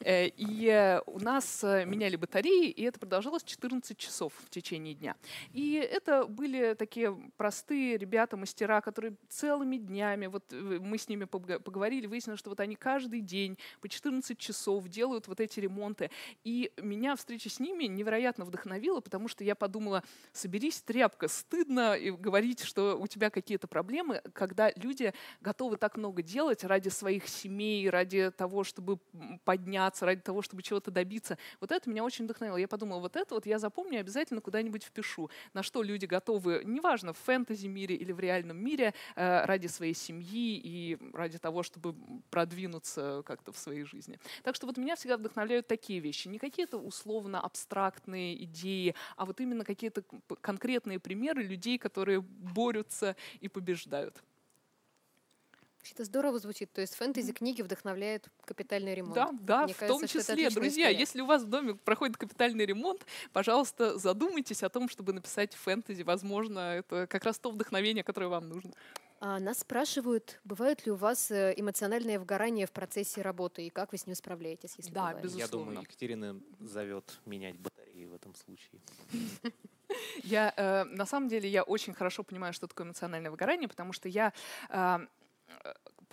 Э, 0.00 0.26
и 0.26 0.66
э, 0.66 1.00
у 1.06 1.20
нас 1.20 1.62
э, 1.62 1.84
меняли 1.84 2.16
батареи, 2.16 2.68
и 2.68 2.82
это 2.82 2.98
продолжалось 2.98 3.44
14 3.44 3.96
часов 3.96 4.32
в 4.44 4.50
течение 4.50 4.94
дня. 4.94 5.16
И 5.52 5.74
это 5.74 6.26
были 6.26 6.74
такие 6.74 7.16
простые 7.36 7.96
ребята-мастера, 7.96 8.80
которые 8.80 9.14
целыми 9.28 9.76
днями, 9.76 10.26
вот 10.26 10.52
мы 10.52 10.98
с 10.98 11.08
ними 11.08 11.24
поговорили, 11.24 12.06
выяснилось, 12.06 12.40
что 12.40 12.50
вот 12.50 12.60
они 12.60 12.74
каждый 12.74 13.20
день 13.20 13.58
по 13.80 13.88
14 13.88 14.36
часов 14.38 14.88
делают 14.88 15.28
вот 15.28 15.40
эти 15.40 15.60
ремонты. 15.60 16.10
И 16.44 16.72
меня 16.76 17.16
встреча 17.16 17.48
с 17.48 17.60
ними 17.60 17.84
невероятно 17.84 18.44
вдохновила, 18.44 19.00
потому 19.00 19.28
что 19.28 19.44
я 19.44 19.54
подумала, 19.54 20.02
соберись, 20.32 20.80
тряпка, 20.82 21.28
стыдно 21.28 21.96
говорить, 22.18 22.62
что 22.62 22.98
у 22.98 23.06
тебя 23.06 23.30
какие-то 23.30 23.66
проблемы, 23.66 24.22
когда 24.32 24.70
люди 24.76 25.12
готовы 25.40 25.76
так 25.76 25.96
много 25.96 26.22
делать 26.22 26.64
ради 26.64 26.88
своих 26.88 27.28
семей, 27.28 27.88
ради 27.90 28.30
того, 28.30 28.64
чтобы 28.64 28.98
подняться, 29.44 30.06
ради 30.06 30.20
того, 30.20 30.42
чтобы 30.42 30.62
чего-то 30.62 30.90
добиться. 30.90 31.38
Вот 31.60 31.72
это 31.72 31.88
меня 31.90 32.04
очень 32.04 32.24
вдохновило. 32.24 32.56
Я 32.56 32.68
подумала, 32.68 33.00
вот 33.00 33.16
это 33.16 33.34
вот 33.34 33.46
я 33.46 33.58
запомню, 33.58 34.00
обязательно 34.00 34.40
куда-нибудь 34.40 34.84
впишу, 34.84 35.30
на 35.52 35.62
что 35.62 35.82
люди 35.82 36.06
готовы, 36.06 36.62
неважно, 36.64 37.12
в 37.12 37.18
фэнтези-мире 37.18 37.94
или 37.94 38.12
в 38.12 38.20
реальном 38.20 38.56
мире, 38.56 38.94
э, 39.16 39.44
ради 39.44 39.66
своей 39.66 39.94
семьи 39.94 40.60
и 40.62 40.98
ради 41.12 41.38
того, 41.38 41.62
чтобы 41.62 41.94
продвинуться 42.30 43.22
как-то 43.26 43.52
в 43.52 43.58
своей 43.58 43.84
жизни. 43.84 44.18
Так 44.42 44.54
что 44.54 44.66
вот 44.66 44.76
меня 44.76 44.96
всегда 44.96 45.16
вдохновляют 45.16 45.66
такие 45.66 46.00
вещи 46.00 46.13
вещи, 46.14 46.28
не 46.28 46.38
какие-то 46.38 46.78
условно 46.78 47.40
абстрактные 47.40 48.42
идеи, 48.44 48.94
а 49.16 49.24
вот 49.24 49.40
именно 49.40 49.64
какие-то 49.64 50.02
конкретные 50.40 50.98
примеры 50.98 51.42
людей, 51.42 51.78
которые 51.78 52.20
борются 52.20 53.16
и 53.40 53.48
побеждают. 53.48 54.22
Это 55.92 56.04
здорово 56.04 56.38
звучит. 56.38 56.72
То 56.72 56.80
есть 56.80 56.94
фэнтези-книги 56.94 57.60
вдохновляют 57.60 58.28
капитальный 58.46 58.94
ремонт. 58.94 59.14
Да, 59.14 59.30
да, 59.32 59.64
Мне 59.64 59.74
в 59.74 59.76
кажется, 59.76 60.00
том 60.00 60.08
числе, 60.08 60.48
друзья, 60.48 60.86
история. 60.86 60.98
если 60.98 61.20
у 61.20 61.26
вас 61.26 61.42
в 61.42 61.50
доме 61.50 61.74
проходит 61.74 62.16
капитальный 62.16 62.64
ремонт, 62.64 63.04
пожалуйста, 63.34 63.98
задумайтесь 63.98 64.62
о 64.62 64.70
том, 64.70 64.88
чтобы 64.88 65.12
написать 65.12 65.54
фэнтези. 65.54 66.02
Возможно, 66.02 66.76
это 66.76 67.06
как 67.06 67.24
раз 67.24 67.38
то 67.38 67.50
вдохновение, 67.50 68.02
которое 68.02 68.28
вам 68.28 68.48
нужно. 68.48 68.72
А 69.26 69.40
нас 69.40 69.60
спрашивают, 69.60 70.38
бывают 70.44 70.84
ли 70.84 70.92
у 70.92 70.96
вас 70.96 71.30
э, 71.30 71.54
эмоциональное 71.56 72.18
выгорание 72.18 72.66
в 72.66 72.72
процессе 72.72 73.22
работы 73.22 73.66
и 73.66 73.70
как 73.70 73.92
вы 73.92 73.96
с 73.96 74.06
ним 74.06 74.14
справляетесь, 74.14 74.74
если 74.76 74.92
Да, 74.92 75.06
бывает? 75.06 75.22
безусловно. 75.22 75.40
Я 75.40 75.48
думаю, 75.48 75.80
Екатерина 75.80 76.40
зовет 76.60 77.18
менять 77.24 77.58
батареи 77.58 78.04
в 78.04 78.12
этом 78.12 78.34
случае. 78.34 78.82
Я, 80.24 80.52
э, 80.54 80.84
на 80.84 81.06
самом 81.06 81.28
деле, 81.28 81.48
я 81.48 81.62
очень 81.62 81.94
хорошо 81.94 82.22
понимаю, 82.22 82.52
что 82.52 82.66
такое 82.66 82.86
эмоциональное 82.86 83.30
выгорание, 83.30 83.68
потому 83.68 83.92
что 83.92 84.08
я 84.08 84.32
э, 84.68 84.98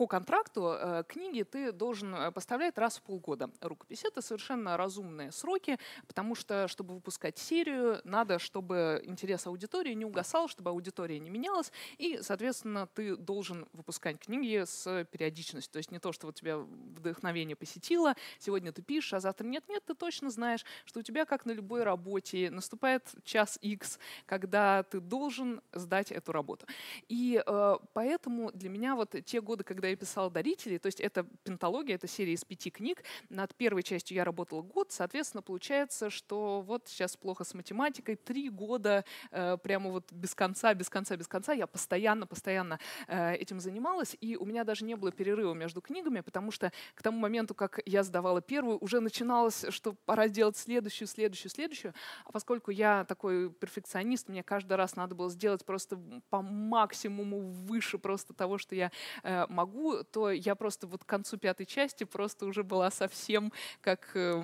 по 0.01 0.07
контракту 0.07 0.73
э, 0.73 1.03
книги 1.07 1.43
ты 1.43 1.71
должен 1.71 2.15
э, 2.15 2.31
поставлять 2.31 2.75
раз 2.79 2.97
в 2.97 3.03
полгода 3.03 3.51
рукопись. 3.61 4.03
Это 4.03 4.23
совершенно 4.23 4.75
разумные 4.75 5.31
сроки, 5.31 5.77
потому 6.07 6.33
что, 6.33 6.67
чтобы 6.67 6.95
выпускать 6.95 7.37
серию, 7.37 8.01
надо, 8.03 8.39
чтобы 8.39 9.03
интерес 9.05 9.45
аудитории 9.45 9.93
не 9.93 10.03
угасал, 10.03 10.47
чтобы 10.47 10.71
аудитория 10.71 11.19
не 11.19 11.29
менялась, 11.29 11.71
и, 11.99 12.17
соответственно, 12.23 12.87
ты 12.87 13.15
должен 13.15 13.67
выпускать 13.73 14.17
книги 14.17 14.63
с 14.65 15.05
периодичностью. 15.11 15.71
То 15.71 15.77
есть 15.77 15.91
не 15.91 15.99
то, 15.99 16.11
что 16.11 16.25
вот 16.25 16.33
тебя 16.33 16.57
вдохновение 16.57 17.55
посетило, 17.55 18.15
сегодня 18.39 18.71
ты 18.71 18.81
пишешь, 18.81 19.13
а 19.13 19.19
завтра 19.19 19.45
нет-нет, 19.45 19.85
ты 19.85 19.93
точно 19.93 20.31
знаешь, 20.31 20.65
что 20.83 21.01
у 21.01 21.03
тебя, 21.03 21.25
как 21.25 21.45
на 21.45 21.51
любой 21.51 21.83
работе, 21.83 22.49
наступает 22.49 23.07
час 23.23 23.59
X, 23.61 23.99
когда 24.25 24.81
ты 24.81 24.99
должен 24.99 25.61
сдать 25.73 26.11
эту 26.11 26.31
работу. 26.31 26.65
И 27.07 27.39
э, 27.45 27.75
поэтому 27.93 28.51
для 28.51 28.69
меня 28.71 28.95
вот 28.95 29.13
те 29.25 29.41
годы, 29.41 29.63
когда 29.63 29.90
я 29.91 29.97
писала 29.97 30.29
«Дарители», 30.29 30.77
то 30.77 30.87
есть 30.87 30.99
это 30.99 31.25
пентология, 31.43 31.95
это 31.95 32.07
серия 32.07 32.33
из 32.33 32.43
пяти 32.43 32.69
книг. 32.69 33.03
Над 33.29 33.53
первой 33.55 33.83
частью 33.83 34.15
я 34.15 34.23
работала 34.23 34.61
год, 34.61 34.91
соответственно, 34.91 35.41
получается, 35.41 36.09
что 36.09 36.61
вот 36.61 36.87
сейчас 36.87 37.15
плохо 37.15 37.43
с 37.43 37.53
математикой, 37.53 38.15
три 38.15 38.49
года 38.49 39.05
э, 39.31 39.57
прямо 39.57 39.91
вот 39.91 40.11
без 40.11 40.35
конца, 40.35 40.73
без 40.73 40.89
конца, 40.89 41.15
без 41.15 41.27
конца 41.27 41.53
я 41.53 41.67
постоянно, 41.67 42.25
постоянно 42.27 42.79
э, 43.07 43.35
этим 43.35 43.59
занималась, 43.59 44.15
и 44.19 44.35
у 44.35 44.45
меня 44.45 44.63
даже 44.63 44.85
не 44.85 44.95
было 44.95 45.11
перерыва 45.11 45.53
между 45.53 45.81
книгами, 45.81 46.21
потому 46.21 46.51
что 46.51 46.71
к 46.95 47.03
тому 47.03 47.19
моменту, 47.19 47.53
как 47.53 47.79
я 47.85 48.03
сдавала 48.03 48.41
первую, 48.41 48.77
уже 48.79 48.99
начиналось, 48.99 49.65
что 49.69 49.93
пора 50.05 50.27
делать 50.27 50.57
следующую, 50.57 51.07
следующую, 51.07 51.51
следующую. 51.51 51.93
А 52.25 52.31
поскольку 52.31 52.71
я 52.71 53.05
такой 53.05 53.51
перфекционист, 53.51 54.29
мне 54.29 54.43
каждый 54.43 54.73
раз 54.73 54.95
надо 54.95 55.15
было 55.15 55.29
сделать 55.29 55.65
просто 55.65 55.99
по 56.29 56.41
максимуму 56.41 57.41
выше 57.41 57.97
просто 57.97 58.33
того, 58.33 58.57
что 58.57 58.75
я 58.75 58.91
э, 59.23 59.45
могу, 59.49 59.70
то 60.11 60.31
я 60.31 60.55
просто 60.55 60.87
вот 60.87 61.03
к 61.03 61.07
концу 61.07 61.37
пятой 61.37 61.65
части 61.65 62.03
просто 62.03 62.45
уже 62.45 62.63
была 62.63 62.91
совсем 62.91 63.51
как 63.81 64.11
э, 64.15 64.43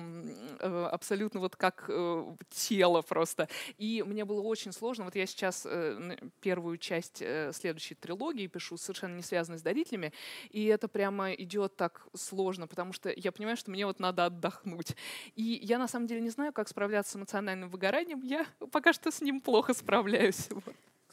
э, 0.60 0.88
абсолютно 0.90 1.40
вот 1.40 1.56
как 1.56 1.84
э, 1.88 2.24
тело 2.50 3.02
просто. 3.02 3.48
И 3.78 4.02
мне 4.06 4.24
было 4.24 4.40
очень 4.40 4.72
сложно. 4.72 5.04
Вот 5.04 5.14
я 5.14 5.26
сейчас 5.26 5.66
э, 5.68 6.16
первую 6.40 6.78
часть 6.78 7.22
следующей 7.52 7.94
трилогии 7.94 8.46
пишу, 8.46 8.76
совершенно 8.76 9.16
не 9.16 9.22
связанной 9.22 9.58
с 9.58 9.62
дарителями, 9.62 10.12
и 10.50 10.66
это 10.66 10.88
прямо 10.88 11.32
идет 11.32 11.76
так 11.76 12.06
сложно, 12.14 12.66
потому 12.66 12.92
что 12.92 13.12
я 13.14 13.32
понимаю, 13.32 13.56
что 13.56 13.70
мне 13.70 13.86
вот 13.86 14.00
надо 14.00 14.26
отдохнуть. 14.26 14.96
И 15.34 15.60
я 15.62 15.78
на 15.78 15.88
самом 15.88 16.06
деле 16.06 16.20
не 16.20 16.30
знаю, 16.30 16.52
как 16.52 16.68
справляться 16.68 17.12
с 17.12 17.16
эмоциональным 17.16 17.68
выгоранием. 17.68 18.20
Я 18.22 18.46
пока 18.72 18.92
что 18.92 19.10
с 19.10 19.20
ним 19.20 19.40
плохо 19.40 19.74
справляюсь. 19.74 20.48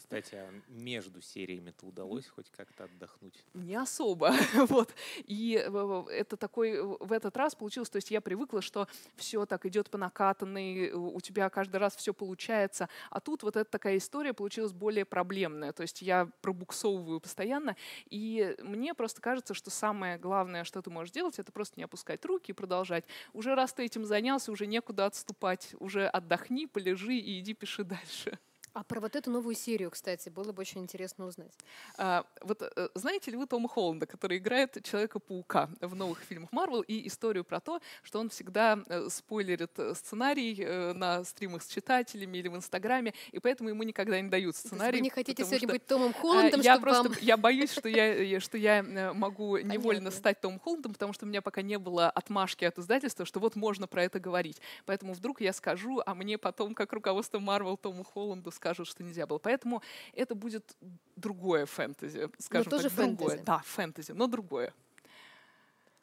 Кстати, 0.05 0.35
а 0.35 0.53
между 0.67 1.19
сериями-то 1.19 1.87
удалось 1.87 2.27
хоть 2.27 2.51
как-то 2.51 2.83
отдохнуть? 2.83 3.43
Не 3.55 3.75
особо. 3.75 4.35
вот. 4.53 4.93
И 5.25 5.53
это 5.53 6.37
такой, 6.37 6.79
в 6.79 7.11
этот 7.11 7.35
раз 7.35 7.55
получилось, 7.55 7.89
то 7.89 7.95
есть 7.95 8.11
я 8.11 8.21
привыкла, 8.21 8.61
что 8.61 8.87
все 9.15 9.47
так 9.47 9.65
идет 9.65 9.89
по 9.89 9.97
накатанной, 9.97 10.91
у 10.91 11.19
тебя 11.21 11.49
каждый 11.49 11.77
раз 11.77 11.95
все 11.95 12.13
получается. 12.13 12.87
А 13.09 13.19
тут 13.19 13.41
вот 13.41 13.55
эта 13.55 13.67
такая 13.67 13.97
история 13.97 14.33
получилась 14.33 14.73
более 14.73 15.05
проблемная. 15.05 15.73
То 15.73 15.81
есть 15.81 16.03
я 16.03 16.29
пробуксовываю 16.41 17.19
постоянно. 17.19 17.75
И 18.07 18.55
мне 18.61 18.93
просто 18.93 19.21
кажется, 19.21 19.55
что 19.55 19.71
самое 19.71 20.19
главное, 20.19 20.65
что 20.65 20.83
ты 20.83 20.91
можешь 20.91 21.13
делать, 21.13 21.39
это 21.39 21.51
просто 21.51 21.79
не 21.79 21.83
опускать 21.83 22.23
руки 22.25 22.51
и 22.51 22.53
продолжать. 22.53 23.05
Уже 23.33 23.55
раз 23.55 23.73
ты 23.73 23.83
этим 23.83 24.05
занялся, 24.05 24.51
уже 24.51 24.67
некуда 24.67 25.07
отступать. 25.07 25.73
Уже 25.79 26.05
отдохни, 26.05 26.67
полежи 26.67 27.15
и 27.15 27.39
иди 27.39 27.55
пиши 27.55 27.83
дальше. 27.83 28.37
А 28.75 28.83
про 28.83 28.99
вот 28.99 29.15
эту 29.15 29.31
новую 29.31 29.55
серию, 29.55 29.89
кстати, 29.89 30.27
было 30.27 30.51
бы 30.51 30.59
очень 30.59 30.81
интересно 30.81 31.25
узнать. 31.27 31.53
А, 31.97 32.25
вот 32.41 32.61
э, 32.61 32.89
знаете 32.93 33.31
ли 33.31 33.37
вы 33.37 33.47
Тома 33.47 33.69
Холланда, 33.69 34.05
который 34.05 34.37
играет 34.37 34.83
Человека-паука 34.83 35.69
в 35.79 35.95
новых 35.95 36.19
фильмах 36.19 36.51
Марвел, 36.51 36.81
и 36.81 37.07
историю 37.07 37.45
про 37.45 37.61
то, 37.61 37.79
что 38.03 38.19
он 38.19 38.29
всегда 38.29 38.77
э, 38.87 39.07
спойлерит 39.09 39.71
э, 39.79 39.95
сценарий 39.95 40.93
на 40.93 41.23
стримах 41.23 41.63
с 41.63 41.67
читателями 41.67 42.37
или 42.37 42.49
в 42.49 42.57
Инстаграме, 42.57 43.13
и 43.31 43.39
поэтому 43.39 43.69
ему 43.69 43.83
никогда 43.83 44.19
не 44.19 44.29
дают 44.29 44.57
сценарий. 44.57 44.97
Вы 44.97 45.03
не 45.03 45.09
хотите 45.09 45.45
сегодня 45.45 45.59
что, 45.59 45.67
быть 45.67 45.85
Томом 45.85 46.13
Холландом, 46.13 46.59
я 46.59 46.77
просто, 46.77 47.07
вам... 47.07 47.17
Я 47.21 47.37
боюсь, 47.37 47.71
что 47.71 47.87
я, 47.87 48.41
что 48.41 48.57
я 48.57 48.83
могу 49.13 49.55
невольно 49.57 50.01
Понятно. 50.01 50.11
стать 50.11 50.41
Томом 50.41 50.59
Холландом, 50.59 50.91
потому 50.91 51.13
что 51.13 51.25
у 51.25 51.29
меня 51.29 51.41
пока 51.41 51.61
не 51.61 51.79
было 51.79 52.09
отмашки 52.09 52.65
от 52.65 52.77
издательства, 52.77 53.25
что 53.25 53.39
вот 53.39 53.55
можно 53.55 53.87
про 53.87 54.03
это 54.03 54.19
говорить. 54.19 54.59
Поэтому 54.85 55.13
вдруг 55.13 55.39
я 55.39 55.53
скажу, 55.53 56.01
а 56.05 56.13
мне 56.13 56.37
потом, 56.37 56.75
как 56.75 56.91
руководство 56.91 57.39
Марвел 57.39 57.77
Тому 57.77 58.03
Холланду 58.03 58.51
скажут, 58.51 58.64
что 58.73 59.03
нельзя 59.03 59.27
было. 59.27 59.37
Поэтому 59.37 59.81
это 60.13 60.35
будет 60.35 60.75
другое 61.15 61.65
фэнтези, 61.65 62.29
скажем 62.39 62.71
но 62.71 62.77
тоже 62.77 62.89
так, 62.89 62.97
фэнтези. 62.97 63.17
другое. 63.17 63.43
Да, 63.45 63.61
фэнтези, 63.65 64.11
но 64.11 64.27
другое. 64.27 64.73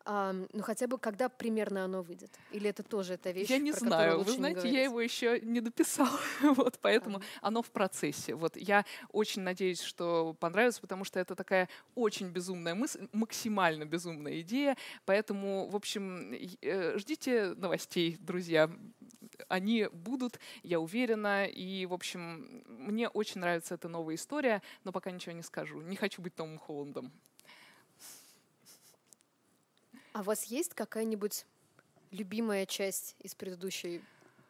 А, 0.04 0.32
ну 0.52 0.62
хотя 0.62 0.86
бы 0.86 0.98
когда 0.98 1.28
примерно 1.28 1.84
оно 1.84 2.02
выйдет? 2.02 2.30
Или 2.50 2.70
это 2.70 2.82
тоже 2.82 3.14
эта 3.14 3.30
вещь? 3.30 3.48
Я 3.48 3.58
не 3.58 3.72
знаю. 3.72 4.22
Вы 4.22 4.32
знаете, 4.32 4.68
я 4.68 4.84
его 4.84 5.00
еще 5.00 5.40
не 5.40 5.60
дописала, 5.60 6.18
вот 6.42 6.78
поэтому 6.80 7.18
а. 7.18 7.48
оно 7.48 7.62
в 7.62 7.70
процессе. 7.70 8.34
Вот 8.34 8.56
я 8.56 8.84
очень 9.10 9.42
надеюсь, 9.42 9.80
что 9.80 10.34
понравится, 10.40 10.80
потому 10.80 11.04
что 11.04 11.20
это 11.20 11.34
такая 11.34 11.68
очень 11.94 12.30
безумная 12.30 12.74
мысль, 12.74 13.08
максимально 13.12 13.84
безумная 13.84 14.40
идея. 14.40 14.76
Поэтому, 15.04 15.68
в 15.68 15.76
общем, 15.76 16.32
э, 16.60 16.98
ждите 16.98 17.54
новостей, 17.54 18.16
друзья 18.20 18.70
они 19.48 19.88
будут, 19.92 20.38
я 20.62 20.80
уверена. 20.80 21.46
И, 21.46 21.86
в 21.86 21.92
общем, 21.92 22.62
мне 22.66 23.08
очень 23.08 23.40
нравится 23.40 23.74
эта 23.74 23.88
новая 23.88 24.14
история, 24.14 24.62
но 24.84 24.92
пока 24.92 25.10
ничего 25.10 25.32
не 25.32 25.42
скажу. 25.42 25.80
Не 25.80 25.96
хочу 25.96 26.22
быть 26.22 26.34
Томом 26.34 26.58
Холландом. 26.58 27.12
А 30.12 30.20
у 30.20 30.24
вас 30.24 30.44
есть 30.44 30.74
какая-нибудь 30.74 31.46
любимая 32.10 32.66
часть 32.66 33.16
из 33.20 33.34
предыдущей 33.34 34.02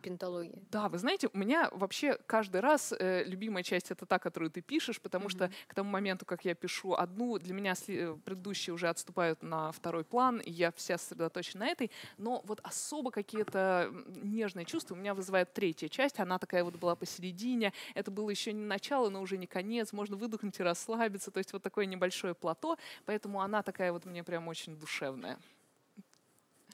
пентологии. 0.03 0.63
Да, 0.71 0.89
вы 0.89 0.99
знаете, 0.99 1.31
у 1.33 1.39
меня 1.39 1.71
вообще 1.73 2.19
каждый 2.27 2.61
раз 2.61 2.93
э, 2.99 3.25
любимая 3.25 3.63
часть 3.63 3.91
это 3.91 4.05
та, 4.05 4.19
которую 4.19 4.51
ты 4.51 4.61
пишешь, 4.61 5.01
потому 5.01 5.27
mm-hmm. 5.27 5.31
что 5.31 5.51
к 5.67 5.75
тому 5.75 5.91
моменту, 5.91 6.27
как 6.27 6.45
я 6.45 6.55
пишу 6.55 6.93
одну, 6.93 7.39
для 7.39 7.55
меня 7.55 7.73
сли- 7.73 8.21
предыдущие 8.21 8.75
уже 8.75 8.89
отступают 8.89 9.43
на 9.43 9.73
второй 9.73 10.05
план, 10.05 10.39
и 10.39 10.51
я 10.51 10.71
вся 10.73 10.99
сосредоточена 10.99 11.63
на 11.63 11.69
этой. 11.69 11.91
Но 12.19 12.43
вот 12.45 12.61
особо 12.63 13.11
какие-то 13.11 13.93
нежные 14.23 14.67
чувства 14.67 14.95
у 14.95 14.99
меня 14.99 15.15
вызывает 15.15 15.53
третья 15.53 15.89
часть. 15.89 16.19
Она 16.19 16.39
такая 16.39 16.65
вот 16.65 16.77
была 16.77 16.97
посередине. 16.97 17.73
Это 17.95 18.11
было 18.11 18.31
еще 18.31 18.53
не 18.53 18.65
начало, 18.65 19.09
но 19.11 19.23
уже 19.23 19.39
не 19.39 19.47
конец. 19.47 19.93
Можно 19.93 20.17
выдохнуть 20.17 20.59
и 20.59 20.63
расслабиться. 20.63 21.31
То 21.31 21.39
есть 21.39 21.53
вот 21.53 21.63
такое 21.63 21.87
небольшое 21.87 22.35
плато. 22.35 22.77
Поэтому 23.07 23.41
она 23.41 23.63
такая 23.63 23.93
вот 23.93 24.05
мне 24.05 24.25
прям 24.25 24.49
очень 24.49 24.77
душевная. 24.77 25.39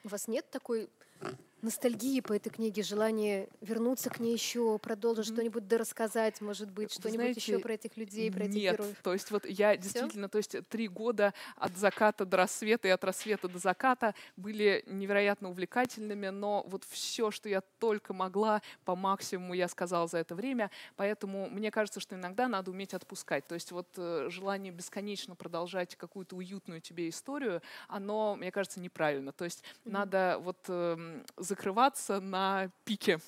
У 0.05 0.09
вас 0.09 0.29
нет 0.29 0.51
такой 0.51 0.89
ностальгии 1.63 2.21
по 2.21 2.33
этой 2.33 2.51
книге, 2.51 2.83
желание 2.83 3.49
вернуться 3.61 4.11
к 4.11 4.21
ней 4.21 4.33
еще, 4.33 4.79
продолжить 4.79 5.27
mm-hmm. 5.27 5.33
что-нибудь 5.33 5.69
дорассказать, 5.69 6.41
может 6.41 6.71
быть, 6.71 6.93
что-нибудь 6.93 7.37
еще 7.37 7.59
про 7.59 7.75
этих 7.75 7.97
людей, 7.97 8.31
про 8.31 8.45
этих 8.45 8.55
нет. 8.55 8.77
героев? 8.77 8.97
То 9.03 9.13
есть 9.13 9.31
вот 9.31 9.45
я 9.47 9.73
Всё? 9.73 9.83
действительно, 9.83 10.29
то 10.29 10.39
есть 10.39 10.57
три 10.69 10.89
года 10.89 11.35
от 11.57 11.77
заката 11.77 12.25
до 12.25 12.37
рассвета 12.37 12.89
и 12.89 12.91
от 12.91 13.03
рассвета 13.05 13.49
до 13.49 13.59
заката 13.59 14.15
были 14.37 14.85
невероятно 14.87 15.51
увлекательными, 15.51 16.29
но 16.29 16.65
вот 16.69 16.85
все, 16.85 17.31
что 17.31 17.49
я 17.49 17.61
только 17.79 18.13
могла, 18.15 18.63
по 18.85 18.95
максимуму 18.95 19.55
я 19.55 19.69
сказала 19.69 20.07
за 20.07 20.19
это 20.19 20.35
время, 20.35 20.71
поэтому 20.97 21.49
мне 21.51 21.71
кажется, 21.71 22.01
что 22.01 22.15
иногда 22.15 22.49
надо 22.49 22.71
уметь 22.71 22.95
отпускать. 22.95 23.47
То 23.47 23.55
есть 23.55 23.73
вот 23.73 23.89
э, 23.97 24.29
желание 24.31 24.73
бесконечно 24.73 25.35
продолжать 25.35 25.97
какую-то 25.97 26.37
уютную 26.37 26.81
тебе 26.81 27.09
историю, 27.09 27.63
оно, 27.89 28.37
мне 28.37 28.51
кажется, 28.53 28.81
неправильно. 28.81 29.33
То 29.33 29.45
есть 29.45 29.63
mm-hmm. 29.63 29.91
надо 29.91 30.39
вот 30.41 30.59
э, 30.69 31.23
закрываться 31.49 32.21
на 32.21 32.71
пике. 32.85 33.19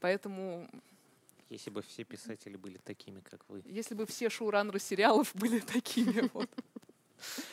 Поэтому 0.00 0.68
если 1.50 1.70
бы 1.70 1.82
все 1.82 2.04
писатели 2.04 2.56
были 2.56 2.78
такими, 2.78 3.20
как 3.20 3.44
вы. 3.48 3.62
Если 3.66 3.94
бы 3.94 4.06
все 4.06 4.28
шоураннеры 4.28 4.80
сериалов 4.80 5.34
были 5.34 5.60
такими. 5.60 6.30
Вот. 6.34 6.50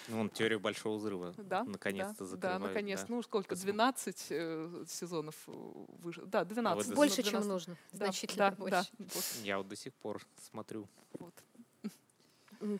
Ну, 0.09 0.21
он 0.21 0.29
теорию 0.29 0.59
большого 0.59 0.97
взрыва. 0.97 1.33
Да. 1.37 1.63
Наконец-то 1.63 2.23
да, 2.23 2.25
закрывает. 2.25 2.61
Да, 2.61 2.67
наконец. 2.67 2.99
Да. 3.01 3.05
Ну, 3.09 3.21
сколько? 3.21 3.55
12 3.55 4.25
э, 4.29 4.85
сезонов 4.85 5.35
вышло. 5.45 6.25
Да, 6.25 6.43
12. 6.43 6.87
Вот 6.87 6.95
больше, 6.95 7.21
12. 7.21 7.31
чем 7.31 7.47
нужно. 7.47 7.77
Значительно 7.93 8.49
да, 8.49 8.55
больше. 8.57 8.87
Да. 8.97 9.05
Я 9.43 9.59
вот 9.59 9.69
до 9.69 9.75
сих 9.77 9.93
пор 9.93 10.21
смотрю. 10.49 10.89
Вот. 11.19 11.33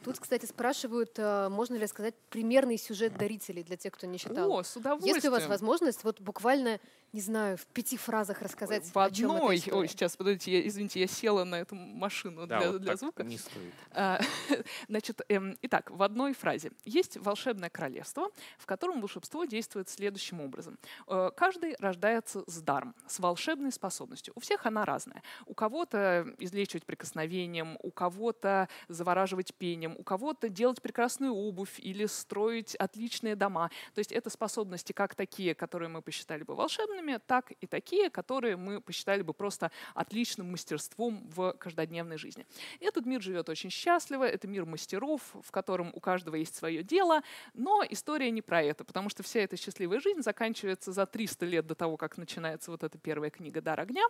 Тут, 0.03 0.19
кстати, 0.19 0.45
спрашивают, 0.45 1.13
э, 1.17 1.49
можно 1.49 1.75
ли 1.75 1.87
сказать 1.87 2.13
примерный 2.29 2.77
сюжет 2.77 3.17
дарителей 3.17 3.63
для 3.63 3.77
тех, 3.77 3.93
кто 3.93 4.05
не 4.05 4.19
читал. 4.19 4.51
О, 4.51 4.63
с 4.63 4.75
удовольствием. 4.75 5.15
Есть 5.15 5.23
ли 5.23 5.29
у 5.29 5.31
вас 5.31 5.47
возможность 5.47 6.03
вот 6.03 6.19
буквально 6.19 6.79
не 7.13 7.19
знаю, 7.19 7.57
в 7.57 7.65
пяти 7.67 7.97
фразах 7.97 8.41
рассказать. 8.41 8.89
В 8.93 8.97
одной. 8.97 9.61
Ой, 9.71 9.87
сейчас, 9.87 10.15
подождите, 10.15 10.53
я, 10.53 10.67
извините, 10.67 11.01
я 11.01 11.07
села 11.07 11.43
на 11.43 11.55
эту 11.55 11.75
машину 11.75 12.47
да, 12.47 12.59
для, 12.59 12.71
вот 12.71 12.81
для 12.81 12.95
звука. 12.95 13.23
Не 13.23 13.37
стоит. 13.37 13.73
А, 13.91 14.21
значит, 14.87 15.21
эм, 15.27 15.57
итак, 15.61 15.91
в 15.91 16.01
одной 16.03 16.33
фразе. 16.33 16.71
Есть 16.85 17.17
волшебное 17.17 17.69
королевство, 17.69 18.29
в 18.57 18.65
котором 18.65 19.01
волшебство 19.01 19.43
действует 19.43 19.89
следующим 19.89 20.39
образом. 20.39 20.77
Э, 21.07 21.31
каждый 21.35 21.75
рождается 21.79 22.43
с 22.47 22.61
даром, 22.61 22.95
с 23.07 23.19
волшебной 23.19 23.73
способностью. 23.73 24.33
У 24.37 24.39
всех 24.39 24.65
она 24.65 24.85
разная. 24.85 25.21
У 25.45 25.53
кого-то 25.53 26.33
излечивать 26.39 26.85
прикосновением, 26.85 27.77
у 27.83 27.91
кого-то 27.91 28.69
завораживать 28.87 29.53
пением, 29.53 29.95
у 29.97 30.03
кого-то 30.03 30.47
делать 30.47 30.81
прекрасную 30.81 31.33
обувь 31.33 31.77
или 31.79 32.05
строить 32.05 32.75
отличные 32.75 33.35
дома. 33.35 33.69
То 33.93 33.99
есть 33.99 34.13
это 34.13 34.29
способности 34.29 34.93
как 34.93 35.15
такие, 35.15 35.53
которые 35.55 35.89
мы 35.89 36.01
посчитали 36.01 36.43
бы 36.43 36.55
волшебными, 36.55 37.00
мужчинами, 37.01 37.19
так 37.25 37.51
и 37.51 37.67
такие, 37.67 38.09
которые 38.09 38.55
мы 38.55 38.81
посчитали 38.81 39.21
бы 39.21 39.33
просто 39.33 39.71
отличным 39.93 40.51
мастерством 40.51 41.27
в 41.35 41.53
каждодневной 41.53 42.17
жизни. 42.17 42.45
Этот 42.79 43.05
мир 43.05 43.21
живет 43.21 43.49
очень 43.49 43.69
счастливо, 43.69 44.23
это 44.23 44.47
мир 44.47 44.65
мастеров, 44.65 45.21
в 45.41 45.51
котором 45.51 45.91
у 45.93 45.99
каждого 45.99 46.35
есть 46.35 46.55
свое 46.55 46.83
дело, 46.83 47.21
но 47.53 47.83
история 47.89 48.31
не 48.31 48.41
про 48.41 48.61
это, 48.61 48.83
потому 48.83 49.09
что 49.09 49.23
вся 49.23 49.41
эта 49.41 49.57
счастливая 49.57 49.99
жизнь 49.99 50.21
заканчивается 50.21 50.91
за 50.91 51.05
300 51.05 51.45
лет 51.45 51.67
до 51.67 51.75
того, 51.75 51.97
как 51.97 52.17
начинается 52.17 52.71
вот 52.71 52.83
эта 52.83 52.97
первая 52.97 53.29
книга 53.29 53.61
«Дар 53.61 53.79
огня». 53.79 54.03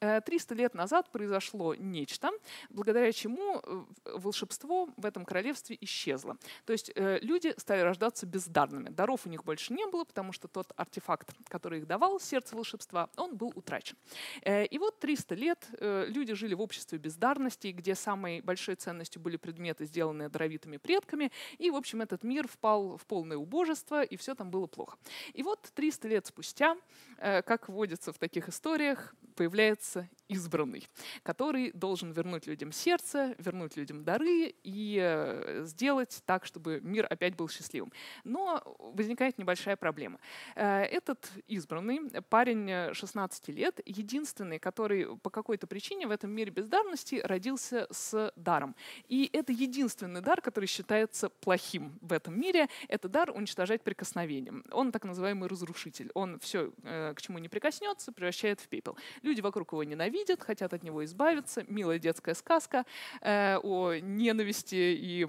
300 0.00 0.54
э, 0.54 0.58
лет 0.58 0.74
назад 0.74 1.10
произошло 1.10 1.74
нечто, 1.74 2.30
благодаря 2.70 3.12
чему 3.12 3.60
э, 3.62 3.84
волшебство 4.04 4.88
в 4.96 5.06
этом 5.06 5.24
королевстве 5.24 5.76
исчезло. 5.80 6.36
То 6.64 6.72
есть 6.72 6.92
э, 6.94 7.18
люди 7.20 7.54
стали 7.56 7.80
рождаться 7.80 8.26
бездарными. 8.26 8.90
Даров 8.90 9.26
у 9.26 9.28
них 9.28 9.44
больше 9.44 9.72
не 9.72 9.86
было, 9.86 10.04
потому 10.04 10.32
что 10.32 10.48
тот 10.48 10.72
артефакт, 10.76 11.34
который 11.48 11.80
их 11.80 11.86
давал, 11.86 12.20
сердце 12.34 12.56
волшебства, 12.56 13.08
он 13.16 13.36
был 13.36 13.52
утрачен. 13.54 13.96
И 14.44 14.76
вот 14.78 14.98
300 14.98 15.34
лет 15.36 15.68
люди 15.80 16.34
жили 16.34 16.54
в 16.54 16.60
обществе 16.60 16.98
бездарности, 16.98 17.68
где 17.68 17.94
самой 17.94 18.40
большой 18.40 18.74
ценностью 18.74 19.22
были 19.22 19.36
предметы, 19.36 19.84
сделанные 19.84 20.28
даровитыми 20.28 20.78
предками, 20.78 21.30
и, 21.58 21.70
в 21.70 21.76
общем, 21.76 22.02
этот 22.02 22.24
мир 22.24 22.48
впал 22.48 22.96
в 22.96 23.06
полное 23.06 23.36
убожество, 23.36 24.02
и 24.02 24.16
все 24.16 24.34
там 24.34 24.50
было 24.50 24.66
плохо. 24.66 24.98
И 25.32 25.44
вот 25.44 25.70
300 25.74 26.08
лет 26.08 26.26
спустя, 26.26 26.76
как 27.18 27.68
водится 27.68 28.12
в 28.12 28.18
таких 28.18 28.48
историях, 28.48 29.14
появляется 29.34 30.08
избранный, 30.28 30.88
который 31.22 31.70
должен 31.72 32.12
вернуть 32.12 32.46
людям 32.46 32.72
сердце, 32.72 33.34
вернуть 33.38 33.76
людям 33.76 34.04
дары 34.04 34.54
и 34.62 34.98
э, 35.00 35.62
сделать 35.64 36.22
так, 36.24 36.46
чтобы 36.46 36.80
мир 36.82 37.06
опять 37.10 37.36
был 37.36 37.48
счастливым. 37.48 37.92
Но 38.24 38.62
возникает 38.78 39.38
небольшая 39.38 39.76
проблема. 39.76 40.18
Э, 40.54 40.82
этот 40.82 41.30
избранный, 41.46 42.22
парень 42.28 42.94
16 42.94 43.48
лет, 43.48 43.80
единственный, 43.84 44.58
который 44.58 45.16
по 45.18 45.30
какой-то 45.30 45.66
причине 45.66 46.06
в 46.06 46.10
этом 46.10 46.30
мире 46.30 46.50
бездарности 46.50 47.16
родился 47.16 47.86
с 47.90 48.32
даром. 48.36 48.74
И 49.08 49.28
это 49.32 49.52
единственный 49.52 50.20
дар, 50.20 50.40
который 50.40 50.66
считается 50.66 51.28
плохим 51.28 51.98
в 52.00 52.12
этом 52.12 52.38
мире. 52.38 52.68
Это 52.88 53.08
дар 53.08 53.30
уничтожать 53.30 53.82
прикосновением. 53.82 54.64
Он 54.70 54.92
так 54.92 55.04
называемый 55.04 55.48
разрушитель. 55.48 56.10
Он 56.14 56.38
все, 56.38 56.72
э, 56.82 57.12
к 57.14 57.20
чему 57.20 57.38
не 57.38 57.48
прикоснется, 57.48 58.12
превращает 58.12 58.60
в 58.60 58.68
пепел. 58.68 58.96
Люди 59.24 59.40
вокруг 59.40 59.72
его 59.72 59.82
ненавидят, 59.84 60.42
хотят 60.42 60.74
от 60.74 60.82
него 60.82 61.02
избавиться. 61.02 61.64
Милая 61.66 61.98
детская 61.98 62.34
сказка 62.34 62.84
э, 63.22 63.56
о 63.56 63.94
ненависти 63.94 64.74
и 64.74 65.26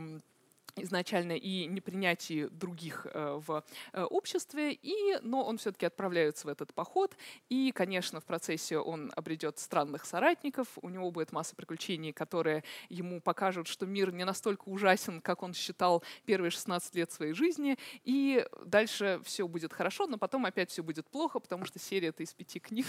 изначально 0.75 1.31
и 1.31 1.65
непринятии 1.65 2.47
других 2.47 3.07
э, 3.09 3.39
в 3.45 3.63
э, 3.93 4.03
обществе, 4.03 4.73
и, 4.73 5.17
но 5.21 5.45
он 5.45 5.57
все-таки 5.57 5.85
отправляется 5.85 6.47
в 6.47 6.49
этот 6.49 6.73
поход, 6.73 7.15
и, 7.47 7.71
конечно, 7.73 8.19
в 8.19 8.25
процессе 8.25 8.77
он 8.79 9.13
обретет 9.15 9.57
странных 9.59 10.03
соратников, 10.03 10.77
у 10.81 10.89
него 10.89 11.11
будет 11.11 11.31
масса 11.31 11.55
приключений, 11.55 12.11
которые 12.11 12.65
ему 12.89 13.21
покажут, 13.21 13.67
что 13.67 13.85
мир 13.85 14.11
не 14.11 14.25
настолько 14.25 14.67
ужасен, 14.67 15.21
как 15.21 15.41
он 15.41 15.53
считал 15.53 16.03
первые 16.25 16.51
16 16.51 16.93
лет 16.95 17.09
своей 17.13 17.31
жизни, 17.31 17.77
и 18.03 18.45
дальше 18.65 19.21
все 19.23 19.47
будет 19.47 19.71
хорошо, 19.71 20.05
но 20.07 20.17
потом 20.17 20.45
опять 20.45 20.69
все 20.69 20.83
будет 20.83 21.07
плохо, 21.07 21.39
потому 21.39 21.63
что 21.63 21.79
серия 21.79 22.09
это 22.09 22.23
из 22.23 22.33
пяти 22.33 22.59
книг. 22.59 22.87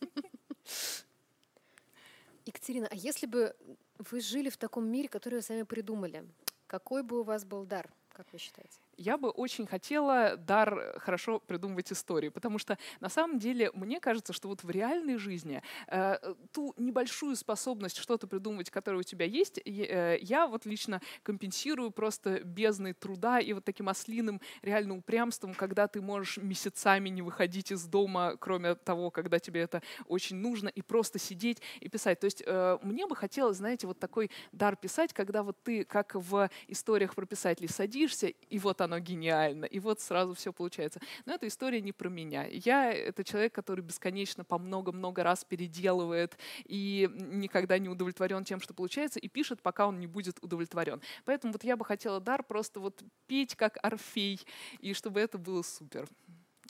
Екатерина, 2.46 2.88
а 2.90 2.94
если 2.94 3.26
бы 3.26 3.56
вы 3.98 4.20
жили 4.20 4.50
в 4.50 4.56
таком 4.56 4.86
мире, 4.86 5.08
который 5.08 5.36
вы 5.36 5.42
сами 5.42 5.62
придумали, 5.62 6.26
какой 6.66 7.02
бы 7.02 7.20
у 7.20 7.22
вас 7.22 7.44
был 7.44 7.64
дар, 7.64 7.88
как 8.12 8.30
вы 8.32 8.38
считаете? 8.38 8.83
Я 8.96 9.16
бы 9.16 9.30
очень 9.30 9.66
хотела 9.66 10.36
дар 10.36 10.98
хорошо 10.98 11.40
придумывать 11.40 11.92
истории, 11.92 12.28
потому 12.28 12.58
что 12.58 12.78
на 13.00 13.08
самом 13.08 13.38
деле 13.38 13.70
мне 13.74 14.00
кажется, 14.00 14.32
что 14.32 14.48
вот 14.48 14.62
в 14.62 14.70
реальной 14.70 15.16
жизни 15.16 15.62
э, 15.88 16.16
ту 16.52 16.74
небольшую 16.76 17.36
способность 17.36 17.98
что-то 17.98 18.26
придумывать, 18.26 18.70
которая 18.70 19.00
у 19.00 19.04
тебя 19.04 19.26
есть, 19.26 19.58
э, 19.58 20.18
я 20.20 20.46
вот 20.46 20.66
лично 20.66 21.00
компенсирую 21.22 21.90
просто 21.90 22.40
бездной 22.40 22.92
труда 22.92 23.40
и 23.40 23.52
вот 23.52 23.64
таким 23.64 23.88
ослиным 23.88 24.40
реальным 24.62 24.98
упрямством, 24.98 25.54
когда 25.54 25.86
ты 25.88 26.00
можешь 26.00 26.38
месяцами 26.38 27.08
не 27.08 27.22
выходить 27.22 27.72
из 27.72 27.84
дома, 27.84 28.36
кроме 28.38 28.74
того, 28.74 29.10
когда 29.10 29.38
тебе 29.38 29.60
это 29.60 29.82
очень 30.06 30.36
нужно, 30.36 30.68
и 30.68 30.82
просто 30.82 31.18
сидеть 31.18 31.60
и 31.80 31.88
писать. 31.88 32.20
То 32.20 32.26
есть 32.26 32.42
э, 32.46 32.78
мне 32.82 33.06
бы 33.06 33.16
хотелось, 33.16 33.58
знаете, 33.58 33.86
вот 33.86 33.98
такой 33.98 34.30
дар 34.52 34.76
писать, 34.76 35.12
когда 35.12 35.42
вот 35.42 35.56
ты, 35.62 35.84
как 35.84 36.14
в 36.14 36.50
историях 36.68 37.14
про 37.14 37.26
писателей, 37.26 37.68
садишься, 37.68 38.28
и 38.28 38.58
вот 38.58 38.80
оно 38.84 38.98
гениально, 38.98 39.64
и 39.64 39.78
вот 39.80 40.00
сразу 40.00 40.34
все 40.34 40.52
получается. 40.52 41.00
Но 41.26 41.34
эта 41.34 41.46
история 41.48 41.80
не 41.80 41.92
про 41.92 42.08
меня. 42.08 42.46
Я— 42.46 42.92
это 42.92 43.24
человек, 43.24 43.54
который 43.54 43.80
бесконечно 43.80 44.44
по 44.44 44.58
много-много 44.58 45.22
раз 45.22 45.44
переделывает 45.44 46.36
и 46.64 47.10
никогда 47.14 47.78
не 47.78 47.88
удовлетворен 47.88 48.44
тем, 48.44 48.60
что 48.60 48.74
получается, 48.74 49.18
и 49.18 49.28
пишет, 49.28 49.62
пока 49.62 49.86
он 49.86 50.00
не 50.00 50.06
будет 50.06 50.38
удовлетворен. 50.42 51.00
Поэтому 51.24 51.52
вот 51.52 51.64
я 51.64 51.76
бы 51.76 51.84
хотела 51.84 52.20
дар 52.20 52.42
просто 52.42 52.80
вот 52.80 53.02
петь 53.26 53.54
как 53.56 53.78
Орфей, 53.82 54.40
и 54.78 54.94
чтобы 54.94 55.20
это 55.20 55.38
было 55.38 55.62
супер. 55.62 56.06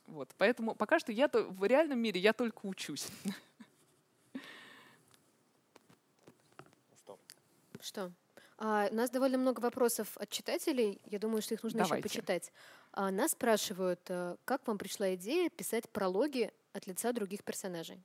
Вот. 0.07 0.31
Поэтому 0.37 0.75
пока 0.75 0.99
что 0.99 1.13
я 1.13 1.29
то, 1.29 1.45
в 1.45 1.65
реальном 1.65 1.99
мире 1.99 2.21
я 2.21 2.33
только 2.33 2.67
учусь. 2.67 3.07
Что? 6.97 7.19
Что? 7.81 8.13
А, 8.59 8.89
у 8.91 8.95
нас 8.95 9.11
довольно 9.11 9.39
много 9.39 9.61
вопросов 9.61 10.17
от 10.17 10.31
читателей. 10.31 11.01
Я 11.07 11.19
думаю, 11.19 11.43
что 11.43 11.55
их 11.55 11.63
нужно 11.63 11.85
Давайте. 11.85 12.09
еще 12.09 12.21
почитать. 12.21 12.53
А, 12.93 13.11
нас 13.11 13.33
спрашивают, 13.33 14.01
э, 14.09 14.37
как 14.45 14.67
вам 14.67 14.79
пришла 14.79 15.15
идея 15.15 15.51
писать 15.51 15.89
прологи 15.91 16.53
от 16.73 16.87
лица 16.87 17.13
других 17.13 17.43
персонажей? 17.43 18.03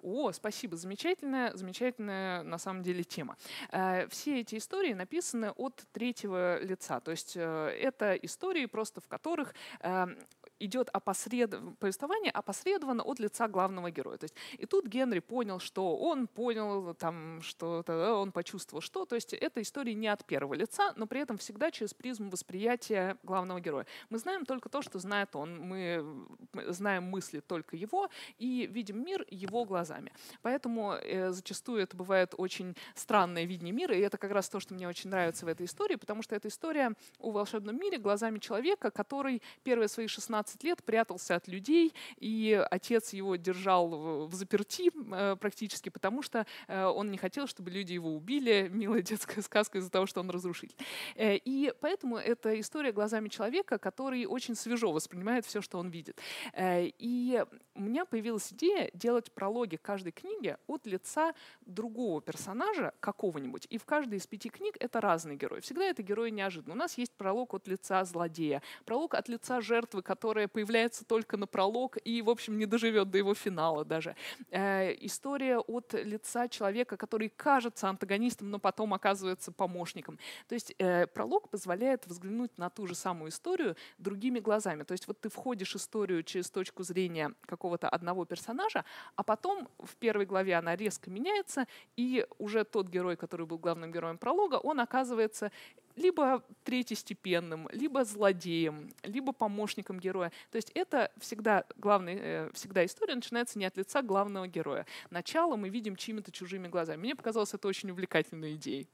О, 0.00 0.30
спасибо, 0.32 0.76
замечательная, 0.76 1.52
замечательная 1.54 2.42
на 2.44 2.58
самом 2.58 2.82
деле 2.82 3.02
тема. 3.02 3.36
Э, 3.72 4.06
все 4.08 4.40
эти 4.40 4.56
истории 4.56 4.92
написаны 4.92 5.50
от 5.50 5.84
третьего 5.92 6.62
лица, 6.62 7.00
то 7.00 7.10
есть 7.10 7.32
э, 7.36 7.40
это 7.80 8.14
истории 8.14 8.66
просто 8.66 9.00
в 9.00 9.08
которых 9.08 9.54
эм, 9.80 10.16
идет 10.60 10.88
опосред... 10.92 11.54
повествование 11.78 12.30
опосредованно 12.30 13.02
от 13.02 13.18
лица 13.18 13.48
главного 13.48 13.90
героя. 13.90 14.18
То 14.18 14.24
есть, 14.24 14.34
и 14.56 14.66
тут 14.66 14.86
Генри 14.86 15.20
понял, 15.20 15.58
что 15.58 15.96
он 15.96 16.26
понял, 16.26 16.94
там, 16.94 17.40
что 17.42 17.84
он 17.88 18.32
почувствовал 18.32 18.80
что. 18.80 19.04
То 19.04 19.14
есть 19.14 19.32
это 19.32 19.62
история 19.62 19.94
не 19.94 20.08
от 20.08 20.24
первого 20.24 20.54
лица, 20.54 20.92
но 20.96 21.06
при 21.06 21.20
этом 21.20 21.38
всегда 21.38 21.70
через 21.70 21.94
призму 21.94 22.30
восприятия 22.30 23.16
главного 23.22 23.60
героя. 23.60 23.86
Мы 24.10 24.18
знаем 24.18 24.44
только 24.44 24.68
то, 24.68 24.82
что 24.82 24.98
знает 24.98 25.34
он. 25.36 25.58
Мы 25.60 26.26
знаем 26.68 27.04
мысли 27.04 27.40
только 27.40 27.76
его 27.76 28.08
и 28.38 28.66
видим 28.66 29.04
мир 29.04 29.24
его 29.30 29.64
глазами. 29.64 30.12
Поэтому 30.42 30.94
э, 30.94 31.30
зачастую 31.32 31.82
это 31.82 31.96
бывает 31.96 32.34
очень 32.36 32.76
странное 32.94 33.44
видение 33.44 33.72
мира, 33.72 33.94
и 33.94 34.00
это 34.00 34.18
как 34.18 34.32
раз 34.32 34.48
то, 34.48 34.60
что 34.60 34.74
мне 34.74 34.88
очень 34.88 35.10
нравится 35.10 35.44
в 35.44 35.48
этой 35.48 35.66
истории, 35.66 35.96
потому 35.96 36.22
что 36.22 36.34
это 36.34 36.48
история 36.48 36.92
о 37.18 37.30
волшебном 37.30 37.78
мире 37.78 37.98
глазами 37.98 38.38
человека, 38.38 38.90
который 38.90 39.42
первые 39.62 39.88
свои 39.88 40.06
16 40.06 40.47
15 40.48 40.64
лет 40.64 40.82
прятался 40.82 41.36
от 41.36 41.48
людей, 41.48 41.94
и 42.16 42.64
отец 42.70 43.12
его 43.12 43.36
держал 43.36 44.26
в 44.26 44.34
заперти 44.34 44.90
э, 44.94 45.36
практически, 45.36 45.90
потому 45.90 46.22
что 46.22 46.46
э, 46.68 46.84
он 46.84 47.10
не 47.10 47.18
хотел, 47.18 47.46
чтобы 47.46 47.70
люди 47.70 47.92
его 47.92 48.14
убили. 48.14 48.68
Милая 48.72 49.02
детская 49.02 49.42
сказка 49.42 49.78
из-за 49.78 49.90
того, 49.90 50.06
что 50.06 50.20
он 50.20 50.30
разрушитель. 50.30 50.76
Э, 51.16 51.36
и 51.36 51.72
поэтому 51.80 52.16
это 52.16 52.58
история 52.58 52.92
глазами 52.92 53.28
человека, 53.28 53.78
который 53.78 54.24
очень 54.24 54.54
свежо 54.54 54.92
воспринимает 54.92 55.44
все, 55.44 55.60
что 55.60 55.78
он 55.78 55.90
видит. 55.90 56.18
И 56.58 57.44
у 57.74 57.80
меня 57.80 58.04
появилась 58.04 58.52
идея 58.52 58.90
делать 58.94 59.32
прологи 59.32 59.76
каждой 59.76 60.12
книги 60.12 60.56
от 60.66 60.86
лица 60.86 61.34
другого 61.66 62.20
персонажа 62.20 62.92
какого-нибудь. 63.00 63.66
И 63.70 63.78
в 63.78 63.84
каждой 63.84 64.18
из 64.18 64.26
пяти 64.26 64.48
книг 64.48 64.76
это 64.80 65.00
разный 65.00 65.36
герой. 65.36 65.60
Всегда 65.60 65.84
это 65.84 66.02
герой 66.02 66.30
неожиданно. 66.30 66.74
У 66.74 66.78
нас 66.78 66.98
есть 66.98 67.12
пролог 67.12 67.54
от 67.54 67.68
лица 67.68 68.04
злодея, 68.04 68.62
пролог 68.84 69.14
от 69.14 69.28
лица 69.28 69.60
жертвы, 69.60 70.02
которая 70.02 70.37
которая 70.38 70.48
появляется 70.48 71.04
только 71.04 71.36
на 71.36 71.48
пролог 71.48 71.98
и, 72.04 72.22
в 72.22 72.30
общем, 72.30 72.58
не 72.58 72.66
доживет 72.66 73.10
до 73.10 73.18
его 73.18 73.34
финала 73.34 73.84
даже. 73.84 74.14
Э, 74.52 74.94
история 75.00 75.58
от 75.58 75.94
лица 75.94 76.48
человека, 76.48 76.96
который 76.96 77.28
кажется 77.28 77.88
антагонистом, 77.88 78.48
но 78.50 78.60
потом 78.60 78.94
оказывается 78.94 79.50
помощником. 79.50 80.16
То 80.46 80.54
есть 80.54 80.72
э, 80.78 81.08
пролог 81.08 81.48
позволяет 81.48 82.06
взглянуть 82.06 82.56
на 82.56 82.70
ту 82.70 82.86
же 82.86 82.94
самую 82.94 83.30
историю 83.30 83.74
другими 83.98 84.38
глазами. 84.38 84.84
То 84.84 84.92
есть 84.92 85.08
вот 85.08 85.20
ты 85.20 85.28
входишь 85.28 85.72
в 85.72 85.76
историю 85.76 86.22
через 86.22 86.50
точку 86.50 86.84
зрения 86.84 87.34
какого-то 87.46 87.88
одного 87.88 88.24
персонажа, 88.24 88.84
а 89.16 89.24
потом 89.24 89.68
в 89.78 89.96
первой 89.96 90.26
главе 90.26 90.54
она 90.54 90.76
резко 90.76 91.10
меняется, 91.10 91.66
и 91.96 92.24
уже 92.38 92.62
тот 92.64 92.88
герой, 92.88 93.16
который 93.16 93.46
был 93.46 93.58
главным 93.58 93.90
героем 93.90 94.18
пролога, 94.18 94.60
он 94.62 94.78
оказывается 94.78 95.50
либо 95.98 96.42
третьестепенным, 96.64 97.68
либо 97.72 98.04
злодеем, 98.04 98.90
либо 99.02 99.32
помощником 99.32 99.98
героя. 99.98 100.32
То 100.50 100.56
есть 100.56 100.70
это 100.74 101.10
всегда 101.18 101.64
главная, 101.76 102.16
э, 102.16 102.50
всегда 102.54 102.84
история 102.84 103.14
начинается 103.14 103.58
не 103.58 103.64
от 103.64 103.76
лица 103.76 104.02
главного 104.02 104.46
героя. 104.46 104.86
Начало 105.10 105.56
мы 105.56 105.68
видим 105.68 105.96
чьими-то 105.96 106.32
чужими 106.32 106.68
глазами. 106.68 107.00
Мне 107.00 107.16
показалось 107.16 107.54
это 107.54 107.68
очень 107.68 107.90
увлекательной 107.90 108.54
идеей. 108.54 108.88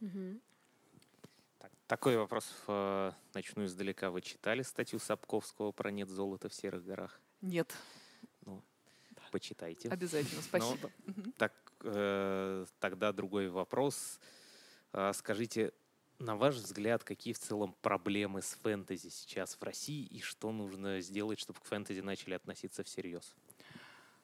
Угу. 0.00 0.40
Так, 1.58 1.70
такой 1.86 2.16
вопрос 2.16 2.52
э, 2.68 3.12
начну 3.34 3.64
издалека. 3.64 4.10
Вы 4.10 4.20
читали 4.20 4.62
статью 4.62 4.98
Сапковского 4.98 5.72
про 5.72 5.90
нет 5.90 6.08
золота 6.08 6.48
в 6.48 6.54
серых 6.54 6.84
горах? 6.84 7.20
Нет. 7.40 7.74
Ну, 8.44 8.62
почитайте. 9.30 9.88
Обязательно, 9.88 10.42
спасибо. 10.42 10.90
Мгм. 11.06 11.32
Так, 11.38 11.52
э, 11.82 12.66
тогда 12.78 13.12
другой 13.12 13.48
вопрос. 13.48 14.20
А, 14.92 15.12
Скажите, 15.12 15.72
на 16.18 16.36
ваш 16.36 16.56
взгляд, 16.56 17.04
какие 17.04 17.34
в 17.34 17.38
целом 17.38 17.74
проблемы 17.82 18.42
с 18.42 18.54
фэнтези 18.62 19.08
сейчас 19.08 19.54
в 19.54 19.62
России 19.62 20.04
и 20.04 20.20
что 20.20 20.52
нужно 20.52 21.00
сделать, 21.00 21.38
чтобы 21.38 21.60
к 21.60 21.64
фэнтези 21.64 22.00
начали 22.00 22.34
относиться 22.34 22.84
всерьез? 22.84 23.34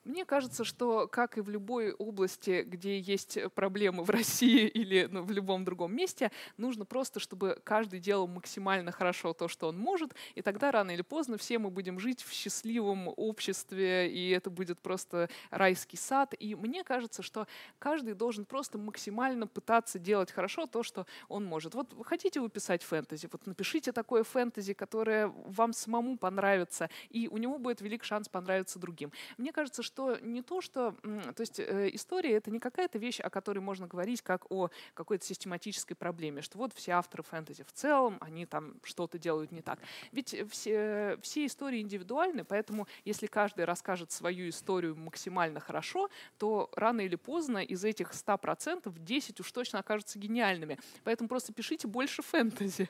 Мне 0.05 0.25
кажется, 0.25 0.65
что, 0.65 1.07
как 1.07 1.37
и 1.37 1.41
в 1.41 1.47
любой 1.49 1.93
области, 1.93 2.63
где 2.67 2.99
есть 2.99 3.37
проблемы 3.55 4.03
в 4.03 4.09
России 4.09 4.67
или 4.67 5.07
ну, 5.09 5.23
в 5.23 5.31
любом 5.31 5.63
другом 5.63 5.95
месте, 5.95 6.29
нужно 6.57 6.83
просто, 6.83 7.21
чтобы 7.21 7.57
каждый 7.63 8.01
делал 8.01 8.27
максимально 8.27 8.91
хорошо 8.91 9.31
то, 9.31 9.47
что 9.47 9.69
он 9.69 9.77
может, 9.77 10.13
и 10.35 10.41
тогда 10.41 10.71
рано 10.71 10.91
или 10.91 11.03
поздно 11.03 11.37
все 11.37 11.57
мы 11.57 11.69
будем 11.69 11.99
жить 11.99 12.21
в 12.21 12.33
счастливом 12.33 13.13
обществе, 13.15 14.11
и 14.11 14.29
это 14.31 14.49
будет 14.49 14.79
просто 14.81 15.29
райский 15.51 15.95
сад. 15.95 16.33
И 16.37 16.53
мне 16.53 16.83
кажется, 16.83 17.23
что 17.23 17.47
каждый 17.79 18.13
должен 18.13 18.43
просто 18.43 18.77
максимально 18.77 19.47
пытаться 19.47 19.99
делать 19.99 20.33
хорошо 20.33 20.65
то, 20.65 20.83
что 20.83 21.07
он 21.29 21.45
может. 21.45 21.75
Вот 21.75 21.95
хотите 22.03 22.41
вы 22.41 22.49
писать 22.49 22.83
фэнтези, 22.83 23.29
вот 23.31 23.47
напишите 23.47 23.93
такое 23.93 24.25
фэнтези, 24.25 24.73
которое 24.73 25.27
вам 25.27 25.71
самому 25.71 26.17
понравится, 26.17 26.89
и 27.09 27.29
у 27.29 27.37
него 27.37 27.57
будет 27.57 27.79
велик 27.79 28.03
шанс 28.03 28.27
понравиться 28.27 28.79
другим. 28.79 29.13
Мне 29.37 29.53
кажется, 29.53 29.81
что 29.81 29.92
не 30.21 30.41
то, 30.41 30.61
что... 30.61 30.95
То 31.35 31.41
есть 31.41 31.59
э, 31.59 31.89
история— 31.93 32.33
это 32.33 32.51
не 32.51 32.59
какая-то 32.59 32.97
вещь, 32.97 33.19
о 33.19 33.29
которой 33.29 33.59
можно 33.59 33.87
говорить 33.87 34.21
как 34.21 34.49
о 34.51 34.69
какой-то 34.93 35.25
систематической 35.25 35.95
проблеме, 35.95 36.41
что 36.41 36.57
вот 36.57 36.73
все 36.73 36.93
авторы 36.93 37.23
фэнтези 37.23 37.63
в 37.63 37.71
целом, 37.71 38.17
они 38.21 38.45
там 38.45 38.75
что-то 38.83 39.17
делают 39.17 39.51
не 39.51 39.61
так. 39.61 39.79
Ведь 40.11 40.35
все, 40.51 41.17
все 41.21 41.45
истории 41.45 41.81
индивидуальны, 41.81 42.43
поэтому 42.43 42.87
если 43.05 43.27
каждый 43.27 43.65
расскажет 43.65 44.11
свою 44.11 44.49
историю 44.49 44.95
максимально 44.95 45.59
хорошо, 45.59 46.09
то 46.37 46.69
рано 46.75 47.01
или 47.01 47.15
поздно 47.15 47.59
из 47.59 47.83
этих 47.83 48.11
100% 48.11 48.91
10 48.97 49.39
уж 49.39 49.51
точно 49.51 49.79
окажутся 49.79 50.19
гениальными. 50.19 50.79
Поэтому 51.03 51.29
просто 51.29 51.53
пишите 51.53 51.87
больше 51.87 52.21
фэнтези. 52.21 52.89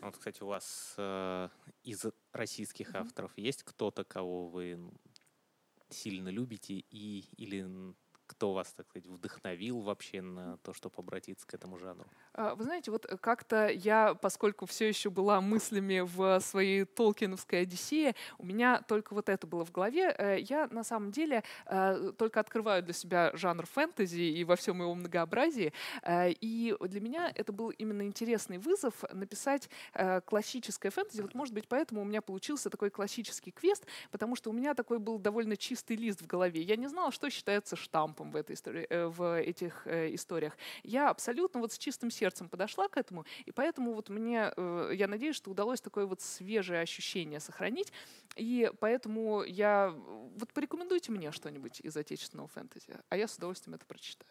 Вот, 0.00 0.16
кстати, 0.16 0.42
у 0.42 0.46
вас 0.46 0.94
э, 0.96 1.48
из 1.84 2.06
российских 2.32 2.94
авторов 2.94 3.32
есть 3.36 3.62
кто-то, 3.64 4.04
кого 4.04 4.48
вы 4.48 4.78
сильно 5.92 6.28
любите 6.28 6.84
и 6.90 7.24
или 7.36 7.66
кто 8.26 8.52
вас, 8.52 8.72
так 8.72 8.86
сказать, 8.88 9.06
вдохновил 9.08 9.80
вообще 9.80 10.22
на 10.22 10.56
то, 10.58 10.72
чтобы 10.72 10.94
обратиться 10.98 11.46
к 11.46 11.54
этому 11.54 11.78
жанру? 11.78 12.06
А, 12.34 12.54
Вы 12.54 12.64
знаете, 12.64 12.90
вот 12.90 13.06
как-то 13.20 13.68
я, 13.68 14.14
поскольку 14.14 14.66
все 14.66 14.88
еще 14.88 15.10
была 15.10 15.40
мыслями 15.40 16.00
в 16.00 16.40
своей 16.40 16.84
Толкиновской 16.84 17.60
Одиссее, 17.62 18.14
у 18.38 18.46
меня 18.46 18.82
только 18.88 19.14
вот 19.14 19.28
это 19.28 19.46
было 19.46 19.64
в 19.64 19.72
голове. 19.72 20.14
Э, 20.16 20.38
Я 20.40 20.68
на 20.68 20.84
самом 20.84 21.10
деле 21.10 21.42
э, 21.66 22.12
только 22.16 22.40
открываю 22.40 22.82
для 22.82 22.94
себя 22.94 23.30
жанр 23.34 23.66
фэнтези 23.66 24.20
и 24.22 24.44
во 24.44 24.56
всем 24.56 24.80
его 24.80 24.94
многообразии. 24.94 25.72
Э, 26.02 26.30
И 26.30 26.74
для 26.80 27.00
меня 27.00 27.30
это 27.34 27.52
был 27.52 27.70
именно 27.70 28.02
интересный 28.02 28.58
вызов 28.58 29.04
написать 29.12 29.68
классическое 30.24 30.90
фэнтези. 30.90 31.22
Вот, 31.22 31.34
может 31.34 31.54
быть, 31.54 31.68
поэтому 31.68 32.02
у 32.02 32.04
меня 32.04 32.22
получился 32.22 32.70
такой 32.70 32.90
классический 32.90 33.50
квест, 33.50 33.86
потому 34.10 34.36
что 34.36 34.50
у 34.50 34.52
меня 34.52 34.74
такой 34.74 34.98
был 34.98 35.18
довольно 35.18 35.56
чистый 35.56 35.96
лист 35.96 36.22
в 36.22 36.26
голове. 36.26 36.62
Я 36.62 36.76
не 36.76 36.88
знала, 36.88 37.12
что 37.12 37.28
считается 37.30 37.76
штампом 37.76 38.21
в, 38.30 38.36
этой 38.36 38.54
истории, 38.54 38.86
э, 38.88 39.06
в 39.06 39.40
этих 39.40 39.86
э, 39.86 40.14
историях. 40.14 40.56
Я 40.82 41.10
абсолютно 41.10 41.60
вот 41.60 41.72
с 41.72 41.78
чистым 41.78 42.10
сердцем 42.10 42.48
подошла 42.48 42.88
к 42.88 42.96
этому, 42.96 43.24
и 43.44 43.50
поэтому 43.52 43.92
вот 43.94 44.08
мне, 44.08 44.52
э, 44.56 44.90
я 44.94 45.08
надеюсь, 45.08 45.36
что 45.36 45.50
удалось 45.50 45.80
такое 45.80 46.06
вот 46.06 46.20
свежее 46.20 46.80
ощущение 46.80 47.40
сохранить, 47.40 47.92
и 48.36 48.70
поэтому 48.80 49.42
я, 49.42 49.90
вот 50.36 50.52
порекомендуйте 50.52 51.10
мне 51.12 51.32
что-нибудь 51.32 51.80
из 51.80 51.96
отечественного 51.96 52.48
фэнтези, 52.48 52.96
а 53.08 53.16
я 53.16 53.26
с 53.26 53.36
удовольствием 53.36 53.74
это 53.74 53.84
прочитаю. 53.86 54.30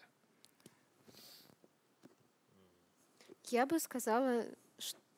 Я 3.48 3.66
бы 3.66 3.78
сказала, 3.80 4.44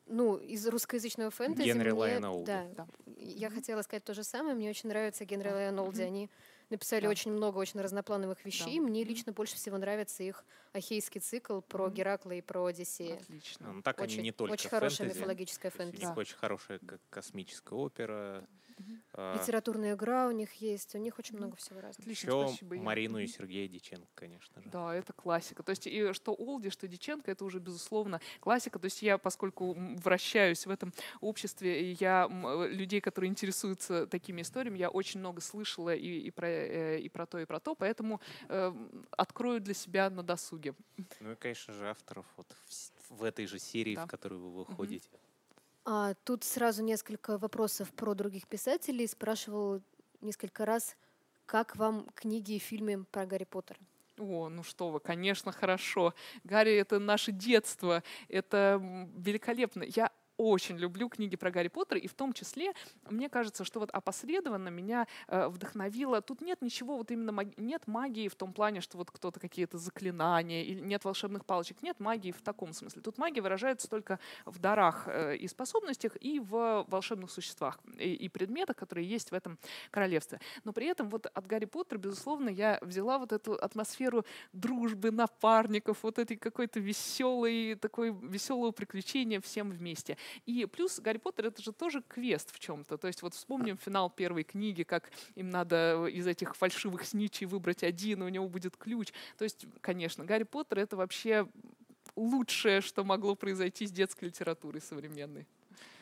ну, 0.07 0.35
из 0.37 0.67
русскоязычного 0.67 1.31
фэнтези 1.31 1.65
Генри 1.67 1.91
мне- 1.91 1.99
Лайон 1.99 2.25
Олди. 2.25 2.45
Да, 2.45 2.67
Да. 2.75 2.87
я 3.17 3.49
хотела 3.49 3.81
сказать 3.81 4.03
то 4.03 4.13
же 4.13 4.23
самое. 4.23 4.55
Мне 4.55 4.69
очень 4.69 4.89
нравится 4.89 5.25
Генри. 5.25 5.49
Лайон 5.49 5.79
Олди. 5.79 6.01
Они 6.01 6.29
написали 6.69 7.03
Да. 7.03 7.09
очень 7.09 7.31
много 7.31 7.57
очень 7.57 7.79
разноплановых 7.81 8.43
вещей. 8.45 8.79
Да. 8.79 8.85
Мне 8.85 9.03
лично 9.03 9.31
больше 9.33 9.55
всего 9.55 9.77
нравится 9.77 10.23
их 10.23 10.45
ахейский 10.75 11.21
цикл 11.21 11.61
про. 11.61 11.89
Геракла 11.89 12.31
и 12.31 12.41
про 12.41 12.65
Одиссея. 12.65 13.15
Отлично. 13.15 13.73
Ну, 13.73 13.81
так 13.81 13.99
Очень, 14.01 14.15
они 14.15 14.23
не 14.23 14.31
только 14.31 14.53
очень 14.53 14.69
хорошая 14.69 15.07
фэнтези, 15.07 15.19
мифологическая 15.19 15.71
то 15.71 15.77
есть 15.77 15.89
у 15.89 15.91
фэнтези. 15.91 16.09
них 16.09 16.17
очень 16.17 16.35
хорошая 16.35 16.79
космическая 17.09 17.75
опера. 17.75 18.47
А, 19.13 19.39
Литературная 19.39 19.93
игра 19.93 20.27
у 20.27 20.31
них 20.31 20.53
есть. 20.55 20.93
У 20.95 20.97
них 20.97 21.17
очень 21.17 21.37
много 21.37 21.55
всего 21.55 21.79
разного. 21.79 22.03
Отлично, 22.03 22.27
Еще 22.27 22.47
спасибо. 22.49 22.75
Марину 22.75 23.19
и. 23.19 23.27
Сергея 23.27 23.67
Диченко, 23.67 24.07
конечно 24.13 24.61
же. 24.61 24.69
Да, 24.69 24.93
это 24.93 25.13
классика. 25.13 25.63
То 25.63 25.69
есть 25.69 25.87
и 25.87 26.11
что 26.13 26.35
Олди, 26.37 26.69
что 26.69 26.87
Диченко, 26.87 27.31
это 27.31 27.45
уже, 27.45 27.59
безусловно, 27.59 28.19
классика. 28.39 28.77
То 28.79 28.85
есть 28.85 29.01
я, 29.01 29.17
поскольку 29.17 29.75
вращаюсь 30.03 30.65
в 30.65 30.69
этом 30.69 30.93
обществе, 31.21 31.93
я 31.93 32.27
людей, 32.69 32.99
которые 32.99 33.29
интересуются 33.29 34.07
такими 34.07 34.41
историями, 34.41 34.77
я 34.77 34.89
очень 34.89 35.21
много 35.21 35.39
слышала 35.41 35.95
и, 35.95 36.19
и, 36.19 36.31
про, 36.31 36.47
э, 36.47 36.99
и 36.99 37.09
про 37.09 37.25
то, 37.25 37.39
и 37.39 37.45
про 37.45 37.59
то, 37.59 37.75
поэтому 37.75 38.19
э, 38.49 38.73
открою 39.11 39.61
для 39.61 39.73
себя 39.73 40.09
на 40.09 40.23
досуге. 40.23 40.64
Ну 41.19 41.31
и, 41.31 41.35
конечно 41.35 41.73
же, 41.73 41.89
авторов 41.89 42.25
вот 42.37 42.47
в, 43.09 43.19
в 43.19 43.23
этой 43.23 43.45
же 43.47 43.59
серии, 43.59 43.95
Да. 43.95 44.05
в 44.05 44.09
которой 44.09 44.39
вы 44.39 44.49
выходите. 44.51 45.09
А, 45.83 46.13
тут 46.23 46.43
сразу 46.43 46.83
несколько 46.83 47.37
вопросов 47.37 47.91
про 47.93 48.15
других 48.15 48.47
писателей. 48.47 49.07
Спрашивал 49.07 49.81
несколько 50.21 50.65
раз, 50.65 50.95
как 51.45 51.75
вам 51.75 52.07
книги 52.15 52.53
и 52.53 52.59
фильмы 52.59 53.05
про 53.05 53.25
Гарри 53.25 53.43
Поттера? 53.43 53.79
О, 54.17 54.49
ну 54.49 54.63
что 54.63 54.89
вы, 54.89 54.99
конечно, 54.99 55.51
хорошо. 55.51 56.13
Гарри— 56.43 56.73
это 56.75 56.99
наше 56.99 57.31
детство, 57.31 58.01
это 58.29 58.81
великолепно. 59.17 59.83
Я 59.83 60.09
очень 60.37 60.77
люблю 60.77 61.09
книги 61.09 61.35
про 61.35 61.51
Гарри 61.51 61.67
Поттера, 61.69 61.99
и 61.99 62.07
в 62.07 62.13
том 62.13 62.33
числе, 62.33 62.73
мне 63.09 63.29
кажется, 63.29 63.63
что 63.63 63.79
вот 63.79 63.89
опосредованно 63.91 64.69
меня 64.69 65.07
э, 65.27 65.47
вдохновило. 65.47 66.21
Тут 66.21 66.41
нет 66.41 66.61
ничего, 66.61 66.97
вот 66.97 67.11
именно 67.11 67.31
маги- 67.31 67.53
нет 67.57 67.87
магии 67.87 68.27
в 68.27 68.35
том 68.35 68.53
плане, 68.53 68.81
что 68.81 68.97
вот 68.97 69.11
кто-то 69.11 69.39
какие-то 69.39 69.77
заклинания, 69.77 70.63
или 70.63 70.79
нет 70.79 71.05
волшебных 71.05 71.45
палочек, 71.45 71.81
нет 71.81 71.99
магии 71.99 72.31
в 72.31 72.41
таком 72.41 72.73
смысле. 72.73 73.01
Тут 73.01 73.17
магия 73.17 73.41
выражается 73.41 73.89
только 73.89 74.19
в 74.45 74.59
дарах 74.59 75.07
э, 75.07 75.37
и 75.37 75.47
способностях, 75.47 76.17
и 76.21 76.39
в 76.39 76.85
волшебных 76.87 77.31
существах, 77.31 77.79
и, 77.97 78.13
и 78.13 78.29
предметах, 78.29 78.75
которые 78.75 79.07
есть 79.07 79.31
в 79.31 79.33
этом 79.33 79.57
королевстве. 79.91 80.39
Но 80.63 80.73
при 80.73 80.87
этом 80.87 81.09
вот 81.09 81.25
от 81.27 81.47
Гарри 81.47 81.65
Поттера, 81.65 81.97
безусловно, 81.99 82.49
я 82.49 82.79
взяла 82.81 83.17
вот 83.19 83.31
эту 83.31 83.53
атмосферу 83.53 84.25
дружбы, 84.53 85.11
напарников, 85.11 86.03
вот 86.03 86.19
этой 86.19 86.37
какой-то 86.37 86.79
веселой, 86.79 87.75
такой 87.75 88.11
веселого 88.11 88.71
приключения 88.71 89.39
всем 89.41 89.71
вместе. 89.71 90.17
И 90.45 90.65
плюс 90.65 90.99
Гарри 90.99 91.17
Поттер 91.17 91.47
это 91.47 91.61
же 91.61 91.71
тоже 91.71 92.01
квест 92.07 92.53
в 92.53 92.59
чем-то. 92.59 92.97
То 92.97 93.07
есть 93.07 93.21
вот 93.21 93.33
вспомним 93.33 93.77
финал 93.77 94.09
первой 94.09 94.43
книги, 94.43 94.83
как 94.83 95.11
им 95.35 95.49
надо 95.49 96.05
из 96.07 96.27
этих 96.27 96.55
фальшивых 96.55 97.05
сничей 97.05 97.47
выбрать 97.47 97.83
один, 97.83 98.21
у 98.21 98.29
него 98.29 98.47
будет 98.47 98.77
ключ. 98.77 99.11
То 99.37 99.43
есть, 99.43 99.65
конечно, 99.81 100.25
Гарри 100.25 100.43
Поттер 100.43 100.79
это 100.79 100.95
вообще 100.95 101.47
лучшее, 102.15 102.81
что 102.81 103.03
могло 103.03 103.35
произойти 103.35 103.85
с 103.87 103.91
детской 103.91 104.25
литературой 104.25 104.81
современной. 104.81 105.47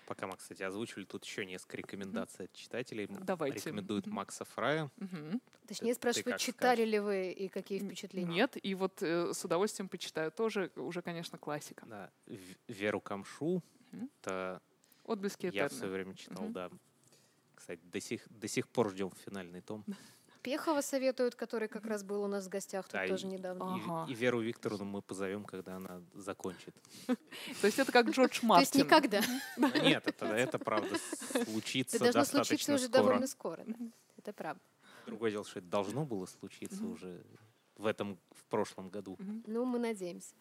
Пока 0.06 0.28
мы, 0.28 0.36
кстати, 0.36 0.62
озвучивали, 0.62 1.06
тут 1.06 1.24
еще 1.24 1.46
несколько 1.46 1.78
рекомендаций 1.78 2.46
от 2.46 2.54
читателей. 2.54 3.08
Давайте. 3.10 3.58
Рекомендуют. 3.60 4.06
Макса 4.06 4.44
Фрая. 4.44 4.92
Мгм. 4.98 5.42
Точнее, 5.66 5.94
ты 5.94 5.96
спрашивают, 5.96 6.42
читали 6.42 6.76
скажешь? 6.82 6.92
ли 6.92 7.00
вы 7.00 7.32
и 7.32 7.48
какие 7.48 7.80
впечатления? 7.80 8.30
Нет, 8.30 8.58
и 8.62 8.76
вот 8.76 9.02
э, 9.02 9.34
с 9.34 9.46
удовольствием 9.46 9.88
почитаю. 9.88 10.30
Тоже 10.30 10.72
уже, 10.76 11.02
конечно, 11.02 11.38
классика. 11.38 11.86
Да. 11.86 12.12
В- 12.28 12.38
Веру 12.68 13.00
Камшу. 13.00 13.64
Это 14.22 14.62
Отблески 15.06 15.46
я 15.48 15.52
в 15.52 15.56
Этерны. 15.56 15.78
свое 15.78 15.94
время 15.94 16.16
читал, 16.16 16.44
Мгм. 16.46 16.54
да. 16.54 16.70
Кстати, 17.56 17.82
до 17.84 18.00
сих, 18.02 18.28
до 18.30 18.48
сих 18.48 18.68
пор 18.68 18.90
ждем 18.92 19.12
финальный 19.26 19.62
том. 19.62 19.86
Пехова 20.42 20.82
советуют, 20.82 21.36
который 21.36 21.70
как 21.70 21.86
раз 21.86 22.04
был 22.04 22.22
у 22.24 22.28
нас 22.28 22.46
в 22.48 22.50
гостях 22.50 22.88
тут 22.90 23.02
и- 23.02 23.08
тоже 23.08 23.28
недавно. 23.28 23.78
И- 23.78 23.82
Ага. 23.86 24.12
И, 24.12 24.14
Веру 24.14 24.42
Викторовну 24.42 24.84
мы 24.84 25.02
позовем, 25.02 25.46
когда 25.46 25.78
она 25.78 26.02
закончит. 26.14 26.76
То 27.62 27.68
есть 27.68 27.80
это 27.80 27.92
как 27.94 28.10
Джордж 28.10 28.42
То 28.42 28.46
Мартин. 28.48 28.62
есть 28.64 28.76
никогда. 28.76 29.22
Нет, 29.58 30.06
это, 30.06 30.60
правда 30.60 30.98
случится 31.46 31.96
Это 31.96 32.06
должно 32.06 32.22
достаточно 32.22 32.44
случиться 32.46 32.74
уже 32.74 32.86
скоро. 32.88 33.04
довольно 33.04 33.28
скоро. 33.28 33.66
Это 34.18 34.34
правда. 34.34 34.62
Другое 35.06 35.32
дело, 35.32 35.46
что 35.46 35.60
это 35.60 35.68
должно 35.70 36.06
было 36.06 36.26
случиться 36.26 36.84
уже 36.84 37.24
в 37.78 37.86
этом, 37.86 38.20
в 38.32 38.44
прошлом 38.46 38.90
году. 38.90 39.18
Ну, 39.48 39.64
мы 39.66 39.80
надеемся. 39.80 40.36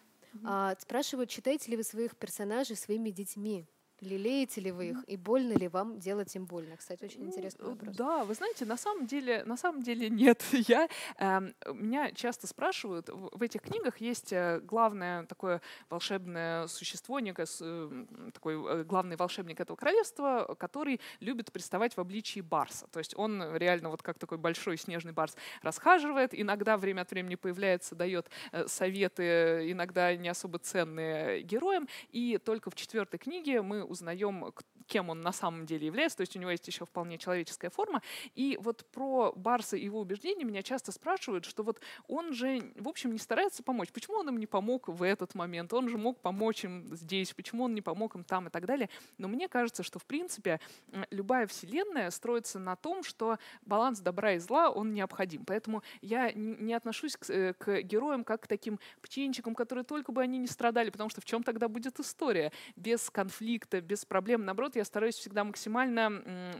А, 0.45 0.75
спрашивают, 0.79 1.31
читаете 1.31 1.71
ли 1.71 1.77
вы 1.77 1.83
своих 1.85 2.17
персонажей 2.17 2.77
своими 2.77 3.11
детьми? 3.11 3.67
Лелеете 4.03 4.61
ли 4.61 4.73
вы 4.73 4.89
их 4.91 5.05
и 5.07 5.17
больно 5.17 5.53
ли 5.53 5.69
вам 5.69 5.99
делать 6.01 6.35
им 6.35 6.45
больно? 6.45 6.77
Кстати, 6.77 7.05
очень 7.05 7.21
Ну, 7.23 7.29
интересный 7.29 7.65
э, 7.65 7.69
вопрос. 7.71 7.97
Да, 7.97 8.25
вы 8.25 8.35
знаете, 8.35 8.65
на 8.65 8.77
самом 8.77 9.07
деле, 9.07 9.45
на 9.45 9.57
самом 9.57 9.81
деле 9.83 10.11
нет. 10.11 10.43
Я, 10.53 10.89
эм, 11.19 11.55
меня 11.73 12.11
часто 12.13 12.47
спрашивают, 12.49 13.09
в, 13.09 13.31
в 13.39 13.43
этих 13.43 13.63
книгах 13.63 13.99
есть 13.99 14.33
э, 14.33 14.59
главное 14.61 15.25
такое 15.27 15.61
волшебное 15.89 16.67
существо, 16.67 17.21
некое 17.21 17.47
с- 17.47 17.61
э, 17.63 18.05
такой 18.35 18.55
э, 18.55 18.85
главный 18.85 19.15
волшебник 19.15 19.61
этого 19.61 19.77
королевства, 19.77 20.57
который 20.59 21.01
любит 21.21 21.53
приставать 21.53 21.97
в 21.97 22.01
обличии 22.01 22.41
барса. 22.41 22.89
То 22.89 22.99
есть 22.99 23.17
он 23.17 23.55
реально 23.57 23.89
вот 23.91 24.03
как 24.03 24.19
такой 24.19 24.39
большой 24.39 24.79
снежный 24.79 25.13
барс 25.13 25.37
расхаживает, 25.63 26.31
иногда 26.33 26.77
время 26.77 27.03
от 27.03 27.11
времени 27.13 27.37
появляется, 27.37 27.95
дает 27.95 28.29
э, 28.51 28.67
советы, 28.67 29.23
э, 29.23 29.71
иногда 29.71 30.15
не 30.17 30.29
особо 30.29 30.59
ценные 30.59 31.43
героям, 31.43 31.87
и 32.11 32.39
только 32.45 32.69
в 32.71 32.75
четвертой 32.75 33.19
книге 33.21 33.63
мы 33.63 33.92
узнаем, 33.93 34.53
кем 34.87 35.11
он 35.11 35.21
на 35.21 35.33
самом 35.33 35.67
деле 35.67 35.87
является, 35.87 36.19
то 36.19 36.23
есть 36.23 36.37
у 36.37 36.39
него 36.39 36.51
есть 36.51 36.67
еще 36.67 36.85
вполне 36.85 37.19
человеческая 37.19 37.71
форма. 37.71 38.03
И 38.35 38.59
вот 38.61 38.85
про 38.91 39.33
Барса 39.33 39.77
и 39.77 39.85
его 39.85 40.01
убеждения 40.01 40.45
меня 40.45 40.63
часто 40.63 40.93
спрашивают, 40.93 41.45
что 41.45 41.63
вот 41.63 41.81
он 42.09 42.33
же, 42.33 42.73
в 42.77 42.89
общем, 42.89 43.13
не 43.13 43.19
старается 43.19 43.63
помочь. 43.63 43.91
Почему 43.93 44.17
он 44.17 44.29
им 44.29 44.39
не 44.39 44.47
помог 44.47 44.89
в 44.89 45.03
этот 45.03 45.35
момент? 45.35 45.73
Он 45.73 45.89
же 45.89 45.99
мог 45.99 46.21
помочь 46.21 46.65
им 46.65 46.95
здесь, 46.95 47.33
почему 47.33 47.65
он 47.65 47.75
не 47.75 47.83
помог 47.83 48.15
им 48.15 48.25
там 48.25 48.49
и 48.49 48.51
так 48.51 48.67
далее. 48.67 48.89
Но 49.19 49.29
мне 49.29 49.49
кажется, 49.49 49.83
что, 49.83 49.99
в 49.99 50.05
принципе, 50.05 50.61
любая 51.11 51.47
вселенная 51.47 52.11
строится 52.11 52.59
на 52.59 52.77
том, 52.77 53.03
что 53.03 53.39
баланс 53.63 54.01
добра 54.01 54.33
и 54.33 54.39
зла, 54.39 54.71
он 54.71 54.93
необходим. 54.93 55.45
Поэтому 55.45 55.83
я 56.01 56.33
не 56.33 56.75
отношусь 56.75 57.17
к, 57.17 57.31
э, 57.31 57.55
к 57.55 57.83
героям 57.83 58.25
как 58.25 58.43
к 58.43 58.47
таким 58.47 58.79
птенчикам, 59.01 59.55
которые 59.55 59.85
только 59.85 60.13
бы 60.13 60.23
они 60.23 60.39
не 60.39 60.47
страдали, 60.47 60.91
потому 60.91 61.11
что 61.11 61.21
в 61.21 61.25
чем 61.25 61.43
тогда 61.43 61.69
будет 61.69 62.01
история? 62.01 62.53
Без 62.77 63.11
конфликта, 63.11 63.81
без 63.83 64.05
проблем. 64.05 64.45
Наоборот, 64.45 64.77
я 64.77 64.85
стараюсь 64.85 65.17
всегда 65.17 65.45
максимально, 65.45 66.11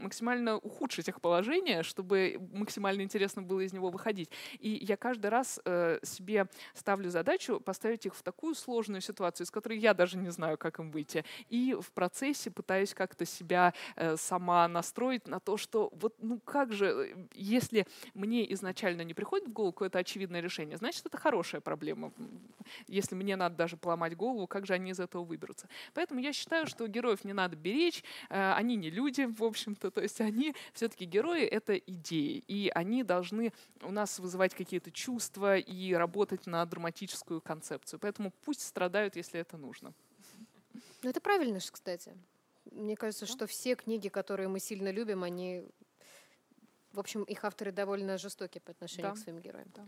максимально 0.01 0.57
ухудшить 0.57 1.07
их 1.07 1.21
положение, 1.21 1.83
чтобы 1.83 2.39
максимально 2.53 3.01
интересно 3.01 3.41
было 3.41 3.61
из 3.61 3.73
него 3.73 3.89
выходить. 3.89 4.29
И 4.59 4.69
я 4.69 4.97
каждый 4.97 5.27
раз 5.27 5.59
э, 5.65 5.99
себе 6.03 6.47
ставлю 6.73 7.09
задачу 7.09 7.59
поставить 7.59 8.05
их 8.05 8.15
в 8.15 8.23
такую 8.23 8.55
сложную 8.55 9.01
ситуацию, 9.01 9.45
из 9.45 9.51
которой 9.51 9.79
я 9.79 9.93
даже 9.93 10.17
не 10.17 10.29
знаю, 10.29 10.57
как 10.57 10.79
им 10.79 10.91
выйти. 10.91 11.25
И 11.49 11.75
в 11.79 11.91
процессе 11.91 12.51
пытаюсь 12.51 12.93
как-то 12.93 13.25
себя 13.25 13.73
э, 13.95 14.17
сама 14.17 14.67
настроить 14.67 15.27
на 15.27 15.39
то, 15.39 15.57
что 15.57 15.91
вот 15.93 16.15
ну 16.19 16.39
как 16.39 16.73
же, 16.73 16.85
э, 16.85 17.27
если 17.33 17.85
мне 18.13 18.51
изначально 18.53 19.01
не 19.01 19.13
приходит 19.13 19.47
в 19.47 19.53
голову 19.53 19.71
какое-то 19.71 19.99
очевидное 19.99 20.41
решение, 20.41 20.77
значит, 20.77 21.05
это 21.05 21.17
хорошая 21.17 21.61
проблема. 21.61 22.11
Если 22.87 23.15
мне 23.15 23.35
надо 23.35 23.55
даже 23.55 23.77
поломать 23.77 24.15
голову, 24.15 24.47
как 24.47 24.65
же 24.65 24.73
они 24.73 24.91
из 24.91 24.99
этого 24.99 25.23
выберутся? 25.23 25.67
Поэтому 25.93 26.19
я 26.19 26.33
считаю, 26.33 26.67
что 26.67 26.87
героев 27.13 27.23
не 27.25 27.33
надо 27.33 27.55
беречь, 27.55 28.03
э, 28.29 28.53
они 28.53 28.75
не 28.75 28.89
люди, 28.89 29.21
в 29.25 29.43
общем-то, 29.43 29.91
то 29.91 30.01
есть 30.01 30.21
они 30.21 30.55
все-таки 30.73 31.05
герои— 31.05 31.43
это 31.57 31.75
идеи, 31.75 32.43
и 32.47 32.71
они 32.73 33.03
должны 33.03 33.51
у 33.81 33.91
нас 33.91 34.19
вызывать 34.19 34.53
какие-то 34.53 34.91
чувства 34.91 35.57
и 35.57 35.93
работать 35.93 36.47
на 36.47 36.65
драматическую 36.65 37.41
концепцию. 37.41 37.99
Поэтому 37.99 38.31
пусть 38.45 38.61
страдают, 38.61 39.15
если 39.15 39.39
это 39.39 39.57
нужно. 39.57 39.93
Ну, 41.03 41.09
это 41.09 41.19
правильно, 41.21 41.59
ж, 41.59 41.71
кстати. 41.71 42.13
Мне 42.71 42.95
кажется, 42.95 43.25
Да. 43.25 43.31
что 43.31 43.45
все 43.45 43.75
книги, 43.75 44.09
которые 44.09 44.47
мы 44.47 44.59
сильно 44.59 44.91
любим, 44.91 45.23
они... 45.23 45.63
В 46.93 46.99
общем, 46.99 47.23
их 47.23 47.43
авторы 47.43 47.71
довольно 47.71 48.17
жестокие 48.17 48.61
по 48.61 48.71
отношению 48.71 49.11
Да. 49.11 49.15
к 49.15 49.17
своим 49.17 49.39
героям. 49.39 49.67
Да, 49.75 49.85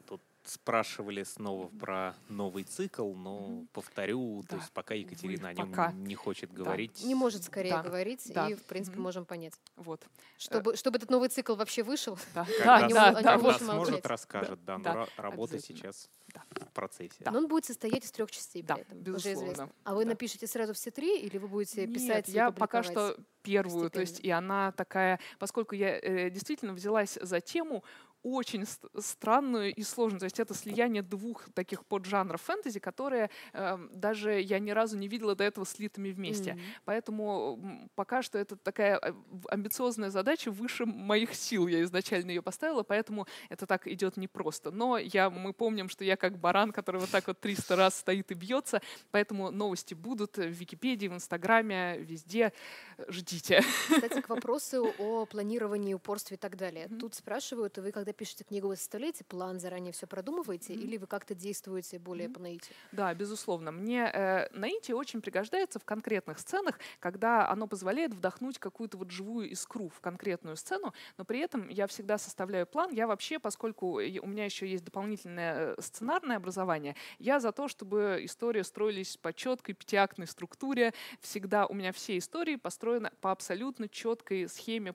тут 0.00 0.20
спрашивали 0.46 1.22
снова 1.22 1.68
про 1.68 2.14
новый 2.28 2.64
цикл, 2.64 3.14
но 3.14 3.40
Мгм. 3.48 3.68
повторю, 3.72 4.42
то 4.42 4.50
Да. 4.50 4.56
есть 4.58 4.72
пока 4.72 4.94
Екатерина 4.94 5.48
о 5.48 5.54
нем 5.54 5.70
пока. 5.70 5.92
не 5.92 6.14
хочет 6.14 6.50
Да. 6.50 6.56
говорить. 6.56 7.02
Не 7.02 7.14
может 7.14 7.44
скорее 7.44 7.70
Да. 7.70 7.82
говорить, 7.82 8.30
Да. 8.32 8.48
и, 8.50 8.54
в 8.54 8.62
принципе, 8.64 8.96
Мгм. 8.96 9.04
можем 9.04 9.24
понять. 9.24 9.54
Вот. 9.76 10.06
Чтобы, 10.36 10.76
чтобы 10.76 10.98
этот 10.98 11.08
новый 11.10 11.30
цикл 11.30 11.54
вообще 11.54 11.82
вышел, 11.82 12.18
Да, 12.34 12.44
Когда, 12.90 13.12
да, 13.12 13.22
да, 13.22 13.38
да, 13.38 13.58
сможет, 13.58 14.06
расскажет, 14.06 14.62
да, 14.66 14.76
но 14.76 14.84
Да, 14.84 14.92
ра- 14.94 15.08
работа 15.16 15.58
сейчас 15.58 16.10
Да. 16.34 16.42
в 16.60 16.72
процессе. 16.72 17.14
Да. 17.20 17.30
но 17.30 17.38
он 17.38 17.48
будет 17.48 17.64
состоять 17.64 18.04
из 18.04 18.10
трех 18.12 18.30
частей 18.30 18.62
Да, 18.62 18.74
при 18.74 18.82
этом, 18.82 18.98
уже 18.98 19.04
безусловно. 19.04 19.44
известно. 19.44 19.68
А 19.84 19.94
вы 19.94 20.04
Да. 20.04 20.10
напишете 20.10 20.46
сразу 20.46 20.74
все 20.74 20.90
три, 20.90 21.20
или 21.20 21.38
вы 21.38 21.48
будете 21.48 21.86
Нет, 21.86 21.94
писать 21.94 22.28
и 22.28 22.32
я 22.32 22.50
пока 22.50 22.82
что 22.82 23.16
первую, 23.42 23.88
то 23.90 24.00
есть 24.00 24.20
и 24.20 24.30
она 24.30 24.72
такая, 24.72 25.20
поскольку 25.38 25.74
я 25.74 25.98
э, 25.98 26.28
действительно 26.30 26.72
взялась 26.74 27.18
за 27.20 27.40
тему 27.40 27.82
очень 28.24 28.64
ст- 28.66 28.86
странную 28.98 29.72
и 29.74 29.82
сложную, 29.82 30.20
то 30.20 30.24
есть 30.24 30.40
это 30.40 30.54
слияние 30.54 31.02
двух 31.02 31.44
таких 31.52 31.84
поджанров 31.84 32.40
фэнтези, 32.40 32.80
которые 32.80 33.30
эм, 33.52 33.90
даже 33.92 34.40
я 34.40 34.58
ни 34.58 34.70
разу 34.70 34.96
не 34.96 35.08
видела 35.08 35.36
до 35.36 35.44
этого 35.44 35.66
слитыми 35.66 36.10
вместе. 36.10 36.54
Мгм. 36.54 36.62
Поэтому 36.86 37.90
пока 37.94 38.22
что 38.22 38.38
это 38.38 38.56
такая 38.56 38.98
э, 38.98 39.12
амбициозная 39.48 40.10
задача 40.10 40.50
выше 40.50 40.86
моих 40.86 41.34
сил. 41.34 41.68
Я 41.68 41.82
изначально 41.82 42.30
ее 42.30 42.42
поставила, 42.42 42.82
поэтому 42.82 43.26
это 43.50 43.66
так 43.66 43.86
идет 43.86 44.16
непросто. 44.16 44.70
Но 44.70 44.96
я, 44.96 45.28
мы 45.28 45.52
помним, 45.52 45.90
что 45.90 46.02
я 46.02 46.16
как 46.16 46.38
баран, 46.38 46.72
который 46.72 47.00
вот 47.00 47.10
так 47.10 47.26
вот 47.26 47.40
300 47.40 47.76
раз 47.76 47.98
стоит 47.98 48.30
и 48.30 48.34
бьется, 48.34 48.80
поэтому 49.10 49.50
новости 49.50 49.92
будут 49.92 50.38
в 50.38 50.48
Википедии, 50.48 51.08
в 51.08 51.14
Инстаграме, 51.14 51.98
везде. 51.98 52.52
Ждите. 53.08 53.62
Кстати, 53.90 54.22
к 54.22 54.28
вопросу 54.30 54.94
о 54.98 55.26
планировании, 55.26 55.92
упорстве 55.92 56.36
и 56.36 56.40
так 56.40 56.56
далее. 56.56 56.86
Мгм. 56.88 57.00
Тут 57.00 57.14
спрашивают, 57.14 57.76
вы 57.76 57.92
когда 57.92 58.13
пишете 58.14 58.44
книгу, 58.44 58.68
вы 58.68 58.76
составляете 58.76 59.24
план, 59.24 59.58
заранее 59.60 59.92
все 59.92 60.06
продумываете, 60.06 60.74
Мгм. 60.74 60.82
или 60.82 60.96
вы 60.96 61.06
как-то 61.06 61.34
действуете 61.34 61.98
более 61.98 62.28
Мгм. 62.28 62.34
по 62.34 62.40
наитию? 62.40 62.76
Да, 62.92 63.12
безусловно. 63.14 63.72
Мне 63.72 64.10
э, 64.12 64.48
наитие 64.52 64.96
очень 64.96 65.20
пригождается 65.20 65.78
в 65.78 65.84
конкретных 65.84 66.38
сценах, 66.38 66.78
когда 67.00 67.48
оно 67.48 67.66
позволяет 67.66 68.14
вдохнуть 68.14 68.58
какую-то 68.58 68.96
вот 68.96 69.10
живую 69.10 69.50
искру 69.50 69.88
в 69.88 70.00
конкретную 70.00 70.56
сцену, 70.56 70.94
но 71.18 71.24
при 71.24 71.40
этом 71.40 71.68
я 71.68 71.86
всегда 71.86 72.18
составляю 72.18 72.66
план. 72.66 72.90
Я 72.92 73.06
вообще, 73.06 73.38
поскольку 73.38 73.94
у 73.94 74.26
меня 74.26 74.44
еще 74.44 74.66
есть 74.66 74.84
дополнительное 74.84 75.74
э, 75.76 75.80
сценарное 75.80 76.36
образование, 76.36 76.96
я 77.18 77.40
за 77.40 77.52
то, 77.52 77.68
чтобы 77.68 78.20
истории 78.22 78.62
строились 78.62 79.16
по 79.16 79.32
четкой 79.32 79.74
пятиактной 79.74 80.26
структуре. 80.26 80.92
Всегда 81.20 81.66
у 81.66 81.74
меня 81.74 81.92
все 81.92 82.16
истории 82.18 82.56
построены 82.56 83.10
по 83.20 83.30
абсолютно 83.32 83.88
четкой 83.88 84.48
схеме 84.48 84.94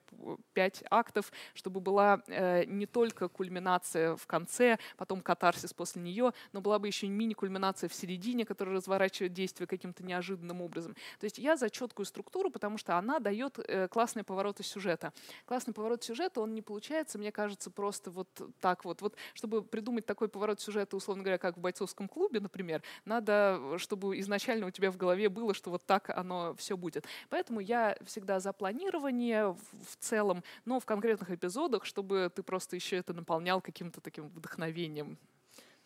пять 0.54 0.84
актов, 0.90 1.32
чтобы 1.54 1.80
была 1.82 2.22
э, 2.28 2.66
не 2.66 2.86
только 2.86 3.09
кульминация 3.10 4.16
в 4.16 4.28
конце, 4.28 4.78
потом 4.98 5.22
катарсис 5.22 5.74
после 5.74 6.02
нее, 6.02 6.34
но 6.54 6.62
была 6.62 6.80
бы 6.80 6.88
еще 6.88 7.08
мини-кульминация 7.08 7.90
в 7.90 7.94
середине, 7.94 8.46
которая 8.46 8.76
разворачивает 8.76 9.34
действие 9.34 9.68
каким-то 9.68 10.04
неожиданным 10.04 10.62
образом. 10.62 10.96
То 11.20 11.26
есть 11.26 11.38
я 11.38 11.58
за 11.58 11.70
четкую 11.70 12.06
структуру, 12.06 12.50
потому 12.50 12.78
что 12.78 12.98
она 12.98 13.20
дает 13.20 13.60
э, 13.60 13.88
классные 13.88 14.24
повороты 14.24 14.64
сюжета. 14.64 15.14
Классный 15.46 15.74
поворот 15.74 16.04
сюжета, 16.04 16.42
он 16.42 16.54
не 16.54 16.62
получается, 16.62 17.18
мне 17.18 17.32
кажется, 17.32 17.72
просто 17.72 18.12
вот 18.12 18.28
так 18.60 18.86
вот. 18.86 19.02
Вот 19.02 19.16
чтобы 19.34 19.64
придумать 19.64 20.06
такой 20.06 20.28
поворот 20.28 20.62
сюжета, 20.62 20.96
условно 20.96 21.24
говоря, 21.24 21.38
как 21.38 21.58
в 21.58 21.60
бойцовском 21.60 22.08
клубе, 22.08 22.40
например, 22.40 22.82
надо, 23.06 23.78
чтобы 23.78 24.20
изначально 24.20 24.68
у 24.68 24.72
тебя 24.72 24.92
в 24.92 24.98
голове 24.98 25.30
было, 25.30 25.54
что 25.54 25.72
вот 25.72 25.86
так 25.86 26.10
оно 26.10 26.56
все 26.56 26.78
будет. 26.78 27.06
Поэтому 27.30 27.60
я 27.60 27.98
всегда 28.06 28.40
за 28.40 28.54
планирование 28.54 29.48
в 29.48 29.96
целом, 30.00 30.44
но 30.66 30.80
в 30.80 30.86
конкретных 30.86 31.32
эпизодах, 31.32 31.86
чтобы 31.86 32.32
ты 32.34 32.44
просто 32.44 32.76
еще 32.76 32.89
это 32.98 33.14
наполнял 33.14 33.62
каким-то 33.62 34.02
таким 34.02 34.30
вдохновением. 34.30 35.18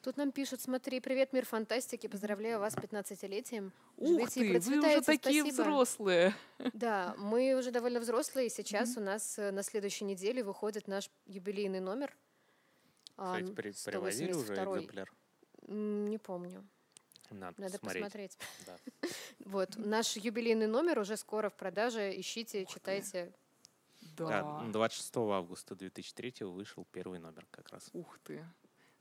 Тут 0.01 0.17
нам 0.17 0.33
пишут, 0.33 0.59
смотри, 0.59 0.99
привет, 0.99 1.31
мир 1.31 1.45
фантастики, 1.45 2.07
поздравляю 2.07 2.59
вас 2.59 2.73
с 2.73 2.75
15-летием. 2.75 3.71
Ух 3.95 4.09
Живите 4.09 4.45
и 4.45 4.59
ты, 4.59 4.69
вы 4.69 4.87
уже 4.89 5.01
такие 5.01 5.41
спасибо. 5.43 5.61
взрослые. 5.63 6.35
Да, 6.73 7.15
мы 7.17 7.55
уже 7.57 7.71
довольно 7.71 8.01
взрослые, 8.01 8.47
и 8.47 8.49
сейчас 8.49 8.97
у 8.97 8.99
нас 8.99 9.39
э, 9.39 9.51
на 9.51 9.63
следующей 9.63 10.03
неделе 10.03 10.43
выходит 10.43 10.89
наш 10.89 11.09
юбилейный 11.25 11.79
номер. 11.79 12.13
Кстати, 13.15 13.53
при- 13.53 13.73
привозили 13.85 14.33
уже 14.33 14.53
182-й. 14.53 14.77
экземпляр? 14.79 15.13
Не 15.67 16.17
помню, 16.17 16.67
Надо, 17.29 17.61
надо 17.61 17.79
посмотреть. 17.79 18.03
посмотреть. 18.03 18.37
Да. 18.65 18.77
Вот, 19.45 19.75
наш 19.77 20.17
юбилейный 20.17 20.67
номер 20.67 20.99
уже 20.99 21.15
скоро 21.15 21.49
в 21.49 21.53
продаже, 21.55 22.13
ищите, 22.19 22.63
Ух 22.63 22.73
ты. 22.73 23.33
Да. 24.15 24.41
Да, 24.61 24.63
26 24.71 25.17
августа 25.17 25.75
2003 25.75 26.45
вышел 26.45 26.85
первый 26.91 27.19
номер 27.19 27.45
как 27.51 27.69
раз. 27.69 27.89
Ух 27.93 28.19
ты. 28.23 28.45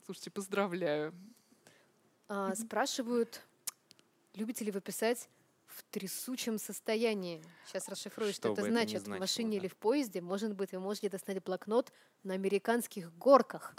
Слушайте, 0.04 0.30
поздравляю. 0.30 1.14
А, 2.28 2.54
спрашивают, 2.54 3.42
любите 4.34 4.64
ли 4.64 4.70
вы 4.70 4.80
писать 4.80 5.28
в 5.66 5.82
трясучем 5.90 6.58
состоянии? 6.58 7.42
Сейчас 7.66 7.88
расшифрую, 7.88 8.32
что, 8.32 8.40
Что 8.40 8.52
это 8.52 8.62
бы 8.62 8.68
это 8.68 8.70
ни 8.70 8.78
значит. 8.78 9.02
в 9.02 9.04
значило, 9.04 9.20
машине 9.20 9.50
да. 9.50 9.56
или 9.58 9.68
в 9.68 9.76
поезде, 9.76 10.20
может 10.20 10.54
быть, 10.54 10.72
вы 10.72 10.80
можете 10.80 11.08
достать 11.08 11.42
блокнот 11.42 11.92
на 12.22 12.34
американских 12.34 13.14
горках. 13.16 13.74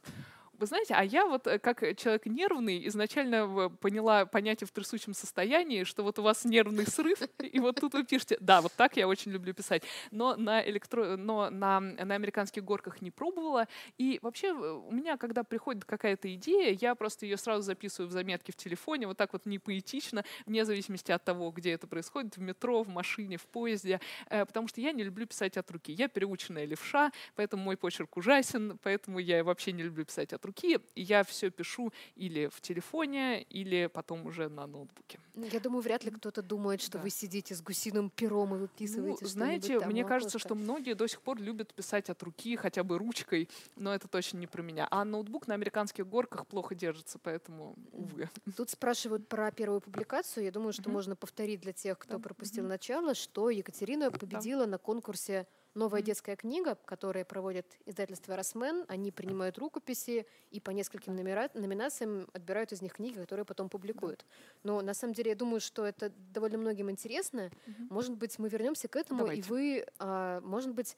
Вы 0.64 0.68
знаете, 0.68 0.93
а 0.93 1.03
я 1.03 1.26
вот 1.26 1.45
э, 1.45 1.59
как 1.59 1.82
человек 1.97 2.26
нервный 2.26 2.88
изначально 2.88 3.70
поняла 3.82 4.26
понятие 4.26 4.66
в 4.66 4.72
трясущем 4.72 5.14
состоянии, 5.14 5.84
что 5.84 6.03
вот 6.03 6.20
у 6.20 6.22
вас 6.22 6.45
нервный 6.45 6.88
срыв, 6.88 7.20
и 7.38 7.59
вот 7.59 7.82
тут 7.82 7.93
вы 7.93 8.05
пишете, 8.05 8.38
да, 8.39 8.61
вот 8.61 8.72
так 8.72 8.95
я 8.95 9.09
очень 9.09 9.34
люблю 9.34 9.53
писать, 9.53 9.84
но 10.09 10.38
на, 10.38 10.66
электро... 10.66 11.18
но 11.18 11.49
на, 11.49 11.82
на 11.82 12.16
американских 12.16 12.64
горках 12.64 13.01
не 13.01 13.11
пробовала. 13.11 13.68
И 13.97 14.20
вообще 14.22 14.53
у 14.53 14.89
меня, 14.89 15.18
когда 15.18 15.43
приходит 15.43 15.84
какая-то 15.84 16.34
идея, 16.34 16.78
я 16.80 16.95
просто 16.95 17.26
ее 17.26 17.36
сразу 17.36 17.61
записываю 17.64 18.07
в 18.07 18.14
заметки 18.14 18.51
в 18.51 18.55
телефоне, 18.55 19.07
вот 19.07 19.18
так 19.18 19.34
вот 19.34 19.45
не 19.45 19.59
поэтично, 19.59 20.24
вне 20.45 20.64
зависимости 20.64 21.11
от 21.11 21.26
того, 21.26 21.51
где 21.51 21.72
это 21.72 21.88
происходит, 21.88 22.38
в 22.38 22.39
метро, 22.39 22.84
в 22.84 22.88
машине, 22.88 23.36
в 23.36 23.47
поезде, 23.47 23.99
э, 24.30 24.45
потому 24.45 24.70
что 24.70 24.80
я 24.80 24.93
не 24.93 25.03
люблю 25.03 25.26
писать 25.26 25.57
от 25.57 25.70
руки. 25.72 25.91
Я 25.91 26.07
переученная 26.07 26.64
левша, 26.64 27.11
поэтому 27.36 27.64
мой 27.64 27.76
почерк 27.76 28.16
ужасен, 28.16 28.80
поэтому 28.82 29.20
я 29.20 29.43
вообще 29.43 29.74
не 29.74 29.84
люблю 29.84 30.05
писать 30.05 30.32
от 30.32 30.45
руки. 30.45 30.53
И 30.62 30.80
я 30.95 31.24
все 31.24 31.49
пишу 31.49 31.91
или 32.16 32.47
в 32.47 32.62
телефоне, 32.62 33.41
или 33.43 33.88
потом 33.88 34.26
уже 34.26 34.49
на 34.49 34.68
ноутбуке. 34.68 35.20
Ну, 35.36 35.45
я 35.45 35.60
думаю, 35.60 35.82
вряд 35.82 36.04
ли 36.04 36.12
кто-то 36.12 36.41
думает, 36.41 36.82
что 36.82 36.97
да. 36.97 37.04
вы 37.04 37.10
сидите 37.10 37.56
с 37.56 37.62
гусиным 37.62 38.10
пером 38.10 38.56
и 38.56 38.58
выписываете 38.60 39.20
ну, 39.22 39.28
Знаете, 39.28 39.80
там, 39.80 39.89
мне 39.89 40.04
кажется, 40.04 40.39
что 40.39 40.56
многие 40.56 40.93
до 40.93 41.08
сих 41.08 41.22
пор 41.22 41.39
любят 41.39 41.74
писать 41.74 42.10
от 42.10 42.22
руки, 42.24 42.56
хотя 42.56 42.84
бы 42.84 42.97
ручкой, 42.97 43.49
но 43.76 43.93
это 43.93 44.08
точно 44.08 44.38
не 44.38 44.47
про 44.47 44.62
меня. 44.62 44.88
А 44.91 45.04
ноутбук 45.06 45.47
на 45.47 45.54
американских 45.54 46.08
горках 46.08 46.45
плохо 46.47 46.76
держится, 46.76 47.20
поэтому, 47.20 47.76
увы. 47.91 48.30
Тут 48.56 48.70
спрашивают 48.70 49.28
про 49.28 49.51
первую 49.51 49.82
публикацию. 49.82 50.45
Я 50.45 50.51
думаю, 50.51 50.74
что 50.74 50.84
mm-hmm. 50.84 50.91
можно 50.91 51.16
повторить 51.16 51.62
для 51.62 51.74
тех, 51.74 51.97
кто 51.97 52.18
да. 52.18 52.20
пропустил 52.20 52.66
mm-hmm. 52.66 52.68
начало, 52.68 53.16
что 53.16 53.49
Екатерина 53.49 54.12
победила 54.12 54.66
да. 54.66 54.72
на 54.72 54.78
конкурсе 54.78 55.47
новая 55.76 56.01
детская 56.01 56.36
книга, 56.36 56.76
которую 56.86 57.26
проводит 57.26 57.78
издательство 57.86 58.36
«Росмен». 58.36 58.86
Они 58.88 59.11
принимают 59.11 59.57
рукописи 59.57 60.26
и 60.51 60.59
по 60.59 60.71
нескольким 60.71 61.15
номера- 61.15 61.51
номинациям 61.53 62.28
отбирают 62.34 62.71
из 62.71 62.82
них 62.82 62.93
книги, 62.93 63.17
которые 63.17 63.45
потом 63.45 63.69
публикуют. 63.69 64.26
Но 64.63 64.82
на 64.82 64.93
самом 64.93 65.13
деле 65.13 65.32
я 65.32 65.36
думаю, 65.36 65.59
что 65.59 65.86
это 65.86 66.11
довольно 66.34 66.57
многим 66.57 66.89
интересно. 66.91 67.51
Mm-hmm. 67.65 67.88
Может 67.89 68.15
быть, 68.15 68.38
мы 68.39 68.49
вернемся 68.49 68.88
к 68.88 68.95
этому, 68.95 69.19
Давайте. 69.19 69.41
и 69.41 69.43
вы, 69.49 69.86
а, 69.99 70.41
может 70.41 70.71
быть, 70.71 70.97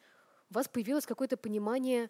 у 0.50 0.54
вас 0.54 0.68
появилось 0.68 1.06
какое-то 1.06 1.38
понимание 1.38 2.10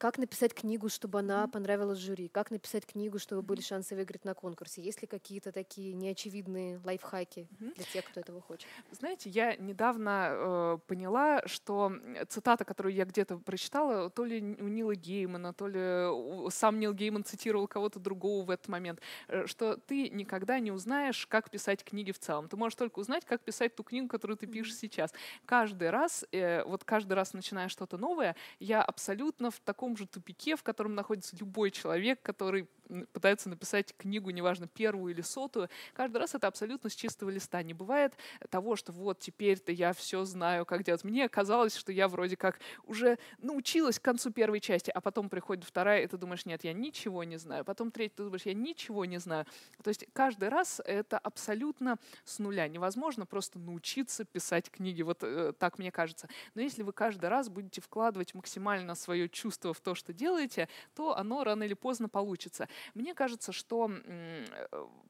как 0.00 0.16
написать 0.16 0.54
книгу, 0.54 0.88
чтобы 0.88 1.18
она 1.18 1.46
понравилась 1.46 1.98
жюри? 1.98 2.28
Как 2.28 2.50
написать 2.50 2.86
книгу, 2.86 3.18
чтобы 3.18 3.42
были 3.42 3.60
шансы 3.60 3.94
выиграть 3.94 4.24
на 4.24 4.32
конкурсе? 4.32 4.80
Есть 4.80 5.02
ли 5.02 5.06
какие-то 5.06 5.52
такие 5.52 5.92
неочевидные 5.92 6.80
лайфхаки 6.82 7.46
для 7.58 7.84
тех, 7.84 8.06
кто 8.06 8.20
этого 8.20 8.40
хочет? 8.40 8.66
Знаете, 8.92 9.28
я 9.28 9.56
недавно 9.56 10.30
э, 10.32 10.78
поняла, 10.86 11.42
что 11.44 11.92
цитата, 12.30 12.64
которую 12.64 12.94
я 12.94 13.04
где-то 13.04 13.36
прочитала, 13.36 14.08
то 14.08 14.24
ли 14.24 14.40
у 14.40 14.68
Нила 14.68 14.94
Геймана, 14.94 15.52
то 15.52 15.68
ли 15.68 16.50
сам 16.50 16.80
Нил 16.80 16.94
Гейман 16.94 17.22
цитировал 17.22 17.68
кого-то 17.68 18.00
другого 18.00 18.46
в 18.46 18.50
этот 18.50 18.68
момент, 18.68 19.00
э, 19.28 19.46
что 19.46 19.76
ты 19.76 20.08
никогда 20.08 20.60
не 20.60 20.72
узнаешь, 20.72 21.26
как 21.26 21.50
писать 21.50 21.84
книги 21.84 22.10
в 22.12 22.18
целом. 22.18 22.48
Ты 22.48 22.56
можешь 22.56 22.76
только 22.76 23.00
узнать, 23.00 23.26
как 23.26 23.42
писать 23.42 23.76
ту 23.76 23.82
книгу, 23.82 24.08
которую 24.08 24.38
ты 24.38 24.46
пишешь 24.46 24.76
сейчас. 24.76 25.12
Каждый 25.44 25.90
раз, 25.90 26.24
э, 26.32 26.64
вот 26.64 26.84
каждый 26.84 27.12
раз 27.12 27.34
начиная 27.34 27.68
что-то 27.68 27.98
новое, 27.98 28.34
я 28.60 28.82
абсолютно 28.82 29.50
в 29.50 29.60
таком 29.60 29.89
таком 29.90 29.96
же 29.96 30.06
тупике, 30.06 30.56
в 30.56 30.62
котором 30.62 30.94
находится 30.94 31.36
любой 31.36 31.70
человек, 31.70 32.22
который 32.22 32.68
пытается 33.12 33.48
написать 33.48 33.94
книгу, 33.96 34.30
неважно, 34.30 34.66
первую 34.66 35.12
или 35.14 35.20
сотую, 35.20 35.68
каждый 35.94 36.18
раз 36.18 36.34
это 36.34 36.46
абсолютно 36.46 36.90
с 36.90 36.94
чистого 36.94 37.30
листа. 37.30 37.62
Не 37.62 37.74
бывает 37.74 38.14
того, 38.50 38.76
что 38.76 38.92
вот 38.92 39.20
теперь-то 39.20 39.72
я 39.72 39.92
все 39.92 40.24
знаю, 40.24 40.66
как 40.66 40.82
делать. 40.82 41.04
Мне 41.04 41.28
казалось, 41.28 41.76
что 41.76 41.92
я 41.92 42.08
вроде 42.08 42.36
как 42.36 42.58
уже 42.84 43.18
научилась 43.38 43.98
к 43.98 44.02
концу 44.02 44.30
первой 44.30 44.60
части, 44.60 44.90
а 44.90 45.00
потом 45.00 45.28
приходит 45.28 45.64
вторая, 45.64 46.02
и 46.02 46.06
ты 46.06 46.16
думаешь, 46.16 46.46
нет, 46.46 46.64
я 46.64 46.72
ничего 46.72 47.24
не 47.24 47.38
знаю. 47.38 47.64
Потом 47.64 47.90
третья, 47.90 48.16
ты 48.16 48.24
думаешь, 48.24 48.46
я 48.46 48.54
ничего 48.54 49.04
не 49.04 49.18
знаю. 49.18 49.46
То 49.82 49.88
есть 49.88 50.06
каждый 50.12 50.48
раз 50.48 50.80
это 50.84 51.18
абсолютно 51.18 51.96
с 52.24 52.38
нуля. 52.38 52.66
Невозможно 52.68 53.26
просто 53.26 53.58
научиться 53.58 54.24
писать 54.24 54.70
книги, 54.70 55.02
вот 55.02 55.22
э, 55.22 55.52
так 55.58 55.78
мне 55.78 55.92
кажется. 55.92 56.28
Но 56.54 56.62
если 56.62 56.82
вы 56.82 56.92
каждый 56.92 57.28
раз 57.28 57.48
будете 57.48 57.80
вкладывать 57.80 58.34
максимально 58.34 58.94
свое 58.94 59.28
чувство 59.28 59.72
в 59.72 59.79
то, 59.82 59.94
что 59.94 60.12
делаете, 60.12 60.68
то 60.94 61.16
оно 61.16 61.44
рано 61.44 61.64
или 61.64 61.74
поздно 61.74 62.08
получится. 62.08 62.68
Мне 62.94 63.14
кажется, 63.14 63.52
что 63.52 63.90
э, 63.90 64.44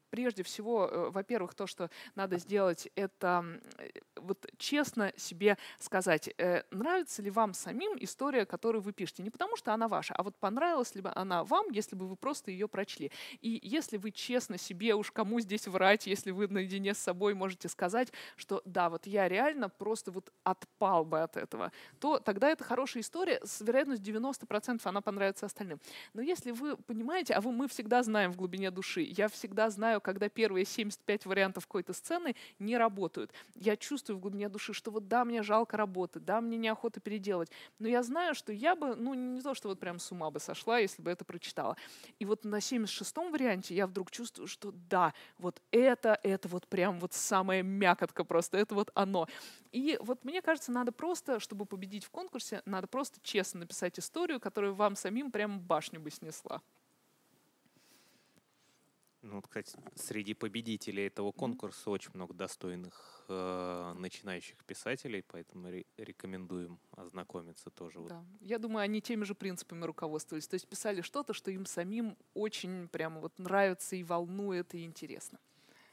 прежде 0.09 0.43
всего, 0.43 0.87
э, 0.87 1.09
во-первых, 1.09 1.53
то, 1.53 1.67
что 1.67 1.89
надо 2.15 2.37
сделать, 2.37 2.89
это 2.95 3.59
э, 3.77 3.89
вот 4.15 4.45
честно 4.57 5.13
себе 5.17 5.57
сказать, 5.79 6.33
нравится 6.71 7.21
ли 7.21 7.31
вам 7.31 7.53
самим 7.53 7.97
история, 7.99 8.45
которую 8.45 8.81
вы 8.81 8.93
пишете. 8.93 9.23
Не 9.23 9.29
потому, 9.29 9.55
что 9.55 9.73
она 9.73 9.87
ваша, 9.87 10.13
а 10.13 10.23
вот 10.23 10.35
понравилась 10.37 10.95
ли 10.95 11.01
бы 11.01 11.11
она 11.15 11.43
вам, 11.43 11.71
если 11.71 11.95
бы 11.95 12.07
вы 12.07 12.15
просто 12.15 12.51
ее 12.51 12.67
прочли. 12.67 13.11
И 13.41 13.59
если 13.63 13.97
вы 13.97 14.11
честно 14.11 14.57
себе, 14.57 14.95
уж 14.95 15.11
кому 15.11 15.39
здесь 15.39 15.67
врать, 15.67 16.07
если 16.07 16.31
вы 16.31 16.47
наедине 16.47 16.93
с 16.93 16.99
собой 16.99 17.33
можете 17.33 17.69
сказать, 17.69 18.11
что 18.35 18.61
да, 18.65 18.89
вот 18.89 19.07
я 19.07 19.27
реально 19.27 19.69
просто 19.69 20.11
вот 20.11 20.31
отпал 20.43 21.05
бы 21.05 21.21
от 21.21 21.37
этого, 21.37 21.71
то 21.99 22.19
тогда 22.19 22.49
это 22.49 22.63
хорошая 22.63 23.03
история, 23.03 23.39
с 23.43 23.61
вероятностью 23.61 24.15
90% 24.15 24.60
она 24.83 25.01
понравится 25.01 25.45
остальным. 25.45 25.79
Но 26.13 26.21
если 26.21 26.51
вы 26.51 26.77
понимаете, 26.77 27.33
а 27.33 27.41
вы 27.41 27.51
мы 27.51 27.67
всегда 27.67 28.03
знаем 28.03 28.31
в 28.31 28.35
глубине 28.35 28.71
души. 28.71 29.01
Я 29.01 29.27
всегда 29.27 29.69
знаю, 29.69 30.01
когда 30.01 30.29
первые 30.29 30.65
75 30.65 31.25
вариантов 31.25 31.67
какой-то 31.67 31.93
сцены 31.93 32.35
не 32.59 32.77
работают. 32.77 33.31
Я 33.55 33.77
чувствую 33.77 34.17
в 34.17 34.21
глубине 34.21 34.49
души, 34.49 34.73
что 34.73 34.91
вот 34.91 35.07
да, 35.07 35.25
мне 35.25 35.43
жалко 35.43 35.77
работать, 35.77 36.25
да, 36.25 36.41
мне 36.41 36.57
неохота 36.57 36.99
переделать. 36.99 37.49
Но 37.79 37.87
я 37.87 38.03
знаю, 38.03 38.35
что 38.35 38.51
я 38.51 38.75
бы, 38.75 38.95
ну 38.95 39.13
не 39.13 39.41
то, 39.41 39.53
что 39.53 39.69
вот 39.69 39.79
прям 39.79 39.99
с 39.99 40.11
ума 40.11 40.29
бы 40.31 40.39
сошла, 40.39 40.79
если 40.79 41.01
бы 41.01 41.11
это 41.11 41.25
прочитала. 41.25 41.77
И 42.19 42.25
вот 42.25 42.43
на 42.43 42.57
76-м 42.57 43.31
варианте 43.31 43.75
я 43.75 43.87
вдруг 43.87 44.11
чувствую, 44.11 44.47
что 44.47 44.71
да, 44.89 45.13
вот 45.37 45.61
это, 45.71 46.19
это 46.23 46.47
вот 46.47 46.67
прям 46.67 46.99
вот 46.99 47.13
самая 47.13 47.63
мякотка 47.63 48.23
просто, 48.23 48.57
это 48.57 48.75
вот 48.75 48.91
оно. 48.93 49.27
И 49.71 49.97
вот 50.01 50.25
мне 50.25 50.41
кажется, 50.41 50.71
надо 50.71 50.91
просто, 50.91 51.39
чтобы 51.39 51.65
победить 51.65 52.03
в 52.03 52.09
конкурсе, 52.09 52.61
надо 52.65 52.87
просто 52.87 53.19
честно 53.23 53.61
написать 53.61 53.97
историю, 53.99 54.39
которая 54.41 54.71
вам 54.71 54.95
самим 54.95 55.31
прям 55.31 55.59
башню 55.59 55.99
бы 56.01 56.11
снесла. 56.11 56.61
Ну, 59.23 59.39
кстати, 59.39 59.77
среди 59.95 60.33
победителей 60.33 61.05
этого 61.05 61.31
конкурса 61.31 61.91
очень 61.91 62.09
много 62.15 62.33
достойных 62.33 63.23
э, 63.27 63.93
начинающих 63.95 64.57
писателей, 64.65 65.23
поэтому 65.27 65.69
ре- 65.69 65.85
рекомендуем 65.97 66.79
ознакомиться 66.97 67.69
тоже. 67.69 67.99
Да. 67.99 68.15
Вот. 68.17 68.25
Я 68.41 68.57
думаю, 68.57 68.83
они 68.83 68.99
теми 68.99 69.23
же 69.23 69.35
принципами 69.35 69.85
руководствовались. 69.85 70.47
То 70.47 70.55
есть 70.55 70.67
писали 70.67 71.01
что-то, 71.01 71.33
что 71.33 71.51
им 71.51 71.67
самим 71.67 72.17
очень 72.33 72.87
прямо 72.87 73.21
вот 73.21 73.37
нравится 73.37 73.95
и 73.95 74.03
волнует, 74.03 74.73
и 74.73 74.83
интересно. 74.85 75.37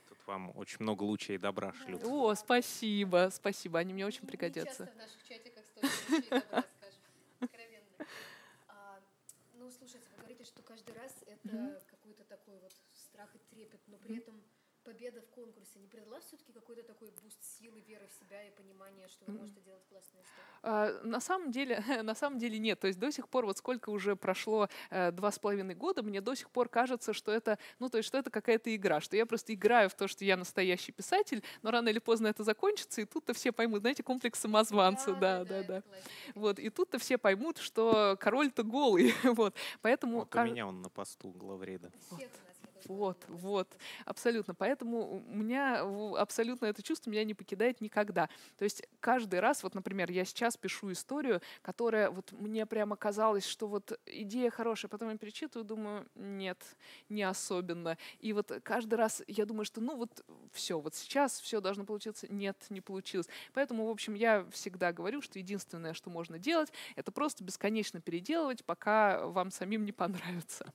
Тут 0.08 0.18
вам 0.26 0.50
очень 0.56 0.78
много 0.80 1.02
лучей 1.02 1.34
и 1.34 1.38
добра 1.38 1.74
шлют. 1.74 2.02
О, 2.06 2.34
спасибо, 2.34 3.28
спасибо, 3.30 3.78
они 3.78 3.92
мне 3.92 4.06
очень 4.06 4.26
пригодятся. 4.26 4.86
часто 4.86 4.94
в 4.94 4.96
наших 4.96 5.22
чатиках 5.28 5.64
столько 5.66 5.92
лучей 6.14 6.30
добра, 6.30 6.64
скажем, 6.78 7.00
откровенно. 7.40 8.06
А, 8.68 9.00
ну, 9.58 9.70
слушайте, 9.70 10.06
вы 10.12 10.16
говорите, 10.22 10.44
что 10.44 10.62
каждый 10.88 11.02
раз 11.02 11.14
это 11.26 11.84
какой-то 11.86 12.24
такой 12.24 12.58
вот 12.60 12.72
страх 12.92 13.34
и 13.34 13.38
трепет, 13.38 13.80
но 13.86 13.98
при 13.98 14.18
этом 14.18 14.42
победа 14.88 15.20
в 15.20 15.28
конкурсе 15.34 15.78
не 15.80 15.86
придала 15.86 16.18
все-таки 16.20 16.50
какой-то 16.50 16.82
такой 16.82 17.10
буст 17.22 17.38
силы, 17.44 17.80
веры 17.86 18.06
в 18.06 18.12
себя 18.18 18.42
и 18.42 18.50
понимания, 18.50 19.06
что 19.08 19.26
вы 19.26 19.34
можете 19.34 19.60
делать 19.60 19.84
классные 19.86 20.22
истории? 20.22 20.46
А, 20.62 21.04
на 21.04 21.20
самом 21.20 21.50
деле, 21.50 21.84
на 22.02 22.14
самом 22.14 22.38
деле 22.38 22.58
нет. 22.58 22.80
То 22.80 22.86
есть 22.86 22.98
до 22.98 23.12
сих 23.12 23.28
пор, 23.28 23.44
вот 23.44 23.58
сколько 23.58 23.90
уже 23.90 24.16
прошло 24.16 24.70
э, 24.88 25.12
два 25.12 25.30
с 25.30 25.38
половиной 25.38 25.74
года, 25.74 26.02
мне 26.02 26.22
до 26.22 26.34
сих 26.34 26.48
пор 26.48 26.70
кажется, 26.70 27.12
что 27.12 27.30
это, 27.30 27.58
ну, 27.78 27.90
то 27.90 27.98
есть, 27.98 28.08
что 28.08 28.16
это 28.16 28.30
какая-то 28.30 28.74
игра, 28.74 29.02
что 29.02 29.14
я 29.14 29.26
просто 29.26 29.52
играю 29.52 29.90
в 29.90 29.94
то, 29.94 30.08
что 30.08 30.24
я 30.24 30.38
настоящий 30.38 30.92
писатель, 30.92 31.44
но 31.60 31.70
рано 31.70 31.90
или 31.90 31.98
поздно 31.98 32.28
это 32.28 32.42
закончится, 32.42 33.02
и 33.02 33.04
тут-то 33.04 33.34
все 33.34 33.52
поймут, 33.52 33.80
знаете, 33.80 34.02
комплекс 34.02 34.40
самозванца, 34.40 35.12
да, 35.12 35.44
да, 35.44 35.62
да. 35.64 35.82
да. 35.82 35.82
Вот, 36.34 36.58
и 36.58 36.70
тут-то 36.70 36.98
все 36.98 37.18
поймут, 37.18 37.58
что 37.58 38.16
король-то 38.18 38.62
голый, 38.62 39.12
вот. 39.24 39.54
Поэтому... 39.82 40.20
Вот 40.20 40.34
у 40.34 40.44
меня 40.44 40.66
он 40.66 40.80
на 40.80 40.88
посту 40.88 41.28
главреда. 41.32 41.92
Вот. 42.10 42.22
Вот, 42.86 43.24
вот, 43.28 43.76
абсолютно. 44.04 44.54
Поэтому 44.54 45.22
у 45.26 45.34
меня 45.34 45.82
абсолютно 46.16 46.66
это 46.66 46.82
чувство 46.82 47.10
меня 47.10 47.24
не 47.24 47.34
покидает 47.34 47.80
никогда. 47.80 48.28
То 48.56 48.64
есть 48.64 48.82
каждый 49.00 49.40
раз, 49.40 49.62
вот, 49.62 49.74
например, 49.74 50.10
я 50.10 50.24
сейчас 50.24 50.56
пишу 50.56 50.92
историю, 50.92 51.40
которая 51.62 52.10
вот 52.10 52.32
мне 52.32 52.66
прямо 52.66 52.96
казалось, 52.96 53.46
что 53.46 53.66
вот 53.66 53.98
идея 54.06 54.50
хорошая, 54.50 54.88
потом 54.88 55.10
я 55.10 55.18
перечитываю, 55.18 55.64
думаю, 55.64 56.06
нет, 56.14 56.62
не 57.08 57.22
особенно. 57.22 57.96
И 58.20 58.32
вот 58.32 58.52
каждый 58.62 58.94
раз 58.94 59.22
я 59.26 59.46
думаю, 59.46 59.64
что 59.64 59.80
ну 59.80 59.96
вот 59.96 60.24
все, 60.52 60.80
вот 60.80 60.94
сейчас 60.94 61.40
все 61.40 61.60
должно 61.60 61.84
получиться, 61.84 62.26
нет, 62.32 62.56
не 62.70 62.80
получилось. 62.80 63.28
Поэтому, 63.52 63.86
в 63.86 63.90
общем, 63.90 64.14
я 64.14 64.46
всегда 64.50 64.92
говорю, 64.92 65.20
что 65.22 65.38
единственное, 65.38 65.94
что 65.94 66.10
можно 66.10 66.38
делать, 66.38 66.72
это 66.96 67.12
просто 67.12 67.44
бесконечно 67.44 68.00
переделывать, 68.00 68.64
пока 68.64 69.26
вам 69.26 69.50
самим 69.50 69.84
не 69.84 69.92
понравится. 69.92 70.72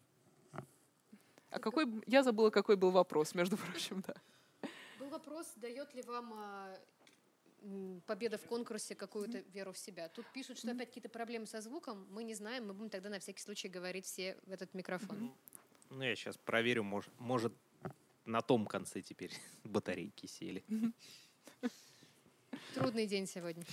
А 1.54 1.60
какой, 1.60 1.86
я 2.08 2.24
забыла, 2.24 2.50
какой 2.50 2.76
был 2.76 2.90
вопрос, 2.90 3.36
между 3.36 3.58
прочим, 3.64 4.04
да. 4.08 4.16
Был 5.00 5.10
вопрос, 5.10 5.54
дает 5.58 5.94
ли 5.94 6.02
вам 6.02 6.34
а, 6.34 6.76
победа 8.08 8.40
в 8.40 8.46
конкурсе, 8.46 8.96
какую-то 8.96 9.40
веру 9.54 9.72
в 9.72 9.78
себя. 9.78 10.10
Тут 10.10 10.26
пишут, 10.34 10.58
что 10.58 10.72
опять 10.72 10.88
какие-то 10.88 11.10
проблемы 11.10 11.46
со 11.46 11.62
звуком. 11.62 12.08
Мы 12.10 12.24
не 12.24 12.34
знаем, 12.34 12.68
мы 12.68 12.74
будем 12.74 12.90
тогда 12.90 13.10
на 13.10 13.20
всякий 13.20 13.42
случай 13.42 13.68
говорить 13.68 14.06
все 14.06 14.36
в 14.48 14.52
этот 14.52 14.74
микрофон. 14.74 15.32
Ну, 15.92 16.02
я 16.02 16.16
сейчас 16.16 16.38
проверю, 16.38 16.84
может, 16.84 17.12
может 17.20 17.54
на 18.26 18.42
том 18.42 18.66
конце 18.66 19.02
теперь 19.02 19.32
батарейки 19.64 20.26
сели. 20.26 20.64
Трудный 22.74 23.06
день 23.06 23.28
сегодня 23.28 23.64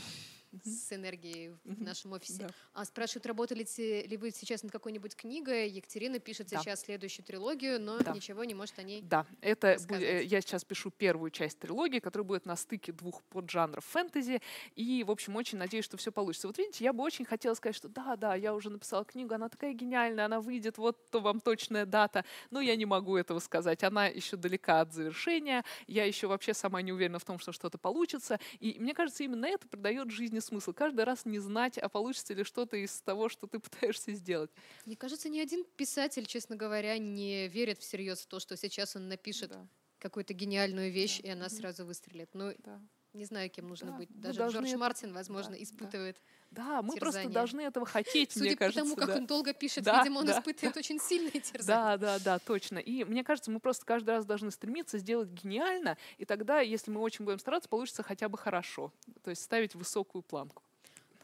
с 0.64 0.92
энергией 0.92 1.56
в 1.64 1.82
нашем 1.82 2.12
офисе. 2.12 2.48
А 2.72 2.84
спрашивают, 2.84 3.26
работали 3.26 3.66
ли 4.06 4.16
вы 4.16 4.30
сейчас 4.30 4.62
над 4.62 4.72
какой-нибудь 4.72 5.14
книгой? 5.16 5.68
Екатерина 5.68 6.18
пишет 6.18 6.48
сейчас 6.48 6.80
следующую 6.80 7.24
трилогию, 7.24 7.80
но 7.80 7.98
ничего 8.14 8.44
не 8.44 8.54
может 8.54 8.78
о 8.78 8.82
ней. 8.82 9.02
Да, 9.02 9.26
это 9.40 9.76
э, 9.90 10.24
я 10.24 10.40
сейчас 10.40 10.64
пишу 10.64 10.90
первую 10.90 11.30
часть 11.30 11.58
трилогии, 11.58 11.98
которая 11.98 12.26
будет 12.26 12.46
на 12.46 12.56
стыке 12.56 12.92
двух 12.92 13.22
поджанров 13.24 13.84
фэнтези, 13.84 14.40
и, 14.74 15.04
в 15.04 15.10
общем, 15.10 15.36
очень 15.36 15.58
надеюсь, 15.58 15.84
что 15.84 15.96
все 15.96 16.10
получится. 16.10 16.48
Вот 16.48 16.58
видите, 16.58 16.84
я 16.84 16.92
бы 16.92 17.02
очень 17.02 17.24
хотела 17.24 17.54
сказать, 17.54 17.76
что 17.76 17.88
да, 17.88 18.16
да, 18.16 18.34
я 18.34 18.54
уже 18.54 18.70
написала 18.70 19.04
книгу, 19.04 19.34
она 19.34 19.48
такая 19.48 19.72
гениальная, 19.72 20.26
она 20.26 20.40
выйдет, 20.40 20.78
вот 20.78 21.10
то 21.10 21.20
вам 21.20 21.40
точная 21.40 21.86
дата, 21.86 22.24
но 22.50 22.60
я 22.60 22.76
не 22.76 22.86
могу 22.86 23.16
этого 23.16 23.38
сказать, 23.38 23.84
она 23.84 24.06
еще 24.06 24.36
далека 24.36 24.80
от 24.80 24.92
завершения, 24.92 25.64
я 25.86 26.04
еще 26.04 26.26
вообще 26.26 26.54
сама 26.54 26.82
не 26.82 26.92
уверена 26.92 27.18
в 27.18 27.24
том, 27.24 27.38
что 27.38 27.52
что-то 27.52 27.78
получится, 27.78 28.40
и 28.58 28.76
мне 28.78 28.94
кажется, 28.94 29.22
именно 29.22 29.46
это 29.46 29.68
придает 29.68 30.10
жизни 30.10 30.39
смысл. 30.40 30.72
Каждый 30.72 31.04
раз 31.04 31.24
не 31.24 31.38
знать, 31.38 31.78
а 31.78 31.88
получится 31.88 32.34
ли 32.34 32.44
что-то 32.44 32.76
из 32.76 33.00
того, 33.02 33.28
что 33.28 33.46
ты 33.46 33.58
пытаешься 33.58 34.12
сделать. 34.12 34.50
Мне 34.86 34.96
кажется, 34.96 35.28
ни 35.28 35.38
один 35.40 35.64
писатель, 35.76 36.26
честно 36.26 36.56
говоря, 36.56 36.98
не 36.98 37.48
верит 37.48 37.78
всерьез 37.78 38.20
в 38.20 38.26
то, 38.26 38.40
что 38.40 38.56
сейчас 38.56 38.96
он 38.96 39.08
напишет 39.08 39.50
Да, 39.50 39.66
какую-то 39.98 40.32
гениальную 40.34 40.90
вещь, 40.92 41.20
Да. 41.20 41.28
и 41.28 41.30
она 41.32 41.48
сразу 41.48 41.84
выстрелит. 41.84 42.30
Ну, 42.34 42.54
да. 42.58 42.80
Не 43.12 43.24
знаю, 43.24 43.50
кем 43.50 43.68
нужно 43.68 43.92
Да, 43.92 43.96
быть. 43.98 44.10
мы 44.10 44.20
Даже 44.22 44.38
должны 44.38 44.66
Джордж 44.66 44.76
Мартин, 44.76 45.12
возможно, 45.12 45.52
да, 45.52 45.56
да. 45.56 45.62
испытывает. 45.62 46.20
Да, 46.50 46.82
мы 46.82 46.96
просто 46.96 47.20
Терзание. 47.20 47.32
должны 47.34 47.60
этого 47.62 47.86
хотеть, 47.86 48.32
Судя 48.32 48.44
мне 48.44 48.52
по 48.52 48.58
кажется. 48.58 48.80
тому, 48.82 48.96
как 48.96 49.06
да. 49.08 49.16
он 49.16 49.26
долго 49.26 49.52
пишет, 49.52 49.84
Да, 49.84 49.98
видимо, 49.98 50.18
он 50.18 50.26
да. 50.26 50.38
испытывает 50.38 50.76
очень 50.76 50.98
сильные 51.00 51.40
терзания. 51.40 51.96
Да, 51.98 52.18
да, 52.18 52.18
да, 52.18 52.38
точно. 52.38 52.78
И 52.78 53.04
мне 53.04 53.22
кажется, 53.24 53.50
мы 53.50 53.60
просто 53.60 53.84
каждый 53.86 54.10
раз 54.10 54.24
должны 54.26 54.50
стремиться 54.50 54.98
сделать 54.98 55.28
гениально, 55.30 55.96
и 56.18 56.24
тогда, 56.24 56.60
если 56.60 56.90
мы 56.90 57.00
очень 57.00 57.24
будем 57.24 57.38
стараться, 57.38 57.68
получится 57.68 58.02
хотя 58.02 58.28
бы 58.28 58.36
хорошо. 58.38 58.92
То 59.22 59.30
есть 59.30 59.42
ставить 59.42 59.74
высокую 59.74 60.22
планку. 60.22 60.62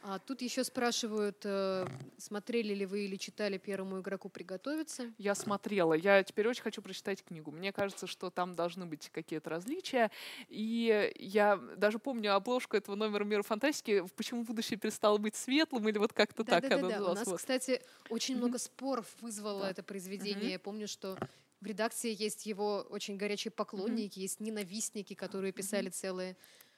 А 0.03 0.18
тут 0.20 0.40
еще 0.42 0.62
спрашивают, 0.62 1.38
э, 1.44 1.86
смотрели 2.16 2.74
ли 2.74 2.86
вы 2.86 3.07
или 3.07 3.16
читали 3.16 3.59
первому 3.59 4.01
игроку 4.01 4.28
приготовиться. 4.28 5.12
Я 5.18 5.34
смотрела, 5.34 5.94
я 5.94 6.22
теперь 6.22 6.47
очень 6.47 6.62
хочу 6.62 6.80
прочитать 6.80 7.24
книгу. 7.24 7.51
Мне 7.51 7.72
кажется, 7.72 8.07
что 8.07 8.30
там 8.30 8.55
должны 8.55 8.86
быть 8.86 9.11
какие-то 9.11 9.51
различия. 9.51 10.11
И 10.49 11.12
я 11.18 11.57
даже 11.76 11.99
помню 11.99 12.34
обложку 12.34 12.76
этого 12.76 12.94
номера 12.94 13.24
«Мира 13.24 13.42
фантастики», 13.42 14.05
почему 14.16 14.44
будущее 14.44 14.78
перестало 14.78 15.18
быть 15.18 15.34
светлым, 15.34 15.88
или 15.88 15.99
вот 15.99 16.12
как-то 16.12 16.44
так 16.44 16.62
Да, 16.62 16.68
да, 16.68 16.74
оно 16.76 16.88
да, 16.88 16.88
У 16.88 16.90
называлось. 16.92 17.18
нас, 17.18 17.26
Вот. 17.28 17.36
кстати, 17.38 17.82
очень 18.09 18.36
много 18.36 18.59
споров 18.59 19.07
вызвало 19.20 19.62
Да. 19.62 19.70
это 19.70 19.82
произведение. 19.82 20.53
Я 20.53 20.59
помню, 20.61 20.86
что 20.86 21.18
в 21.61 21.66
редакции 21.66 22.14
есть 22.16 22.47
его 22.47 22.86
очень 22.90 23.16
горячие 23.16 23.51
поклонники, 23.51 24.20
есть 24.20 24.40
ненавистники, 24.40 25.14
которые 25.14 25.53
писали 25.53 25.88
целые 25.88 26.36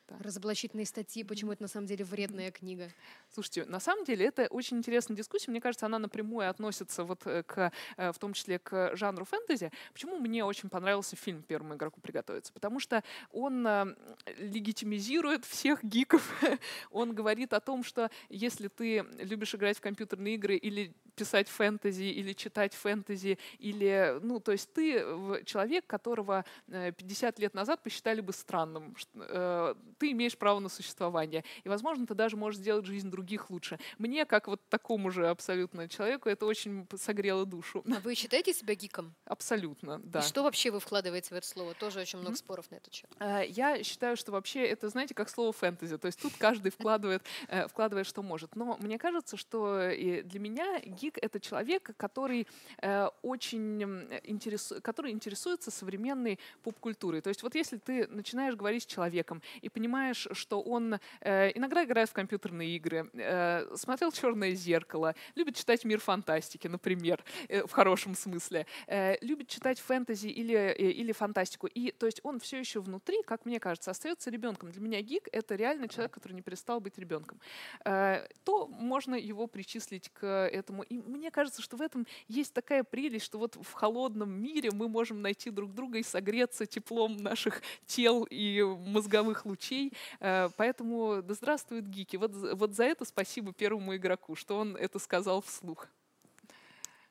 Да. 0.09 0.17
разоблачительные 0.21 0.87
статьи, 0.87 1.23
почему 1.23 1.53
это 1.53 1.63
на 1.63 1.69
самом 1.69 1.87
деле 1.87 2.05
вредная 2.05 2.51
книга. 2.51 2.91
Слушайте, 3.33 3.67
на 3.67 3.79
самом 3.79 4.05
деле 4.05 4.25
это 4.27 4.47
очень 4.47 4.79
интересная 4.79 5.17
дискуссия. 5.17 5.51
Мне 5.51 5.61
кажется, 5.61 5.85
она 5.85 5.99
напрямую 5.99 6.49
относится 6.49 7.05
вот 7.05 7.27
э, 7.27 7.43
к, 7.43 7.73
э, 7.97 8.13
в 8.13 8.19
том 8.19 8.33
числе 8.33 8.59
к 8.59 8.97
жанру 8.97 9.27
фэнтези. 9.27 9.71
Почему 9.93 10.19
мне 10.19 10.45
очень 10.45 10.71
понравился 10.71 11.15
фильм 11.15 11.43
«Первому 11.43 11.75
игроку 11.75 12.01
приготовиться»? 12.01 12.53
Потому 12.55 12.81
что 12.81 13.05
он 13.33 13.67
э, 13.67 13.95
легитимизирует 14.39 15.45
всех 15.45 15.85
гиков. 15.85 16.23
он 16.91 17.15
говорит 17.15 17.53
о 17.53 17.61
том, 17.61 17.85
что 17.85 18.11
если 18.31 18.69
ты 18.69 19.05
любишь 19.19 19.55
играть 19.55 19.77
в 19.77 19.83
компьютерные 19.83 20.37
игры 20.37 20.57
или 20.57 20.95
писать 21.19 21.49
фэнтези, 21.49 22.05
или 22.05 22.33
читать 22.33 22.75
фэнтези, 22.75 23.39
или, 23.59 24.19
ну, 24.23 24.41
то 24.41 24.53
есть 24.53 24.73
ты 24.73 25.05
в- 25.05 25.45
человек, 25.45 25.87
которого 25.87 26.45
э, 26.69 26.93
50 26.93 27.39
лет 27.41 27.55
назад 27.55 27.83
посчитали 27.83 28.21
бы 28.21 28.33
странным. 28.33 28.95
Э, 29.15 29.75
Ты 29.99 30.13
имеешь 30.13 30.37
право 30.39 30.61
на 30.61 30.69
существование. 30.69 31.43
И, 31.65 31.69
возможно, 31.69 32.07
ты 32.07 32.15
даже 32.15 32.37
можешь 32.37 32.61
сделать 32.61 32.85
жизнь 32.87 33.11
других 33.11 33.51
лучше. 33.51 33.79
Мне, 33.99 34.25
как 34.25 34.47
вот 34.49 34.61
такому 34.69 35.11
же 35.11 35.29
абсолютно 35.29 35.89
человеку, 35.89 36.29
это 36.29 36.47
очень 36.47 36.87
согрело 36.97 37.45
душу. 37.45 37.83
А 37.97 38.01
вы 38.01 38.15
считаете 38.15 38.53
себя 38.55 38.75
гиком? 38.75 39.15
Абсолютно, 39.25 39.99
да. 39.99 40.21
И 40.21 40.23
что 40.23 40.43
вообще 40.43 40.71
вы 40.71 40.79
вкладываете 40.81 41.35
в 41.35 41.39
это 41.39 41.47
слово? 41.47 41.75
Тоже 41.75 42.01
очень 42.01 42.19
много 42.21 42.37
споров 42.37 42.71
на 42.71 42.77
этот 42.77 42.95
счет. 42.95 43.11
Э, 43.19 43.43
Я 43.49 43.83
считаю, 43.83 44.17
что 44.17 44.31
вообще 44.33 44.65
это, 44.67 44.89
знаете, 44.89 45.15
как 45.15 45.29
слово 45.31 45.53
фэнтези. 45.53 45.99
То 45.99 46.07
есть 46.07 46.21
тут 46.23 46.33
каждый 46.39 46.71
вкладывает, 46.71 47.23
э, 47.49 47.67
вкладывает, 47.69 48.07
что 48.07 48.23
может. 48.23 48.55
Но 48.57 48.77
мне 48.81 48.99
кажется, 48.99 49.37
что 49.37 49.91
для 50.25 50.41
меня 50.41 50.79
гик— 50.81 51.08
это 51.17 51.41
человек, 51.41 51.91
который 51.97 52.47
э, 52.83 53.09
очень 53.23 53.83
м, 53.83 54.09
интересу- 54.25 54.81
который 54.83 55.13
интересуется 55.13 55.71
современной 55.71 56.39
поп-культурой. 56.63 57.21
То 57.21 57.29
есть 57.29 57.43
вот 57.43 57.55
если 57.55 57.79
ты 57.79 58.07
начинаешь 58.09 58.55
говорить 58.55 58.83
с 58.83 58.87
человеком 58.87 59.43
и 59.63 59.69
понимаешь, 59.69 60.29
что 60.33 60.61
он 60.61 60.99
э, 61.21 61.53
иногда 61.57 61.85
играет 61.85 62.11
в 62.11 62.13
компьютерные 62.13 62.77
игры, 62.77 63.11
э, 63.15 63.77
смотрел 63.77 64.13
«Черное 64.13 64.53
зеркало», 64.53 65.15
любит 65.35 65.57
читать 65.57 65.85
«Мир 65.85 66.01
фантастики», 66.01 66.69
например, 66.69 67.25
э, 67.49 67.67
в 67.67 67.73
хорошем 67.73 68.15
смысле, 68.15 68.67
э, 68.87 69.17
любит 69.25 69.49
читать 69.49 69.81
фэнтези 69.81 70.29
или, 70.29 70.55
э, 70.55 70.75
или 70.75 71.13
фантастику. 71.13 71.67
И 71.67 71.93
то 71.93 72.07
есть 72.07 72.21
он 72.23 72.39
все 72.41 72.59
еще 72.59 72.81
внутри, 72.81 73.23
как 73.23 73.47
мне 73.47 73.61
кажется, 73.61 73.91
остается 73.91 74.31
ребенком. 74.31 74.71
Для 74.71 74.81
меня 74.81 75.01
гик— 75.01 75.29
это 75.33 75.55
реально 75.55 75.89
человек, 75.89 76.13
который 76.13 76.33
не 76.33 76.43
перестал 76.43 76.81
быть 76.81 76.99
ребенком. 76.99 77.41
Э, 77.85 78.27
то 78.45 78.67
можно 78.67 79.15
его 79.15 79.47
причислить 79.47 80.11
к 80.11 80.27
этому. 80.27 80.83
И 80.83 80.98
мне 81.07 81.31
кажется, 81.31 81.63
что 81.63 81.77
в 81.77 81.83
этом 81.83 82.07
есть 82.29 82.53
такая 82.53 82.85
прелесть, 82.85 83.25
что 83.25 83.39
вот 83.39 83.57
в 83.57 83.73
холодном 83.73 84.31
мире 84.31 84.71
мы 84.73 84.89
можем 84.89 85.23
найти 85.23 85.51
друг 85.51 85.75
друга 85.75 85.99
и 85.99 86.03
согреться 86.03 86.67
теплом 86.67 87.17
наших 87.17 87.63
тел 87.87 88.27
и 88.31 88.63
мозговых 88.63 89.47
лучей. 89.47 89.93
Э, 90.21 90.49
Поэтому 90.57 91.23
да 91.23 91.35
здравствуют 91.35 91.87
гики. 91.87 92.17
Вот, 92.17 92.33
вот 92.33 92.75
за 92.75 92.85
это 92.85 93.05
спасибо 93.05 93.53
первому 93.53 93.97
игроку, 93.97 94.35
что 94.35 94.59
он 94.59 94.77
это 94.77 94.99
сказал 94.99 95.43
вслух. 95.43 95.89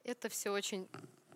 Это 0.04 0.30
все 0.30 0.52
очень 0.52 0.88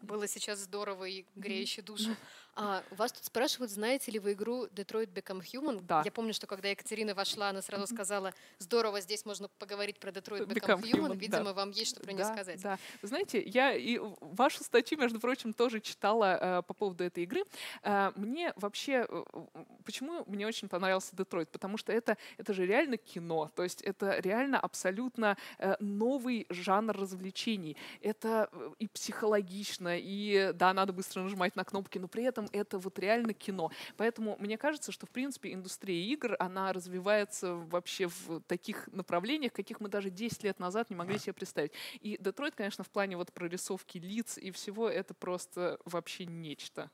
было 0.01 0.27
сейчас 0.27 0.59
здорово 0.59 1.05
и 1.05 1.25
греюще 1.35 1.81
душу. 1.81 2.15
А, 2.55 2.83
вас 2.91 3.11
тут 3.13 3.23
спрашивают, 3.23 3.71
знаете 3.71 4.11
ли 4.11 4.19
вы 4.19 4.33
игру 4.33 4.65
Detroit 4.67 5.11
Become 5.13 5.41
Human? 5.41 5.81
Да. 5.81 6.01
Я 6.03 6.11
помню, 6.11 6.33
что 6.33 6.47
когда 6.47 6.69
Екатерина 6.69 7.15
вошла, 7.15 7.49
она 7.49 7.61
сразу 7.61 7.87
сказала, 7.87 8.33
здорово, 8.59 8.99
здесь 9.01 9.25
можно 9.25 9.47
поговорить 9.59 9.99
про 9.99 10.11
Detroit 10.11 10.45
Become 10.47 10.79
Become, 10.79 10.81
Human, 10.81 10.91
Human. 10.91 11.07
да. 11.09 11.13
Видимо, 11.15 11.53
вам 11.53 11.71
есть 11.71 11.91
что 11.91 12.01
про 12.01 12.11
нее 12.11 12.23
Да, 12.25 12.33
сказать. 12.33 12.61
Да. 12.61 12.77
Вы 13.01 13.07
знаете, 13.07 13.41
я 13.41 13.73
и 13.73 13.99
вашу 14.19 14.63
статью, 14.63 14.97
между 14.97 15.19
прочим, 15.19 15.53
тоже 15.53 15.79
читала 15.79 16.37
э, 16.59 16.61
по 16.63 16.73
поводу 16.73 17.03
этой 17.03 17.23
игры. 17.23 17.43
Э, 17.83 18.11
мне 18.15 18.53
вообще, 18.57 19.05
э, 19.07 19.23
э, 19.33 19.65
почему 19.85 20.23
мне 20.27 20.45
очень 20.45 20.67
понравился 20.67 21.15
Детройт? 21.15 21.49
Потому 21.49 21.77
что 21.77 21.93
это, 21.93 22.17
это 22.37 22.53
же 22.53 22.65
реально 22.65 22.97
кино, 22.97 23.49
то 23.55 23.63
есть 23.63 23.81
это 23.81 24.19
реально 24.19 24.59
абсолютно 24.59 25.37
э, 25.57 25.75
новый 25.79 26.45
жанр 26.49 26.97
развлечений. 26.97 27.77
Это 28.01 28.49
э, 28.51 28.71
и 28.79 28.87
психологично, 28.87 29.97
и 29.97 30.51
да, 30.53 30.73
надо 30.73 30.91
быстро 30.93 31.21
нажимать 31.21 31.55
на 31.55 31.63
кнопки, 31.63 31.97
но 31.97 32.07
при 32.07 32.23
этом 32.23 32.41
это 32.51 32.77
вот 32.77 32.99
реально 32.99 33.33
кино. 33.33 33.71
Поэтому 33.97 34.35
мне 34.39 34.57
кажется, 34.57 34.91
что 34.91 35.05
в 35.05 35.09
принципе 35.09 35.53
индустрия 35.53 36.03
игр, 36.13 36.35
она 36.39 36.73
развивается 36.73 37.55
вообще 37.55 38.07
в 38.07 38.41
таких 38.41 38.87
направлениях, 38.87 39.53
каких 39.53 39.79
мы 39.79 39.89
даже 39.89 40.09
10 40.09 40.43
лет 40.43 40.59
назад 40.59 40.89
не 40.89 40.95
могли 40.95 41.19
себе 41.19 41.33
представить. 41.33 41.71
И 41.99 42.17
Детройт, 42.19 42.55
конечно, 42.55 42.83
в 42.83 42.89
плане 42.89 43.17
вот 43.17 43.31
прорисовки 43.33 43.97
лиц 43.97 44.37
и 44.37 44.51
всего, 44.51 44.89
это 44.89 45.13
просто 45.13 45.79
вообще 45.85 46.25
нечто. 46.25 46.91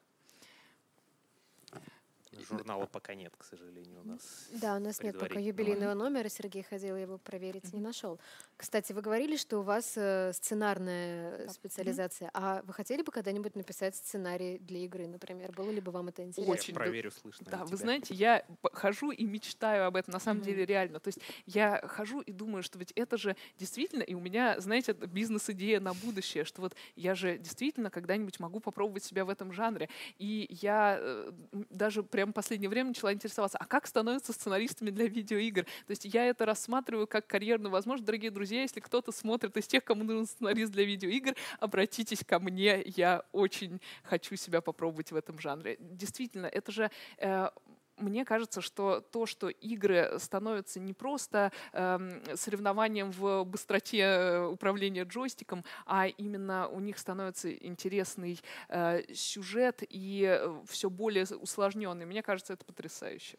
Журнала 2.45 2.85
пока 2.85 3.15
нет, 3.15 3.33
к 3.38 3.43
сожалению, 3.43 4.01
у 4.01 4.07
нас. 4.07 4.47
Да, 4.51 4.75
у 4.75 4.79
нас 4.79 5.01
нет 5.03 5.17
пока 5.19 5.39
юбилейного 5.39 5.93
номера. 5.93 6.29
Сергей 6.29 6.63
ходил 6.63 6.95
его 6.95 7.17
проверить, 7.17 7.73
не 7.73 7.79
нашел. 7.81 8.19
Кстати, 8.55 8.93
вы 8.93 9.01
говорили, 9.01 9.38
что 9.38 9.59
у 9.59 9.61
вас 9.61 9.93
э, 9.95 10.31
сценарная 10.33 11.45
Да. 11.45 11.53
специализация. 11.53 12.29
А 12.33 12.61
вы 12.63 12.73
хотели 12.73 13.01
бы 13.01 13.11
когда-нибудь 13.11 13.55
написать 13.55 13.95
сценарий 13.95 14.57
для 14.59 14.79
игры, 14.79 15.07
например? 15.07 15.51
Было 15.51 15.69
ли 15.71 15.79
бы 15.81 15.91
вам 15.91 16.07
это 16.09 16.23
интересно? 16.23 16.53
Очень. 16.53 16.73
Я 16.73 16.79
проверю, 16.79 17.11
слышно 17.11 17.45
Да, 17.49 17.59
вы 17.61 17.67
тебя. 17.67 17.77
знаете, 17.77 18.13
я 18.13 18.45
хожу 18.73 19.11
и 19.11 19.25
мечтаю 19.25 19.85
об 19.88 19.95
этом, 19.95 20.13
на 20.13 20.19
самом 20.19 20.41
деле 20.41 20.65
реально. 20.65 20.99
То 20.99 21.07
есть 21.09 21.19
я 21.45 21.81
хожу 21.88 22.21
и 22.21 22.31
думаю, 22.31 22.63
что 22.63 22.79
ведь 22.79 22.91
это 22.93 23.17
же 23.17 23.35
действительно, 23.57 24.03
и 24.03 24.13
у 24.13 24.19
меня, 24.19 24.59
знаете, 24.59 24.93
бизнес-идея 24.93 25.79
на 25.79 25.93
будущее, 25.93 26.43
что 26.43 26.61
вот 26.61 26.75
я 26.95 27.15
же 27.15 27.38
действительно 27.38 27.89
когда-нибудь 27.89 28.39
могу 28.39 28.59
попробовать 28.59 29.03
себя 29.03 29.25
в 29.25 29.29
этом 29.29 29.51
жанре. 29.53 29.89
И 30.17 30.47
я 30.61 30.97
э, 30.99 31.31
даже 31.69 32.03
прям 32.03 32.26
в 32.32 32.36
последнее 32.36 32.69
время 32.69 32.89
начала 32.89 33.13
интересоваться, 33.13 33.57
а 33.57 33.65
как 33.65 33.88
становятся 33.88 34.34
сценаристами 34.34 34.89
для 34.89 35.07
видеоигр? 35.07 35.63
То 35.63 35.91
есть 35.91 36.05
я 36.05 36.25
это 36.25 36.45
рассматриваю 36.45 37.07
как 37.07 37.28
карьерную 37.28 37.71
возможность. 37.71 38.05
Дорогие 38.05 38.32
друзья, 38.32 38.61
если 38.61 38.80
кто-то 38.80 39.11
смотрит 39.11 39.55
из 39.57 39.67
тех, 39.67 39.84
кому 39.84 40.03
нужен 40.03 40.25
сценарист 40.25 40.71
для 40.71 40.84
видеоигр, 40.84 41.36
обратитесь 41.59 42.23
ко 42.25 42.39
мне, 42.39 42.84
я 42.86 43.23
очень 43.32 43.82
хочу 44.03 44.36
себя 44.36 44.61
попробовать 44.61 45.11
в 45.11 45.15
этом 45.15 45.39
жанре. 45.39 45.78
Действительно, 45.80 46.47
это 46.47 46.71
же 46.71 46.91
э, 47.17 47.49
мне 47.97 48.25
кажется, 48.25 48.61
что 48.61 49.01
то, 49.01 49.25
что 49.25 49.49
игры 49.49 50.17
становятся 50.19 50.79
не 50.79 50.93
просто 50.93 51.51
э, 51.73 52.35
соревнованием 52.35 53.11
в 53.11 53.43
быстроте 53.43 54.47
управления 54.51 55.03
джойстиком, 55.03 55.63
а 55.85 56.07
именно 56.07 56.67
у 56.67 56.79
них 56.79 56.97
становится 56.97 57.53
интересный 57.53 58.39
э, 58.69 59.01
сюжет 59.13 59.83
и 59.89 60.41
все 60.67 60.89
более 60.89 61.25
усложненный. 61.25 62.05
Мне 62.05 62.23
кажется, 62.23 62.53
это 62.53 62.65
потрясающе. 62.65 63.37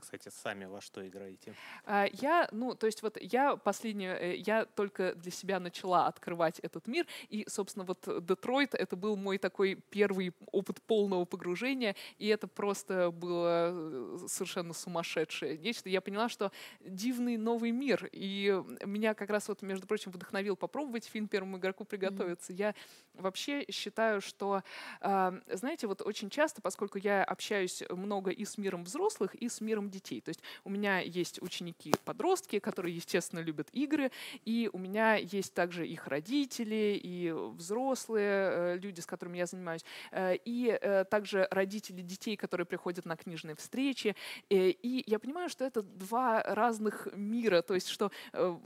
Кстати, 0.00 0.28
сами 0.28 0.64
во 0.64 0.80
что 0.80 1.06
играете? 1.06 1.54
А, 1.84 2.06
я, 2.12 2.48
ну, 2.52 2.74
то 2.74 2.86
есть 2.86 3.02
вот 3.02 3.16
я 3.20 3.56
последнее, 3.56 4.16
э, 4.18 4.36
я 4.36 4.64
только 4.64 5.14
для 5.14 5.30
себя 5.30 5.60
начала 5.60 6.06
открывать 6.06 6.58
этот 6.60 6.86
мир, 6.86 7.06
и, 7.28 7.44
собственно, 7.48 7.84
вот 7.84 8.06
Детройт— 8.24 8.74
это 8.74 8.96
был 8.96 9.16
мой 9.16 9.38
такой 9.38 9.76
первый 9.90 10.32
опыт 10.52 10.82
полного 10.82 11.24
погружения, 11.24 11.94
и 12.18 12.28
это 12.28 12.48
просто 12.48 13.10
было 13.10 13.70
э, 13.72 14.18
совершенно 14.28 14.72
сумасшедшее 14.72 15.58
нечто. 15.58 15.88
Я 15.88 16.00
поняла, 16.00 16.28
что 16.28 16.52
дивный 16.80 17.36
новый 17.36 17.70
мир, 17.70 18.08
и 18.12 18.62
меня 18.84 19.14
как 19.14 19.30
раз 19.30 19.48
вот, 19.48 19.62
между 19.62 19.86
прочим, 19.86 20.10
вдохновил 20.10 20.56
попробовать 20.56 21.06
фильм 21.06 21.28
«Первому 21.28 21.58
игроку 21.58 21.84
приготовиться». 21.84 22.52
Mm-hmm. 22.52 22.56
Я 22.56 22.74
вообще 23.14 23.64
считаю, 23.70 24.20
что, 24.20 24.62
а, 25.00 25.34
знаете, 25.48 25.86
вот 25.86 26.02
очень 26.02 26.30
часто, 26.30 26.62
поскольку 26.62 26.98
я 26.98 27.24
общаюсь 27.24 27.82
много 27.90 28.30
и 28.30 28.44
с 28.44 28.58
миром 28.58 28.84
взрослых, 28.84 29.34
и 29.34 29.48
с 29.48 29.60
миром 29.60 29.83
миром 29.84 29.90
детей. 29.90 30.20
То 30.20 30.30
есть 30.30 30.40
у 30.64 30.70
меня 30.70 31.00
есть 31.00 31.42
ученики-подростки, 31.42 32.58
которые, 32.58 32.96
естественно, 32.96 33.40
любят 33.40 33.68
игры, 33.72 34.10
и 34.44 34.70
у 34.72 34.78
меня 34.78 35.16
есть 35.16 35.54
также 35.54 35.86
их 35.86 36.06
родители 36.06 37.00
и 37.02 37.30
взрослые 37.32 38.74
э, 38.74 38.78
люди, 38.78 39.00
с 39.00 39.06
которыми 39.06 39.38
я 39.38 39.46
занимаюсь, 39.46 39.84
э, 40.12 40.36
и 40.44 40.78
э, 40.80 41.04
также 41.04 41.46
родители 41.50 42.02
детей, 42.02 42.36
которые 42.36 42.66
приходят 42.66 43.06
на 43.06 43.16
книжные 43.16 43.54
встречи. 43.54 44.16
И 44.50 45.04
я 45.06 45.18
понимаю, 45.18 45.48
что 45.48 45.64
это 45.64 45.82
два 45.82 46.42
разных 46.42 47.08
мира, 47.14 47.62
то 47.62 47.74
есть 47.74 47.88
что, 47.88 48.10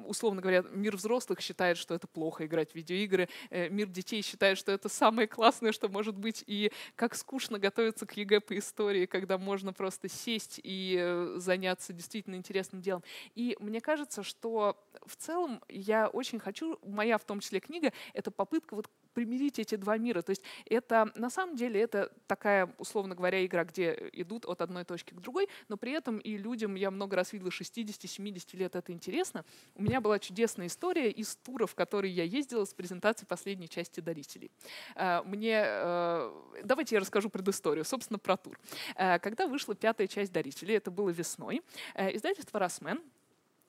условно 0.06 0.40
говоря, 0.40 0.64
мир 0.72 0.96
взрослых 0.96 1.40
считает, 1.40 1.76
что 1.76 1.94
это 1.94 2.06
плохо 2.06 2.46
играть 2.46 2.72
в 2.72 2.74
видеоигры, 2.74 3.28
мир 3.50 3.88
детей 3.88 4.22
считает, 4.22 4.58
что 4.58 4.72
это 4.72 4.88
самое 4.88 5.26
классное, 5.28 5.72
что 5.72 5.88
может 5.88 6.16
быть, 6.16 6.44
и 6.46 6.70
как 6.94 7.14
скучно 7.14 7.58
готовиться 7.58 8.06
к 8.06 8.16
ЕГЭ 8.16 8.40
по 8.40 8.58
истории, 8.58 9.06
когда 9.06 9.38
можно 9.38 9.72
просто 9.72 10.08
сесть 10.08 10.60
и 10.62 10.98
заняться 11.36 11.92
действительно 11.92 12.34
интересным 12.34 12.80
делом. 12.80 13.02
И 13.34 13.56
мне 13.60 13.80
кажется, 13.80 14.22
что 14.22 14.76
в 15.06 15.16
целом 15.16 15.62
я 15.68 16.08
очень 16.08 16.38
хочу, 16.38 16.78
моя 16.82 17.18
в 17.18 17.24
том 17.24 17.40
числе 17.40 17.60
книга, 17.60 17.92
это 18.14 18.30
попытка 18.30 18.74
вот 18.74 18.88
примирить 19.14 19.58
эти 19.58 19.74
два 19.76 19.96
мира. 19.98 20.22
То 20.22 20.30
есть 20.30 20.42
это 20.66 21.10
на 21.14 21.30
самом 21.30 21.56
деле 21.56 21.80
это 21.80 22.12
такая, 22.26 22.74
условно 22.78 23.14
говоря, 23.14 23.44
игра, 23.44 23.64
где 23.64 24.10
идут 24.12 24.46
от 24.46 24.60
одной 24.62 24.84
точки 24.84 25.14
к 25.14 25.20
другой, 25.20 25.48
но 25.68 25.76
при 25.76 25.92
этом 25.92 26.18
и 26.18 26.36
людям, 26.36 26.74
я 26.74 26.90
много 26.90 27.16
раз 27.16 27.32
видела 27.32 27.48
60-70 27.48 28.56
лет, 28.56 28.76
это 28.76 28.92
интересно. 28.92 29.44
У 29.74 29.82
меня 29.82 30.00
была 30.00 30.18
чудесная 30.18 30.66
история 30.66 31.10
из 31.10 31.36
тура, 31.36 31.66
в 31.66 31.74
который 31.74 32.10
я 32.10 32.24
ездила 32.24 32.64
с 32.64 32.74
презентацией 32.74 33.26
последней 33.26 33.68
части 33.68 34.00
«Дарителей». 34.00 34.50
А, 34.94 35.22
мне, 35.24 35.62
э, 35.64 36.60
давайте 36.64 36.96
я 36.96 37.00
расскажу 37.00 37.28
предысторию, 37.28 37.84
собственно, 37.84 38.18
про 38.18 38.36
тур. 38.36 38.58
А, 38.94 39.18
когда 39.18 39.46
вышла 39.46 39.74
пятая 39.74 40.06
часть 40.06 40.32
«Дарителей», 40.32 40.76
это 40.76 40.90
было 40.90 41.10
весной, 41.10 41.62
э, 41.94 42.14
издательство 42.14 42.60
«Росмен» 42.60 43.02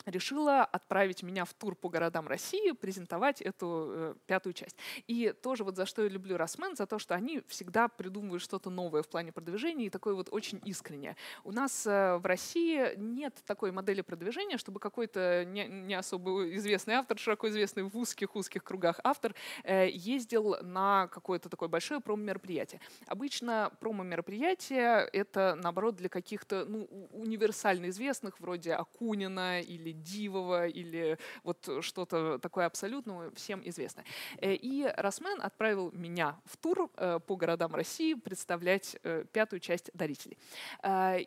решила 0.09 0.63
отправить 0.63 1.23
меня 1.23 1.45
в 1.45 1.53
тур 1.53 1.75
по 1.75 1.89
городам 1.89 2.27
России, 2.27 2.71
презентовать 2.71 3.41
эту 3.41 3.87
э, 3.89 4.15
пятую 4.25 4.53
часть. 4.53 4.77
И 5.07 5.33
тоже 5.41 5.63
вот 5.63 5.75
за 5.75 5.85
что 5.85 6.03
я 6.03 6.09
люблю 6.09 6.37
Росмен, 6.37 6.75
за 6.75 6.85
то, 6.85 6.99
что 6.99 7.15
они 7.15 7.41
всегда 7.47 7.87
придумывают 7.87 8.41
что-то 8.41 8.69
новое 8.69 9.03
в 9.03 9.07
плане 9.09 9.31
продвижения 9.31 9.85
и 9.85 9.89
такое 9.89 10.13
вот 10.13 10.29
очень 10.31 10.61
искреннее. 10.65 11.15
У 11.43 11.51
нас 11.51 11.85
э, 11.85 12.17
в 12.17 12.25
России 12.25 12.93
нет 12.97 13.35
такой 13.45 13.71
модели 13.71 14.01
продвижения, 14.01 14.57
чтобы 14.57 14.79
какой-то 14.79 15.45
не, 15.45 15.67
не 15.67 15.93
особо 15.93 16.55
известный 16.55 16.95
автор, 16.95 17.17
широко 17.17 17.49
известный 17.49 17.83
в 17.83 17.97
узких-узких 17.97 18.63
кругах 18.63 18.99
автор, 19.03 19.35
э, 19.63 19.89
ездил 19.89 20.57
на 20.61 21.07
какое-то 21.07 21.49
такое 21.49 21.69
большое 21.69 21.99
промо-мероприятие. 21.99 22.81
Обычно 23.07 23.71
промо-мероприятие— 23.79 25.07
это, 25.13 25.57
наоборот, 25.61 25.95
для 25.95 26.09
каких-то 26.09 26.65
ну, 26.65 26.87
универсально 27.11 27.89
известных, 27.89 28.39
вроде 28.39 28.73
Акунина 28.73 29.61
или 29.61 29.91
Дивова 29.99 30.67
или 30.67 31.17
вот 31.43 31.69
что-то 31.81 32.39
такое 32.39 32.65
абсолютно 32.65 33.31
всем 33.35 33.61
известное. 33.65 34.05
Э, 34.37 34.53
и 34.53 34.91
Росмен 34.97 35.39
отправил 35.41 35.91
меня 35.91 36.39
в 36.45 36.57
тур 36.57 36.89
э, 36.95 37.19
по 37.25 37.35
городам 37.35 37.75
России 37.75 38.13
представлять 38.13 38.97
э, 39.03 39.25
пятую 39.31 39.59
часть 39.59 39.89
«Дарителей». 39.93 40.37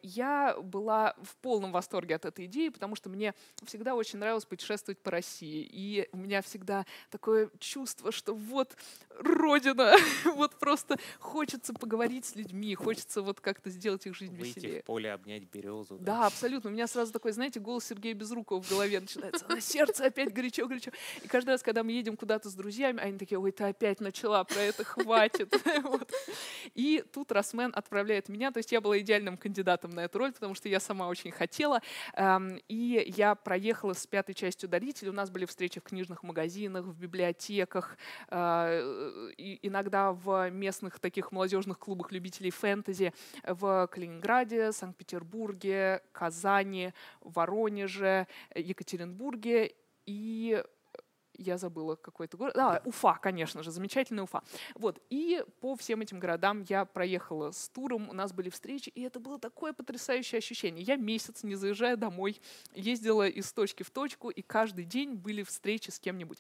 Я 0.03 0.57
была 0.63 1.15
в 1.23 1.37
полном 1.37 1.73
восторге 1.73 2.17
от 2.17 2.25
этой 2.25 2.47
идеи, 2.47 2.69
потому 2.69 2.97
что 2.97 3.09
мне 3.09 3.35
всегда 3.65 3.95
очень 3.95 4.19
нравилось 4.19 4.45
путешествовать 4.45 4.99
по 4.99 5.11
России. 5.11 5.69
И 5.71 6.09
у 6.13 6.17
меня 6.17 6.43
всегда 6.43 6.87
такое 7.11 7.51
чувство, 7.59 8.13
что 8.13 8.35
вот 8.35 8.77
родина, 9.19 9.95
вот 10.37 10.59
просто 10.59 10.99
хочется 11.19 11.73
поговорить 11.75 12.25
с 12.25 12.35
людьми, 12.35 12.75
хочется 12.75 13.23
вот 13.23 13.41
как-то 13.41 13.71
сделать 13.71 14.07
их 14.07 14.15
жизнь 14.15 14.37
Выйти 14.37 14.59
веселее. 14.59 14.83
в 14.83 14.85
поле, 14.85 15.13
обнять 15.13 15.45
березу. 15.45 15.99
Да, 15.99 16.05
да 16.05 16.27
абсолютно. 16.27 16.71
У 16.71 16.73
меня 16.73 16.87
сразу 16.87 17.13
такой, 17.13 17.33
знаете, 17.33 17.61
голос 17.61 17.85
Сергея 17.85 18.15
Безрукова 18.15 18.52
в 18.61 18.69
голове 18.69 19.01
начинается, 19.01 19.47
на 19.49 19.61
сердце 19.61 20.07
опять 20.07 20.33
горячо-горячо. 20.33 20.91
И 21.23 21.29
каждый 21.29 21.51
раз, 21.51 21.63
когда 21.63 21.83
мы 21.83 21.93
едем 21.93 22.17
куда-то 22.17 22.49
с 22.49 22.55
друзьями, 22.55 23.01
они 23.01 23.19
такие, 23.19 23.39
ой, 23.39 23.53
ты 23.53 23.65
опять 23.65 24.01
начала, 24.01 24.45
про 24.45 24.61
это 24.61 24.85
хватит. 24.85 25.53
И 26.75 27.05
тут 27.13 27.33
Росмен 27.33 27.73
отправляет 27.75 28.29
меня, 28.29 28.51
то 28.51 28.59
есть 28.59 28.73
я 28.73 28.81
была 28.81 28.99
идеальным 28.99 29.37
кандидатом 29.37 29.91
на 29.91 30.01
эту 30.01 30.19
роль, 30.19 30.33
потому 30.33 30.55
что 30.55 30.69
я 30.69 30.81
сама 30.81 31.09
очень 31.09 31.31
хотела. 31.31 31.81
Эм, 32.15 32.61
и 32.69 33.13
я 33.17 33.35
проехала 33.35 33.93
с 33.93 34.07
пятой 34.07 34.35
частью 34.35 34.69
«Дарителя». 34.69 35.11
У 35.11 35.15
нас 35.15 35.31
были 35.31 35.45
встречи 35.45 35.81
в 35.81 35.85
книжных 35.85 36.23
магазинах, 36.23 36.85
в 36.85 36.99
библиотеках, 36.99 37.97
э, 38.29 39.33
иногда 39.63 40.13
в 40.13 40.51
местных 40.51 41.01
таких 41.01 41.33
молодежных 41.33 41.79
клубах 41.79 42.13
любителей 42.13 42.51
фэнтези 42.51 43.13
в 43.45 43.89
Калининграде, 43.93 44.73
Санкт-Петербурге, 44.73 46.03
Казани, 46.13 46.93
Воронеже, 47.21 48.27
Екатеринбурге. 48.55 49.75
И 50.07 50.63
я 51.43 51.59
забыла 51.59 51.97
какой-то 51.97 52.37
город. 52.37 52.55
Да, 52.55 52.83
Уфа, 52.85 53.19
конечно 53.21 53.63
же, 53.63 53.71
замечательная 53.71 54.25
Уфа. 54.25 54.43
Вот, 54.75 55.01
и 55.11 55.45
по 55.61 55.77
всем 55.77 56.01
этим 56.01 56.19
городам 56.19 56.65
я 56.69 56.85
проехала 56.85 57.51
с 57.51 57.69
туром, 57.69 58.09
у 58.09 58.13
нас 58.13 58.33
были 58.33 58.51
встречи, 58.51 58.91
и 58.91 59.03
это 59.03 59.21
было 59.21 59.39
такое 59.39 59.73
потрясающее 59.73 60.39
ощущение. 60.39 60.85
Я 60.85 60.97
месяц, 60.97 61.43
не 61.43 61.55
заезжая 61.55 61.97
домой, 61.97 62.41
ездила 62.75 63.29
из 63.29 63.53
точки 63.53 63.83
в 63.83 63.91
точку, 63.91 64.31
и 64.31 64.43
каждый 64.43 64.85
день 64.85 65.15
были 65.15 65.43
встречи 65.43 65.91
с 65.91 65.99
кем-нибудь. 65.99 66.39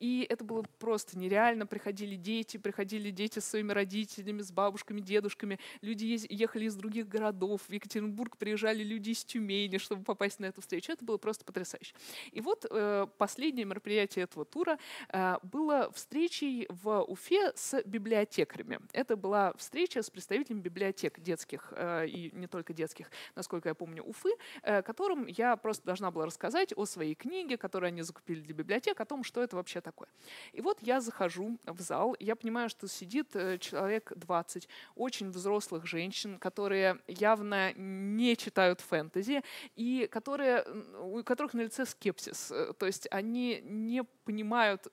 И 0.00 0.26
это 0.28 0.44
было 0.44 0.62
просто 0.78 1.18
нереально. 1.18 1.66
Приходили 1.66 2.16
дети, 2.16 2.56
приходили 2.56 3.10
дети 3.10 3.38
с 3.38 3.44
своими 3.46 3.72
родителями, 3.72 4.42
с 4.42 4.52
бабушками, 4.52 5.00
дедушками. 5.00 5.58
Люди 5.80 6.18
ехали 6.28 6.66
из 6.66 6.74
других 6.76 7.08
городов. 7.08 7.62
В 7.68 7.72
Екатеринбург 7.72 8.36
приезжали 8.36 8.82
люди 8.82 9.10
из 9.10 9.24
Тюмени, 9.24 9.78
чтобы 9.78 10.04
попасть 10.04 10.40
на 10.40 10.46
эту 10.46 10.60
встречу. 10.60 10.92
Это 10.92 11.04
было 11.04 11.18
просто 11.18 11.44
потрясающе. 11.44 11.94
И 12.32 12.40
вот 12.40 12.66
э, 12.70 13.06
последнее 13.18 13.64
мероприятие 13.64 14.24
этого 14.24 14.43
тура 14.44 14.78
э, 15.08 15.36
было 15.42 15.90
встречей 15.92 16.66
в 16.68 17.02
Уфе 17.02 17.52
с 17.54 17.82
библиотекарями. 17.84 18.80
Это 18.92 19.16
была 19.16 19.52
встреча 19.56 20.02
с 20.02 20.10
представителями 20.10 20.60
библиотек 20.60 21.20
детских 21.20 21.72
э, 21.76 22.06
и 22.06 22.30
не 22.34 22.46
только 22.46 22.72
детских, 22.72 23.10
насколько 23.34 23.68
я 23.68 23.74
помню, 23.74 24.02
Уфы, 24.02 24.30
э, 24.62 24.82
которым 24.82 25.26
я 25.26 25.56
просто 25.56 25.84
должна 25.86 26.10
была 26.10 26.26
рассказать 26.26 26.72
о 26.76 26.84
своей 26.86 27.14
книге, 27.14 27.56
которую 27.56 27.88
они 27.88 28.02
закупили 28.02 28.40
для 28.40 28.54
библиотек, 28.54 29.00
о 29.00 29.04
том, 29.04 29.24
что 29.24 29.42
это 29.42 29.56
вообще 29.56 29.80
такое. 29.80 30.08
И 30.52 30.60
вот 30.60 30.78
я 30.82 31.00
захожу 31.00 31.58
в 31.64 31.80
зал, 31.80 32.16
я 32.20 32.36
понимаю, 32.36 32.68
что 32.68 32.88
сидит 32.88 33.32
человек 33.60 34.12
20 34.14 34.68
очень 34.94 35.30
взрослых 35.30 35.86
женщин, 35.86 36.38
которые 36.38 37.00
явно 37.06 37.72
не 37.74 38.36
читают 38.36 38.80
фэнтези 38.80 39.42
и 39.76 40.08
которые, 40.10 40.64
у 41.00 41.22
которых 41.22 41.54
на 41.54 41.62
лице 41.62 41.86
скепсис. 41.86 42.52
То 42.78 42.86
есть 42.86 43.08
они 43.10 43.60
не 43.62 44.02
понимают, 44.02 44.33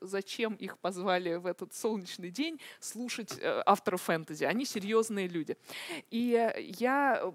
зачем 0.01 0.55
их 0.55 0.77
позвали 0.77 1.35
в 1.35 1.45
этот 1.45 1.73
солнечный 1.73 2.29
день 2.29 2.59
слушать 2.79 3.37
э, 3.39 3.63
авторов 3.65 4.03
фэнтези. 4.03 4.43
Они 4.43 4.65
серьезные 4.65 5.27
люди. 5.27 5.57
И 6.09 6.51
я 6.79 7.33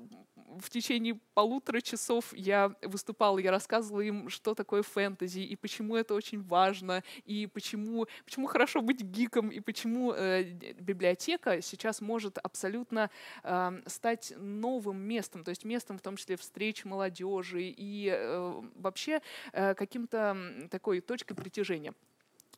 в 0.58 0.70
течение 0.70 1.18
полутора 1.34 1.80
часов 1.80 2.32
я 2.32 2.74
выступала, 2.82 3.38
я 3.38 3.50
рассказывала 3.50 4.00
им, 4.00 4.28
что 4.28 4.54
такое 4.54 4.82
фэнтези, 4.82 5.40
и 5.40 5.56
почему 5.56 5.96
это 5.96 6.14
очень 6.14 6.42
важно, 6.42 7.02
и 7.24 7.46
почему, 7.46 8.06
почему 8.24 8.46
хорошо 8.46 8.80
быть 8.80 9.02
гиком, 9.02 9.50
и 9.50 9.60
почему 9.60 10.12
э, 10.12 10.42
библиотека 10.80 11.60
сейчас 11.62 12.00
может 12.00 12.38
абсолютно 12.38 13.10
э, 13.42 13.82
стать 13.86 14.32
новым 14.36 14.98
местом, 14.98 15.44
то 15.44 15.50
есть 15.50 15.64
местом 15.64 15.98
в 15.98 16.02
том 16.02 16.16
числе 16.16 16.36
встреч 16.36 16.84
молодежи 16.84 17.62
и 17.62 18.10
э, 18.12 18.62
вообще 18.76 19.20
э, 19.52 19.74
каким-то 19.74 20.36
такой 20.70 21.00
точкой 21.00 21.34
притяжения. 21.34 21.94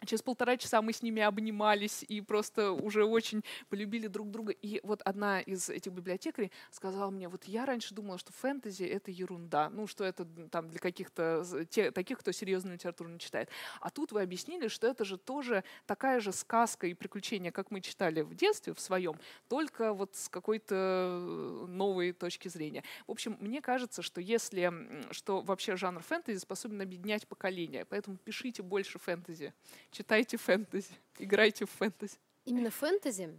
Через 0.05 0.23
полтора 0.23 0.57
часа 0.57 0.81
мы 0.81 0.93
с 0.93 1.03
ними 1.03 1.23
обнимались 1.23 2.05
и 2.07 2.21
просто 2.21 2.71
уже 2.71 3.05
очень 3.05 3.43
полюбили 3.69 4.07
друг 4.07 4.31
друга. 4.31 4.53
И 4.53 4.81
вот 4.85 5.03
одна 5.03 5.41
из 5.41 5.69
этих 5.69 5.93
библиотекарей 5.93 6.53
сказала 6.71 7.11
мне, 7.11 7.29
вот 7.29 7.45
я 7.45 7.67
раньше 7.67 7.95
думала, 7.95 8.19
что 8.19 8.33
фэнтези— 8.33 8.85
это 8.85 9.11
ерунда, 9.11 9.71
ну, 9.71 9.87
что 9.87 10.05
это 10.05 10.25
там 10.51 10.69
для 10.69 10.79
каких-то 10.79 11.45
те, 11.71 11.91
таких, 11.91 12.19
кто 12.19 12.33
серьезную 12.33 12.75
литературу 12.75 13.11
не 13.11 13.19
читает. 13.19 13.49
А 13.81 13.91
тут 13.91 14.13
вы 14.13 14.23
объяснили, 14.23 14.69
что 14.69 14.87
это 14.87 15.05
же 15.05 15.19
тоже 15.19 15.65
такая 15.87 16.21
же 16.21 16.33
сказка 16.33 16.87
и 16.87 16.95
приключение, 16.95 17.51
как 17.51 17.71
мы 17.71 17.81
читали 17.81 18.23
в 18.23 18.35
детстве 18.35 18.75
в 18.75 18.81
своем, 18.81 19.17
только 19.49 19.93
вот 19.93 20.15
с 20.15 20.29
какой-то 20.29 21.67
новой 21.69 22.13
точки 22.13 22.49
зрения. 22.49 22.85
В 23.07 23.13
общем, 23.13 23.37
мне 23.41 23.61
кажется, 23.61 24.03
что 24.03 24.21
если, 24.21 24.73
что 25.11 25.41
вообще 25.41 25.77
жанр 25.77 26.03
фэнтези 26.03 26.39
способен 26.39 26.81
объединять 26.81 27.27
поколения, 27.27 27.85
поэтому 27.85 28.17
пишите 28.17 28.63
больше 28.63 28.99
фэнтези 28.99 29.53
читайте 29.91 30.37
фэнтези, 30.37 30.93
играйте 31.19 31.65
в 31.65 31.71
фэнтези. 31.71 32.19
Именно 32.45 32.71
фэнтези? 32.71 33.35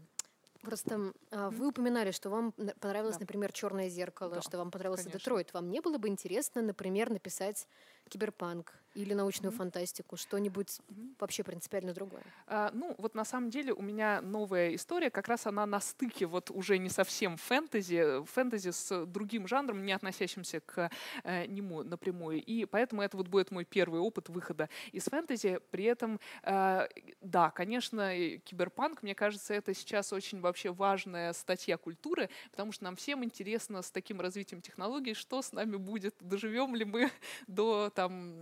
Просто 0.62 1.14
а, 1.32 1.50
вы 1.50 1.70
упоминали, 1.70 2.12
что 2.12 2.30
вам 2.30 2.52
понравилось, 2.80 3.16
да. 3.16 3.22
например, 3.22 3.52
Черное 3.54 3.88
зеркало, 3.88 4.36
да, 4.36 4.42
что 4.42 4.58
вам 4.58 4.72
понравился 4.72 5.06
конечно. 5.06 5.20
Детройт. 5.20 5.54
Вам 5.54 5.70
не 5.70 5.80
было 5.80 5.98
бы 5.98 6.10
интересно, 6.10 6.62
например, 6.62 7.10
написать 7.10 7.66
киберпанк 8.10 8.74
или 8.96 9.14
научную 9.14 9.54
mm-hmm. 9.54 9.58
фантастику, 9.58 10.18
что-нибудь 10.18 10.68
mm-hmm. 10.68 11.16
вообще 11.20 11.44
принципиально 11.44 11.94
другое? 11.94 12.24
А, 12.48 12.72
ну, 12.74 12.96
вот 12.98 13.16
на 13.16 13.24
самом 13.24 13.50
деле 13.50 13.74
у 13.74 13.82
меня 13.82 14.22
новая 14.22 14.76
история, 14.76 15.10
как 15.10 15.28
раз 15.28 15.46
она 15.46 15.66
на 15.66 15.80
стыке 15.80 16.26
вот 16.26 16.50
уже 16.50 16.78
не 16.78 16.90
совсем 16.90 17.38
фэнтези, 17.38 18.26
фэнтези 18.26 18.72
с 18.72 19.06
другим 19.06 19.48
жанром, 19.48 19.86
не 19.86 19.94
относящимся 19.94 20.60
к 20.60 20.90
э, 21.24 21.46
нему 21.46 21.84
напрямую. 21.84 22.44
И 22.44 22.66
поэтому 22.66 23.02
это 23.02 23.16
вот 23.16 23.28
будет 23.28 23.52
мой 23.52 23.64
первый 23.64 24.02
опыт 24.02 24.30
выхода 24.30 24.70
из 24.92 25.04
фэнтези. 25.06 25.60
При 25.72 25.84
этом, 25.86 26.20
э, 26.44 26.88
да, 27.22 27.52
конечно, 27.52 28.12
киберпанк, 28.40 29.04
мне 29.04 29.14
кажется, 29.14 29.54
это 29.54 29.74
сейчас 29.74 30.12
очень 30.14 30.42
вообще 30.42 30.72
важная 30.72 31.34
статья 31.34 31.78
культуры, 31.78 32.30
потому 32.52 32.72
что 32.72 32.86
нам 32.86 32.96
всем 32.96 33.24
интересно 33.24 33.82
с 33.82 33.92
таким 33.92 34.20
развитием 34.20 34.62
технологий, 34.62 35.14
что 35.14 35.42
с 35.42 35.52
нами 35.52 35.76
будет, 35.76 36.16
доживем 36.20 36.76
ли 36.76 36.86
мы 36.86 37.12
до 37.48 37.92
там, 38.00 38.34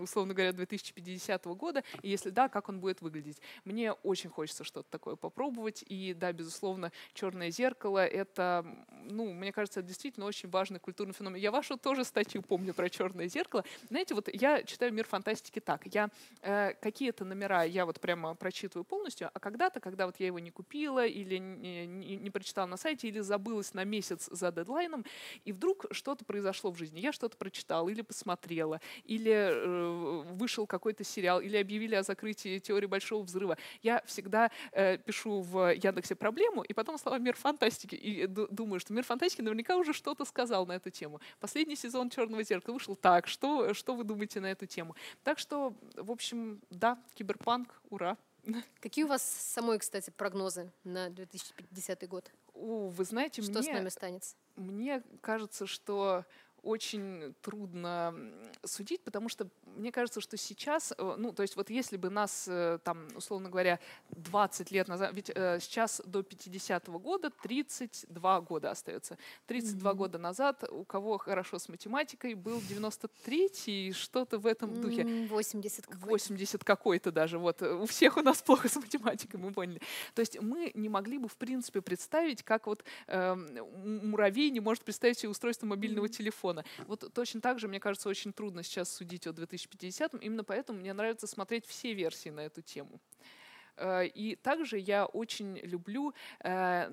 условно 0.00 0.34
говоря, 0.34 0.52
2050 0.52 1.44
года, 1.44 1.84
и 2.02 2.10
если 2.10 2.30
да, 2.30 2.48
как 2.48 2.68
он 2.68 2.80
будет 2.80 3.00
выглядеть. 3.00 3.40
Мне 3.64 3.92
очень 3.92 4.28
хочется 4.28 4.64
что-то 4.64 4.90
такое 4.90 5.14
попробовать, 5.14 5.84
и 5.86 6.14
да, 6.14 6.32
безусловно, 6.32 6.90
«Черное 7.12 7.52
зеркало»— 7.52 8.04
это, 8.06 8.66
ну, 9.04 9.32
мне 9.32 9.52
кажется, 9.52 9.78
это 9.78 9.88
действительно 9.88 10.26
очень 10.26 10.50
важный 10.50 10.80
культурный 10.80 11.14
феномен. 11.14 11.40
Я 11.40 11.52
вашу 11.52 11.76
тоже 11.76 12.02
статью 12.02 12.42
помню 12.42 12.74
про 12.74 12.90
«Черное 12.90 13.28
зеркало». 13.28 13.64
Знаете, 13.88 14.16
вот 14.16 14.28
я 14.32 14.64
читаю 14.64 14.92
«Мир 14.92 15.06
фантастики» 15.06 15.60
так. 15.60 15.86
Я 15.94 16.10
э, 16.42 16.72
какие-то 16.82 17.24
номера 17.24 17.62
я 17.62 17.86
вот 17.86 18.00
прямо 18.00 18.34
прочитываю 18.34 18.84
полностью, 18.84 19.30
а 19.32 19.38
когда-то, 19.38 19.78
когда 19.78 20.06
вот 20.06 20.16
я 20.18 20.26
его 20.26 20.40
не 20.40 20.50
купила 20.50 21.06
или 21.06 21.36
не, 21.36 21.86
не, 21.86 22.16
не 22.16 22.30
прочитала 22.30 22.66
на 22.66 22.76
сайте, 22.76 23.06
или 23.06 23.20
забылась 23.20 23.74
на 23.74 23.84
месяц 23.84 24.28
за 24.28 24.50
дедлайном, 24.50 25.04
и 25.44 25.52
вдруг 25.52 25.86
что-то 25.92 26.24
произошло 26.24 26.72
в 26.72 26.78
жизни. 26.78 26.98
Я 26.98 27.12
что-то 27.12 27.36
прочитала 27.36 27.88
или 27.88 28.02
посмотрела, 28.02 28.80
или 29.04 29.30
э, 29.32 30.22
вышел 30.32 30.66
какой-то 30.66 31.04
сериал, 31.04 31.40
или 31.40 31.56
объявили 31.56 31.94
о 31.94 32.02
закрытии 32.02 32.58
теории 32.58 32.86
большого 32.86 33.22
взрыва. 33.22 33.56
Я 33.82 34.02
всегда 34.06 34.50
э, 34.72 34.98
пишу 34.98 35.40
в 35.40 35.74
Яндексе 35.74 36.14
проблему, 36.14 36.62
и 36.62 36.72
потом 36.72 36.98
слова 36.98 37.18
«Мир 37.18 37.36
фантастики», 37.36 37.94
и 37.94 38.26
думаю, 38.26 38.80
что 38.80 38.92
«Мир 38.92 39.04
фантастики» 39.04 39.42
наверняка 39.42 39.76
уже 39.76 39.92
что-то 39.92 40.24
сказал 40.24 40.66
на 40.66 40.72
эту 40.72 40.90
тему. 40.90 41.20
Последний 41.40 41.76
сезон 41.76 42.10
«Черного 42.10 42.42
зеркала» 42.42 42.74
вышел 42.74 42.96
так. 42.96 43.26
Что, 43.26 43.74
что 43.74 43.94
вы 43.94 44.04
думаете 44.04 44.40
на 44.40 44.50
эту 44.50 44.66
тему? 44.66 44.94
Так 45.22 45.38
что, 45.38 45.74
в 45.96 46.10
общем, 46.10 46.60
да, 46.70 46.98
киберпанк, 47.14 47.80
ура. 47.90 48.16
Какие 48.80 49.04
у 49.04 49.08
вас 49.08 49.22
самой, 49.22 49.78
кстати, 49.78 50.10
прогнозы 50.10 50.70
на 50.84 51.08
2050 51.10 52.08
год? 52.08 52.30
О, 52.54 52.88
вы 52.88 53.04
знаете, 53.04 53.42
что 53.42 53.52
мне, 53.52 53.62
с 53.62 53.66
нами 53.66 53.88
станется? 53.88 54.36
Мне 54.56 55.02
кажется, 55.20 55.66
что 55.66 56.24
очень 56.64 57.34
трудно 57.42 58.14
судить, 58.64 59.02
потому 59.02 59.28
что 59.28 59.48
мне 59.76 59.92
кажется, 59.92 60.20
что 60.20 60.36
сейчас, 60.36 60.92
э, 60.96 61.14
ну, 61.18 61.32
то 61.32 61.42
есть 61.42 61.56
вот 61.56 61.70
если 61.70 61.96
бы 61.96 62.10
нас, 62.10 62.46
э, 62.48 62.78
там, 62.84 63.08
условно 63.16 63.50
говоря, 63.50 63.80
20 64.10 64.70
лет 64.70 64.88
назад, 64.88 65.12
ведь 65.14 65.30
э, 65.34 65.58
сейчас 65.60 66.00
до 66.06 66.20
50-го 66.20 66.98
года 66.98 67.30
32 67.30 68.40
года 68.40 68.70
остается. 68.70 69.18
32 69.46 69.90
mm-hmm. 69.90 69.96
года 69.96 70.18
назад 70.18 70.64
у 70.70 70.84
кого 70.84 71.18
хорошо 71.18 71.58
с 71.58 71.68
математикой 71.68 72.34
был 72.34 72.58
93-й, 72.58 73.92
что-то 73.92 74.38
в 74.38 74.46
этом 74.46 74.80
духе. 74.80 75.26
80 75.28 75.86
какой-то. 75.86 76.06
80 76.06 76.64
какой-то 76.64 77.12
даже, 77.12 77.38
вот. 77.38 77.62
У 77.62 77.86
всех 77.86 78.16
у 78.16 78.22
нас 78.22 78.42
плохо 78.42 78.68
с 78.68 78.76
математикой, 78.76 79.40
мы 79.40 79.52
поняли. 79.52 79.80
То 80.14 80.20
есть 80.20 80.40
мы 80.40 80.70
не 80.74 80.88
могли 80.88 81.18
бы, 81.18 81.28
в 81.28 81.36
принципе, 81.36 81.80
представить, 81.80 82.42
как 82.42 82.66
вот 82.66 82.84
э, 83.06 83.34
муравей 83.34 84.50
не 84.50 84.60
может 84.60 84.84
представить 84.84 85.18
себе 85.18 85.30
устройство 85.30 85.66
мобильного 85.66 86.06
mm-hmm. 86.06 86.08
телефона. 86.08 86.53
Вот 86.86 87.12
точно 87.12 87.40
так 87.40 87.58
же, 87.58 87.68
мне 87.68 87.80
кажется, 87.80 88.08
очень 88.08 88.32
трудно 88.32 88.62
сейчас 88.62 88.92
судить 88.92 89.26
о 89.26 89.32
2050 89.32 89.74
2050, 89.74 90.22
именно 90.22 90.44
поэтому 90.44 90.80
мне 90.80 90.92
нравится 90.92 91.26
смотреть 91.26 91.66
все 91.66 91.94
версии 91.94 92.28
на 92.28 92.40
эту 92.40 92.62
тему. 92.62 93.00
Э, 93.76 94.06
и 94.06 94.36
также 94.36 94.78
я 94.78 95.06
очень 95.06 95.58
люблю, 95.58 96.14
э, 96.40 96.90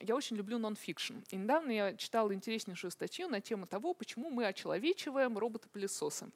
я 0.00 0.16
очень 0.16 0.36
люблю 0.36 0.58
нон-фикшн. 0.58 1.14
И 1.30 1.36
недавно 1.36 1.70
я 1.70 1.94
читала 1.94 2.32
интереснейшую 2.32 2.90
статью 2.90 3.28
на 3.28 3.40
тему 3.40 3.66
того, 3.66 3.94
почему 3.94 4.30
мы 4.30 4.46
очеловечиваем 4.46 5.36
робота-пылесоса. 5.38 6.30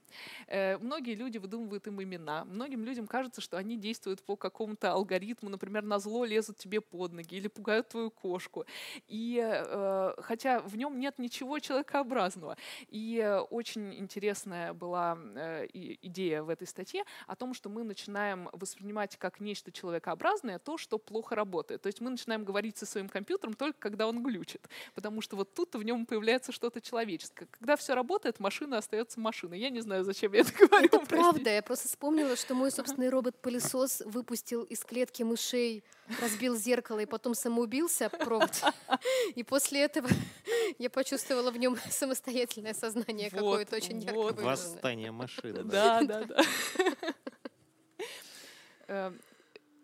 Э, 0.47 0.79
многие 0.79 1.15
люди 1.15 1.39
выдумывают 1.39 1.87
им 1.87 2.03
имена. 2.03 2.45
Многим 2.45 2.85
людям 2.85 3.07
кажется, 3.07 3.41
что 3.41 3.57
они 3.57 3.77
действуют 3.77 4.23
по 4.23 4.37
какому-то 4.37 4.93
алгоритму, 4.93 5.49
например, 5.49 5.83
на 5.83 5.99
зло 5.99 6.25
лезут 6.25 6.59
тебе 6.59 6.81
под 6.81 7.13
ноги 7.13 7.37
или 7.37 7.49
пугают 7.49 7.89
твою 7.89 8.11
кошку. 8.11 8.65
И 9.07 9.39
хотя 10.19 10.61
в 10.61 10.77
нем 10.77 10.99
нет 10.99 11.19
ничего 11.19 11.59
человекообразного. 11.59 12.57
И 12.89 13.43
очень 13.51 13.95
интересная 13.95 14.73
была 14.73 15.17
идея 15.73 16.43
в 16.43 16.49
этой 16.49 16.67
статье 16.67 17.05
о 17.27 17.37
том, 17.37 17.55
что 17.55 17.69
мы 17.69 17.85
начинаем 17.85 18.49
воспринимать 18.53 19.17
как 19.17 19.41
нечто 19.41 19.71
человекообразное 19.79 20.59
то, 20.59 20.77
что 20.79 20.99
плохо 20.99 21.35
работает. 21.35 21.83
То 21.83 21.87
есть 21.87 22.01
мы 22.01 22.11
начинаем 22.11 22.45
говорить 22.45 22.79
со 22.79 22.87
своим 22.87 23.09
компьютером 23.09 23.55
только 23.55 23.79
когда 23.79 24.07
он 24.07 24.23
глючит, 24.23 24.69
потому 24.95 25.21
что 25.21 25.37
вот 25.37 25.55
тут 25.55 25.75
в 25.75 25.83
нем 25.83 26.07
появляется 26.07 26.53
что-то 26.53 26.81
человеческое. 26.81 27.47
Когда 27.51 27.77
все 27.77 27.95
работает, 27.95 28.41
машина 28.41 28.79
остается 28.79 29.21
машиной. 29.21 29.59
Я 29.61 29.71
не 29.71 29.81
знаю, 29.81 30.05
зачем 30.05 30.33
я 30.33 30.41
это 30.41 30.53
говорю. 30.59 30.87
Это 30.87 31.01
правда. 31.01 31.51
Я 31.51 31.63
просто 31.63 31.89
вспомнила, 31.89 32.37
что 32.37 32.55
мой 32.55 32.71
собственный 32.71 33.09
робот-пылесос 33.09 34.03
выпустил 34.05 34.63
из 34.63 34.85
клетки 34.85 35.23
мышей, 35.23 35.85
разбил 36.21 36.57
зеркало 36.57 37.01
и 37.01 37.07
потом 37.07 37.35
самоубился 37.35 38.09
провод. 38.11 38.51
И 39.35 39.43
после 39.43 39.83
этого 39.83 40.09
я 40.79 40.91
почувствовала 40.91 41.51
в 41.51 41.57
нем 41.59 41.77
самостоятельное 41.91 42.75
сознание 42.75 43.29
вот, 43.33 43.39
какое-то 43.39 43.77
очень 43.77 44.01
ярко 44.01 44.19
вот. 44.19 44.41
Восстание 44.41 45.13
машины. 45.13 45.63
Да, 45.65 46.03
да, 46.03 46.25
да. 46.25 46.43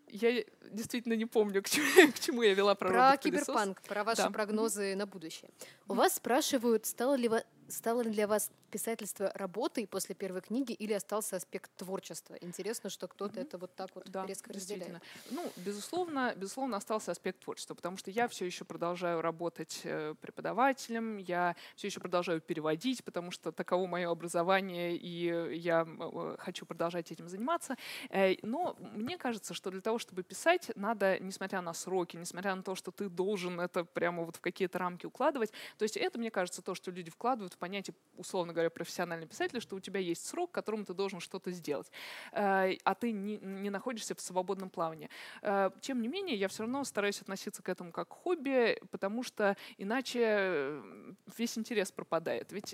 Я 0.09 0.43
действительно 0.71 1.13
не 1.13 1.25
помню, 1.25 1.61
к 1.63 1.69
чему, 1.69 2.11
к 2.11 2.19
чему 2.19 2.43
я 2.43 2.53
вела 2.53 2.75
про 2.75 2.89
Про 2.89 3.17
киберпанк, 3.17 3.81
про 3.81 4.03
ваши 4.03 4.23
да. 4.23 4.29
прогнозы 4.29 4.95
на 4.95 5.05
будущее. 5.05 5.49
У 5.87 5.93
вас 5.93 6.15
спрашивают, 6.15 6.85
стало 6.85 7.15
ли, 7.15 7.29
стало 7.67 8.01
ли 8.01 8.11
для 8.11 8.27
вас 8.27 8.51
писательство 8.71 9.31
работой 9.35 9.87
после 9.87 10.15
первой 10.15 10.41
книги 10.41 10.73
или 10.73 10.93
остался 10.93 11.37
аспект 11.37 11.71
творчества? 11.77 12.35
Интересно, 12.41 12.89
что 12.89 13.07
кто-то 13.07 13.39
mm-hmm. 13.39 13.43
это 13.43 13.57
вот 13.57 13.75
так 13.75 13.89
вот 13.95 14.09
да, 14.09 14.25
резко 14.25 14.53
разделяет. 14.53 15.01
Ну, 15.31 15.51
безусловно, 15.57 16.33
безусловно, 16.35 16.77
остался 16.77 17.11
аспект 17.11 17.39
творчества, 17.43 17.73
потому 17.73 17.97
что 17.97 18.11
я 18.11 18.27
все 18.27 18.45
еще 18.45 18.65
продолжаю 18.65 19.21
работать 19.21 19.81
э, 19.83 20.15
преподавателем, 20.19 21.17
я 21.17 21.55
все 21.75 21.87
еще 21.87 21.99
продолжаю 21.99 22.41
переводить, 22.41 23.03
потому 23.03 23.31
что 23.31 23.51
таково 23.51 23.87
мое 23.87 24.09
образование, 24.09 24.95
и 24.95 25.57
я 25.57 25.87
э, 25.87 26.35
хочу 26.39 26.65
продолжать 26.65 27.11
этим 27.11 27.29
заниматься. 27.29 27.75
Э, 28.09 28.35
но 28.41 28.75
мне 28.79 29.17
кажется, 29.17 29.53
что 29.53 29.71
для 29.71 29.81
того, 29.81 29.99
чтобы 29.99 30.23
писать, 30.23 30.71
надо, 30.75 31.19
несмотря 31.19 31.61
на 31.61 31.73
сроки, 31.73 32.17
несмотря 32.17 32.55
на 32.55 32.63
то, 32.63 32.75
что 32.75 32.91
ты 32.91 33.09
должен 33.09 33.59
это 33.59 33.85
прямо 33.85 34.23
вот 34.23 34.35
в 34.35 34.41
какие-то 34.41 34.79
рамки 34.79 35.05
укладывать, 35.05 35.51
то 35.77 35.83
есть 35.83 35.97
это, 35.97 36.19
мне 36.19 36.31
кажется, 36.31 36.61
то, 36.61 36.75
что 36.75 36.91
люди 36.91 37.09
вкладывают 37.09 37.54
в 37.55 37.57
понятие, 37.57 37.95
условно 38.17 38.53
говоря, 38.53 38.69
профессиональный 38.69 39.27
писатель, 39.27 39.61
что 39.61 39.75
у 39.75 39.79
тебя 39.79 39.99
есть 39.99 40.25
срок, 40.25 40.51
которому 40.51 40.85
ты 40.85 40.93
должен 40.93 41.19
что-то 41.19 41.51
сделать, 41.51 41.89
э, 42.31 42.75
а 42.83 42.95
ты 42.95 43.11
не, 43.11 43.37
не 43.37 43.69
находишься 43.69 44.15
в 44.15 44.21
свободном 44.21 44.69
плавании. 44.69 45.09
Э, 45.41 45.71
тем 45.81 46.01
не 46.01 46.07
менее, 46.07 46.35
я 46.35 46.47
все 46.47 46.63
равно 46.63 46.83
стараюсь 46.83 47.21
относиться 47.21 47.63
к 47.63 47.69
этому 47.69 47.91
как 47.91 48.09
к 48.09 48.13
хобби, 48.13 48.79
потому 48.91 49.23
что 49.23 49.57
иначе 49.77 50.19
э, 50.21 51.13
весь 51.37 51.57
интерес 51.57 51.91
пропадает. 51.91 52.51
Ведь 52.51 52.73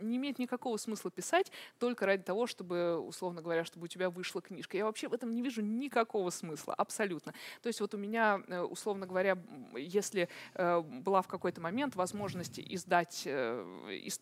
не 0.00 0.16
имеет 0.16 0.38
никакого 0.38 0.76
смысла 0.76 1.10
писать 1.10 1.52
только 1.78 2.06
ради 2.06 2.22
того, 2.22 2.46
чтобы, 2.46 2.98
условно 2.98 3.42
говоря, 3.42 3.64
чтобы 3.64 3.84
у 3.84 3.88
тебя 3.88 4.10
вышла 4.10 4.40
книжка. 4.40 4.76
Я 4.76 4.84
вообще 4.84 5.08
в 5.08 5.12
этом 5.12 5.30
не 5.30 5.42
вижу 5.42 5.62
никакого 5.62 6.30
смысла, 6.30 6.74
абсолютно. 6.74 7.32
То 7.62 7.68
есть 7.68 7.80
вот 7.80 7.94
у 7.94 7.98
меня, 7.98 8.40
условно 8.70 9.06
говоря, 9.06 9.38
если 9.76 10.28
была 10.54 11.22
в 11.22 11.28
какой-то 11.28 11.60
момент 11.60 11.94
возможность 11.94 12.58
издать, 12.58 13.28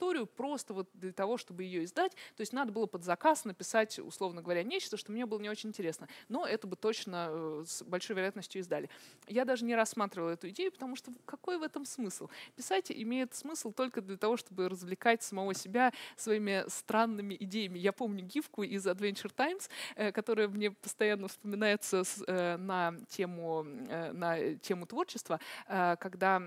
историю 0.01 0.27
просто 0.27 0.73
вот 0.73 0.89
для 0.95 1.13
того, 1.13 1.37
чтобы 1.37 1.63
ее 1.63 1.85
издать. 1.85 2.13
То 2.37 2.41
есть 2.41 2.55
надо 2.55 2.73
было 2.73 2.87
под 2.87 3.05
заказ 3.05 3.45
написать, 3.45 3.99
условно 3.99 4.41
говоря, 4.41 4.63
нечто, 4.63 4.97
что 4.97 5.13
мне 5.13 5.27
было 5.27 5.39
не 5.41 5.51
очень 5.51 5.69
интересно. 5.69 6.09
Но 6.29 6.47
это 6.47 6.67
бы 6.67 6.75
точно 6.77 7.29
э, 7.31 7.65
с 7.67 7.83
большой 7.83 8.17
вероятностью 8.17 8.63
издали. 8.63 8.89
Я 9.29 9.45
даже 9.45 9.67
не 9.67 9.75
рассматривала 9.75 10.31
эту 10.31 10.49
идею, 10.49 10.73
потому 10.73 10.97
что 10.97 11.13
какой 11.27 11.59
в 11.59 11.63
этом 11.63 11.85
смысл? 11.85 12.31
Писать 12.57 12.91
имеет 12.91 13.35
смысл 13.35 13.73
только 13.73 14.01
для 14.01 14.17
того, 14.17 14.39
чтобы 14.39 14.71
развлекать 14.71 15.23
самого 15.23 15.53
себя 15.53 15.93
своими 16.17 16.65
странными 16.69 17.37
идеями. 17.39 17.79
Я 17.79 17.93
помню 17.93 18.25
гифку 18.25 18.63
из 18.63 18.87
Adventure 18.87 19.33
Times, 19.35 19.69
э, 19.97 20.13
которая 20.13 20.49
мне 20.49 20.71
постоянно 20.71 21.29
вспоминается 21.29 22.05
э, 22.27 22.57
на 22.57 22.95
тему, 23.11 23.65
на 23.65 24.55
тему 24.57 24.87
творчества, 24.87 25.41
когда 25.67 26.43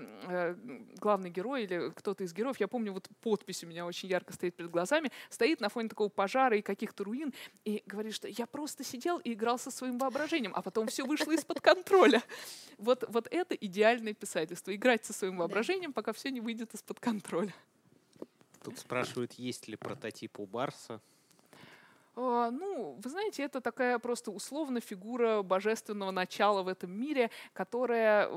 главный 0.98 1.30
герой 1.30 1.64
или 1.64 1.90
кто-то 1.90 2.24
из 2.24 2.32
героев, 2.32 2.58
я 2.58 2.68
помню, 2.68 2.92
вот 2.92 3.08
подпись 3.44 3.62
у 3.62 3.66
меня 3.66 3.84
очень 3.84 4.08
ярко 4.08 4.32
стоит 4.32 4.54
перед 4.54 4.70
глазами, 4.70 5.10
стоит 5.28 5.60
на 5.60 5.68
фоне 5.68 5.88
такого 5.88 6.08
пожара 6.08 6.56
и 6.56 6.62
каких-то 6.62 7.04
руин 7.04 7.34
и 7.64 7.82
говорит, 7.86 8.14
что 8.14 8.26
я 8.26 8.46
просто 8.46 8.84
сидел 8.84 9.18
и 9.18 9.34
играл 9.34 9.58
со 9.58 9.70
своим 9.70 9.98
воображением, 9.98 10.52
а 10.54 10.62
потом 10.62 10.86
все 10.86 11.04
вышло 11.04 11.32
из-под 11.32 11.60
контроля. 11.60 12.22
Вот, 12.78 13.04
вот 13.08 13.28
это 13.30 13.54
идеальное 13.54 14.14
писательство. 14.14 14.74
Играть 14.74 15.04
со 15.04 15.12
своим 15.12 15.36
воображением, 15.36 15.92
пока 15.92 16.12
все 16.12 16.30
не 16.30 16.40
выйдет 16.40 16.74
из-под 16.74 17.00
контроля. 17.00 17.54
Тут 18.62 18.78
спрашивают, 18.78 19.34
есть 19.34 19.68
ли 19.68 19.76
прототип 19.76 20.40
у 20.40 20.46
Барса. 20.46 21.00
А, 22.16 22.50
ну, 22.50 22.98
вы 23.02 23.10
знаете, 23.10 23.42
это 23.42 23.60
такая 23.60 23.98
просто 23.98 24.30
условно 24.30 24.80
фигура 24.80 25.42
божественного 25.42 26.12
начала 26.12 26.62
в 26.62 26.68
этом 26.68 26.92
мире, 26.92 27.30
которая, 27.52 28.28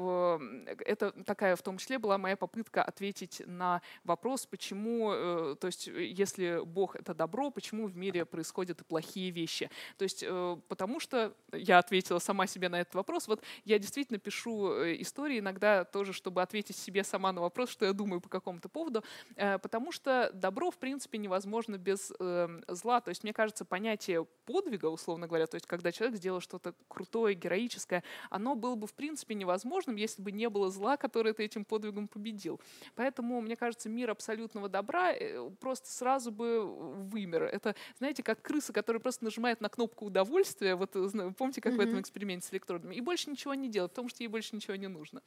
это 0.80 1.11
такая 1.23 1.55
в 1.55 1.61
том 1.61 1.78
числе 1.78 1.99
была 1.99 2.17
моя 2.17 2.36
попытка 2.36 2.84
ответить 2.84 3.41
на 3.45 3.82
вопрос, 4.03 4.45
почему, 4.47 5.11
э, 5.13 5.55
то 5.59 5.67
есть 5.67 5.88
если 5.88 6.61
Бог— 6.65 6.95
это 6.97 7.13
добро, 7.13 7.51
почему 7.51 7.88
в 7.88 7.95
мире 7.95 8.25
происходят 8.25 8.82
и 8.82 8.84
плохие 8.84 9.30
вещи. 9.30 9.69
То 9.97 10.03
есть 10.03 10.23
э, 10.28 10.57
потому 10.67 10.99
что 10.99 11.34
я 11.51 11.78
ответила 11.78 12.19
сама 12.19 12.47
себе 12.47 12.69
на 12.69 12.82
этот 12.82 12.95
вопрос. 12.95 13.28
Вот 13.28 13.43
я 13.63 13.78
действительно 13.78 14.17
пишу 14.17 14.71
э, 14.73 15.01
истории 15.01 15.39
иногда 15.39 15.84
тоже, 15.84 16.13
чтобы 16.13 16.41
ответить 16.41 16.78
себе 16.78 17.03
сама 17.03 17.32
на 17.32 17.41
вопрос, 17.41 17.69
что 17.69 17.86
я 17.86 17.93
думаю 17.93 18.21
по 18.21 18.30
какому-то 18.30 18.69
поводу, 18.69 19.03
потому 19.36 19.91
что 19.91 20.32
добро, 20.34 20.71
в 20.71 20.78
принципе, 20.78 21.17
невозможно 21.17 21.78
без 21.78 22.11
эм, 22.19 22.63
зла. 22.67 23.01
То 23.01 23.09
есть 23.09 23.23
мне 23.23 23.34
кажется, 23.34 23.65
понятие 23.68 24.26
подвига, 24.45 24.88
условно 24.88 25.28
говоря, 25.28 25.45
то 25.47 25.55
есть 25.55 25.65
когда 25.65 25.91
человек 25.91 26.18
сделал 26.18 26.39
что-то 26.39 26.74
крутое, 26.88 27.36
героическое, 27.36 28.03
оно 28.30 28.55
было 28.55 28.76
бы 28.76 28.88
в 28.88 28.93
принципе 28.93 29.36
невозможным, 29.36 29.95
если 29.95 30.22
бы 30.22 30.32
не 30.32 30.49
было 30.49 30.70
зла, 30.70 30.97
которое 30.97 31.34
ты 31.34 31.43
этим 31.43 31.65
подвигом 31.65 32.07
победил. 32.07 32.59
Поэтому, 32.95 33.41
мне 33.41 33.55
кажется, 33.55 33.89
мир 33.89 34.09
абсолютного 34.09 34.70
добра 34.70 35.11
э, 35.11 35.49
просто 35.59 35.89
сразу 35.89 36.32
бы 36.32 36.65
вымер. 36.65 37.43
Это, 37.43 37.76
знаете, 37.97 38.24
как 38.24 38.41
крыса, 38.41 38.74
которая 38.74 39.01
просто 39.01 39.26
нажимает 39.26 39.61
на 39.61 39.70
кнопку 39.70 40.05
удовольствия, 40.05 40.76
вот 40.76 40.95
э, 40.95 41.32
помните, 41.38 41.61
как 41.61 41.74
mm-hmm. 41.74 41.78
в 41.78 41.80
этом 41.82 42.01
эксперименте 42.01 42.47
с 42.47 42.53
электродами, 42.53 42.95
и 42.95 43.01
больше 43.01 43.30
ничего 43.30 43.53
не 43.53 43.70
делает, 43.70 43.91
потому 43.91 44.09
что 44.09 44.24
ей 44.24 44.28
больше 44.28 44.55
ничего 44.55 44.76
не 44.76 44.88
нужно. 44.88 45.22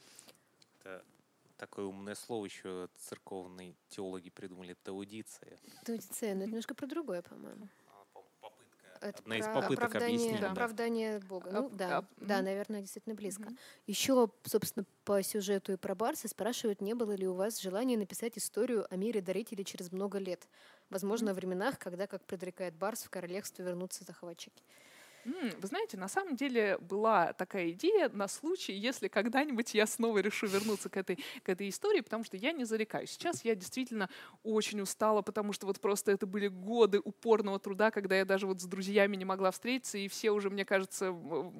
Это 0.80 1.05
такое 1.61 1.84
умное 1.84 2.14
слово 2.14 2.47
еще 2.47 2.88
церковные 2.97 3.74
теологи 3.91 4.30
придумали, 4.30 4.74
таудиция. 4.82 5.59
Таудиция, 5.84 6.34
но 6.34 6.41
это 6.41 6.49
немножко 6.49 6.74
про 6.74 6.86
другое, 6.86 7.20
по-моему. 7.22 7.68
Это 9.01 9.18
Одна 9.20 9.38
из 9.38 9.46
попыток 9.46 9.84
оправдание, 9.84 10.16
объяснить. 10.16 10.40
Да. 10.40 10.51
Оправдание 10.53 11.20
Бога. 11.20 11.51
Ну, 11.51 11.70
да, 11.70 12.05
да, 12.18 12.42
наверное, 12.42 12.82
действительно 12.82 13.14
близко. 13.14 13.44
Угу. 13.44 13.57
Еще, 13.86 14.30
собственно, 14.44 14.84
по 15.05 15.22
сюжету 15.22 15.72
и 15.72 15.76
про 15.76 15.94
Барса 15.94 16.28
спрашивают, 16.28 16.80
не 16.80 16.94
было 16.94 17.12
ли 17.12 17.26
у 17.26 17.34
вас 17.34 17.61
желания 17.61 17.96
написать 17.96 18.36
историю 18.36 18.86
о 18.92 18.96
мире 18.96 19.22
дарителей 19.22 19.64
через 19.64 19.90
много 19.90 20.18
лет. 20.18 20.48
Возможно, 20.90 21.30
mm-hmm. 21.30 21.34
временах, 21.34 21.78
когда, 21.78 22.07
как 22.07 22.24
предрекает 22.24 22.74
Барс, 22.74 23.05
в 23.05 23.11
королевство 23.11 23.62
вернутся 23.62 24.05
захватчики. 24.05 24.62
Вы 25.24 25.66
знаете, 25.66 25.96
на 25.96 26.08
самом 26.08 26.36
деле 26.36 26.78
была 26.78 27.32
такая 27.32 27.70
идея 27.70 28.08
на 28.08 28.28
случай, 28.28 28.72
если 28.72 29.08
когда-нибудь 29.08 29.74
я 29.74 29.86
снова 29.86 30.18
решу 30.18 30.46
вернуться 30.46 30.88
к 30.88 30.96
этой, 30.96 31.18
к 31.42 31.48
этой 31.48 31.68
истории, 31.68 32.00
потому 32.00 32.24
что 32.24 32.36
я 32.36 32.52
не 32.52 32.64
зарекаюсь. 32.64 33.10
Сейчас 33.10 33.44
я 33.44 33.54
действительно 33.54 34.08
очень 34.42 34.80
устала, 34.80 35.22
потому 35.22 35.52
что 35.52 35.66
вот 35.66 35.80
просто 35.80 36.12
это 36.12 36.26
были 36.26 36.48
годы 36.48 37.00
упорного 37.02 37.58
труда, 37.58 37.90
когда 37.90 38.16
я 38.16 38.24
даже 38.24 38.46
вот 38.46 38.60
с 38.60 38.64
друзьями 38.64 39.16
не 39.16 39.24
могла 39.24 39.50
встретиться, 39.50 39.98
и 39.98 40.08
все 40.08 40.30
уже, 40.30 40.50
мне 40.50 40.64
кажется, 40.64 41.14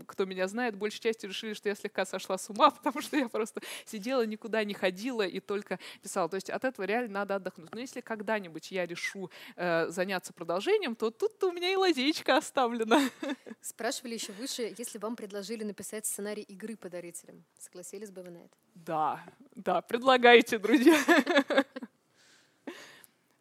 кто 0.07 0.25
меня 0.25 0.49
знает, 0.49 0.77
большей 0.77 1.01
частью 1.01 1.31
решили, 1.31 1.55
что 1.55 1.69
я 1.69 1.75
слегка 1.75 2.07
сошла 2.07 2.39
с 2.39 2.49
ума, 2.51 2.71
потому 2.83 3.01
что 3.01 3.17
я 3.17 3.29
просто 3.29 3.61
сидела, 3.85 4.25
никуда 4.25 4.65
не 4.65 4.75
ходила 4.75 5.27
и 5.27 5.41
только 5.41 5.79
писала. 6.03 6.29
То 6.29 6.37
есть 6.37 6.51
от 6.51 6.65
этого 6.65 6.85
реально 6.87 7.21
надо 7.21 7.37
отдохнуть. 7.37 7.73
Но 7.73 7.81
если 7.81 8.01
когда-нибудь 8.01 8.71
я 8.71 8.87
решу 8.87 9.31
э, 9.57 9.89
заняться 9.89 10.33
продолжением, 10.33 10.95
то 10.97 11.11
тут 11.11 11.43
у 11.45 11.53
меня 11.53 11.73
и 11.73 11.77
лазейка 11.77 12.37
оставлена. 12.39 13.01
Спрашивали 13.61 14.15
еще 14.15 14.33
выше, 14.33 14.75
если 14.79 14.99
вам 14.99 15.17
предложили 15.17 15.65
написать 15.65 16.07
сценарий 16.07 16.43
игры 16.43 16.77
подарителям, 16.77 17.45
согласились 17.59 18.11
бы 18.11 18.23
вы 18.23 18.31
на 18.31 18.39
это? 18.39 18.57
Да, 18.75 19.23
да, 19.55 19.83
предлагайте, 19.83 20.59
друзья. 20.59 20.97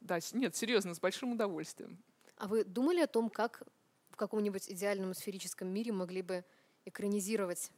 Да, 0.01 0.20
нет, 0.34 0.55
серьезно, 0.55 0.93
с 0.93 0.99
большим 0.99 1.34
удовольствием. 1.34 2.03
А 2.36 2.47
вы 2.47 2.63
думали 2.63 2.99
о 2.99 3.07
том, 3.07 3.30
как 3.30 3.63
в 4.09 4.15
каком-нибудь 4.15 4.70
идеальном 4.70 5.13
сферическом 5.13 5.67
мире 5.70 5.91
могли 5.91 6.22
бы 6.22 6.43
экранизировать 6.86 7.72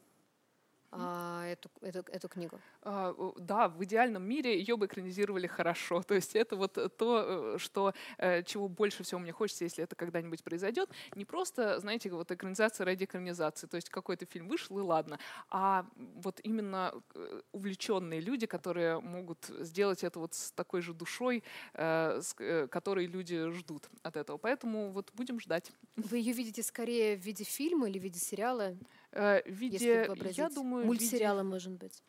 а, 0.94 1.46
эту, 1.46 1.70
эту, 1.80 2.04
эту 2.12 2.28
книгу? 2.28 2.60
А, 2.82 3.14
да, 3.38 3.68
в 3.68 3.82
идеальном 3.82 4.22
мире 4.24 4.58
ее 4.58 4.76
бы 4.76 4.86
экранизировали 4.86 5.46
хорошо. 5.46 6.02
То 6.02 6.14
есть 6.14 6.36
это 6.36 6.54
вот 6.54 6.74
то, 6.98 7.54
э, 7.54 7.58
что, 7.58 7.94
э, 8.18 8.42
чего 8.42 8.68
больше 8.68 9.02
всего 9.02 9.18
мне 9.18 9.32
хочется, 9.32 9.64
если 9.64 9.84
это 9.84 9.96
когда-нибудь 9.96 10.44
произойдет. 10.44 10.90
Не 11.14 11.24
просто, 11.24 11.80
знаете, 11.80 12.10
вот 12.10 12.30
экранизация 12.30 12.84
ради 12.84 13.04
экранизации. 13.04 13.66
То 13.66 13.76
есть 13.76 13.88
какой-то 13.88 14.26
фильм 14.26 14.48
вышел 14.48 14.78
и 14.78 14.82
ладно. 14.82 15.18
А 15.48 15.86
вот 15.96 16.40
именно 16.42 16.92
э, 17.14 17.40
увлеченные 17.52 18.20
люди, 18.20 18.46
которые 18.46 19.00
могут 19.00 19.46
сделать 19.60 20.04
это 20.04 20.18
вот 20.18 20.34
с 20.34 20.52
такой 20.52 20.82
же 20.82 20.92
душой, 20.92 21.42
с 21.74 22.34
которой 22.70 23.06
люди 23.06 23.50
ждут 23.50 23.88
от 24.02 24.16
этого. 24.16 24.36
Поэтому 24.36 24.90
вот 24.90 25.10
будем 25.14 25.40
ждать. 25.40 25.72
Вы 25.96 26.18
ее 26.18 26.32
видите 26.32 26.62
скорее 26.62 27.16
в 27.16 27.20
виде 27.20 27.44
фильма 27.44 27.88
или 27.88 27.98
в 27.98 28.02
виде 28.02 28.18
сериала? 28.18 28.74
В 29.12 29.42
виде, 29.46 30.08
я 30.32 30.48
думаю, 30.48 30.86
мультсериала, 30.86 31.40
виде... 31.40 31.50
может 31.50 31.72
быть. 31.72 32.02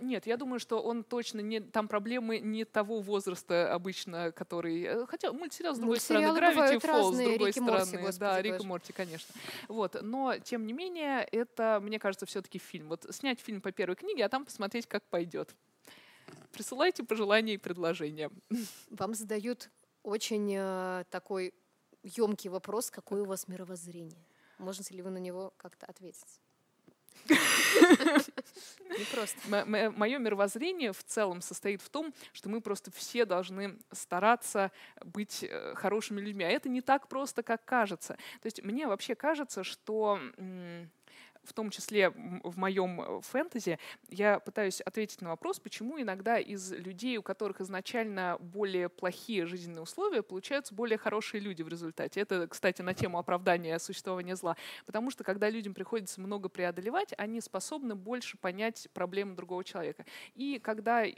Нет, 0.00 0.26
я 0.26 0.36
думаю, 0.36 0.58
что 0.58 0.82
он 0.82 1.04
точно 1.04 1.40
не 1.40 1.60
там 1.60 1.86
проблемы 1.86 2.40
не 2.40 2.64
того 2.64 3.00
возраста 3.00 3.72
обычно, 3.72 4.32
который, 4.32 4.82
э, 4.82 5.06
хотя 5.06 5.32
мультсериал 5.32 5.76
с 5.76 5.78
другой 5.78 6.00
стороны, 6.00 6.26
Gravity 6.36 6.80
Falls 6.80 7.12
с 7.12 7.18
другой 7.18 7.52
стороны, 7.52 7.72
Морти, 7.72 7.96
господи, 7.96 8.18
да, 8.18 8.42
Рик 8.42 8.60
и 8.60 8.66
Морти, 8.66 8.92
конечно. 8.92 9.34
Вот, 9.68 9.96
но 10.02 10.38
тем 10.38 10.66
не 10.66 10.72
менее 10.72 11.22
это, 11.30 11.78
мне 11.80 11.98
кажется, 11.98 12.26
все-таки 12.26 12.58
фильм. 12.58 12.88
Вот 12.88 13.06
снять 13.10 13.40
фильм 13.40 13.60
по 13.60 13.70
первой 13.70 13.94
книге, 13.94 14.24
а 14.24 14.28
там 14.28 14.44
посмотреть, 14.44 14.86
как 14.86 15.04
пойдет. 15.04 15.54
Присылайте 16.52 17.04
пожелания 17.04 17.54
и 17.54 17.58
предложения. 17.58 18.30
Вам 18.90 19.14
задают 19.14 19.70
очень 20.02 20.54
э, 20.56 21.04
такой 21.10 21.54
емкий 22.02 22.50
вопрос, 22.50 22.90
какое 22.90 23.22
у 23.22 23.26
вас 23.26 23.46
мировоззрение. 23.48 24.24
Можете 24.58 24.94
ли 24.94 25.02
вы 25.02 25.10
на 25.10 25.18
него 25.18 25.52
как-то 25.56 25.86
ответить? 25.86 26.40
Мое 29.48 30.18
мировоззрение 30.18 30.92
в 30.92 31.04
целом 31.04 31.40
состоит 31.40 31.82
в 31.82 31.90
том, 31.90 32.12
что 32.32 32.48
мы 32.48 32.60
просто 32.60 32.90
все 32.90 33.24
должны 33.24 33.78
стараться 33.92 34.72
быть 35.04 35.44
э, 35.44 35.74
хорошими 35.74 36.20
людьми. 36.20 36.44
А 36.44 36.48
это 36.48 36.68
не 36.68 36.80
так 36.80 37.08
просто, 37.08 37.42
как 37.42 37.64
кажется. 37.64 38.14
То 38.40 38.46
есть 38.46 38.62
мне 38.62 38.86
вообще 38.86 39.14
кажется, 39.14 39.64
что 39.64 40.18
в 41.48 41.52
том 41.52 41.70
числе 41.70 42.10
в 42.10 42.58
моем 42.58 43.00
э, 43.00 43.20
фэнтези, 43.22 43.78
я 44.08 44.38
пытаюсь 44.38 44.80
ответить 44.80 45.20
на 45.22 45.30
вопрос, 45.30 45.58
почему 45.58 46.00
иногда 46.00 46.38
из 46.38 46.72
людей, 46.72 47.16
у 47.16 47.22
которых 47.22 47.60
изначально 47.60 48.36
более 48.40 48.88
плохие 48.88 49.46
жизненные 49.46 49.82
условия, 49.82 50.22
получаются 50.22 50.74
более 50.74 50.98
хорошие 50.98 51.40
люди 51.40 51.62
в 51.62 51.68
результате. 51.68 52.20
Это, 52.20 52.46
кстати, 52.46 52.82
на 52.82 52.94
тему 52.94 53.18
оправдания 53.18 53.78
существования 53.78 54.36
зла. 54.36 54.56
Потому 54.86 55.10
что 55.10 55.24
когда 55.24 55.48
людям 55.48 55.74
приходится 55.74 56.20
много 56.20 56.48
преодолевать, 56.48 57.14
они 57.16 57.40
способны 57.40 57.94
больше 57.94 58.36
понять 58.36 58.88
проблемы 58.92 59.34
другого 59.34 59.64
человека. 59.64 60.04
И 60.34 60.58
когда 60.58 61.04
э, 61.06 61.12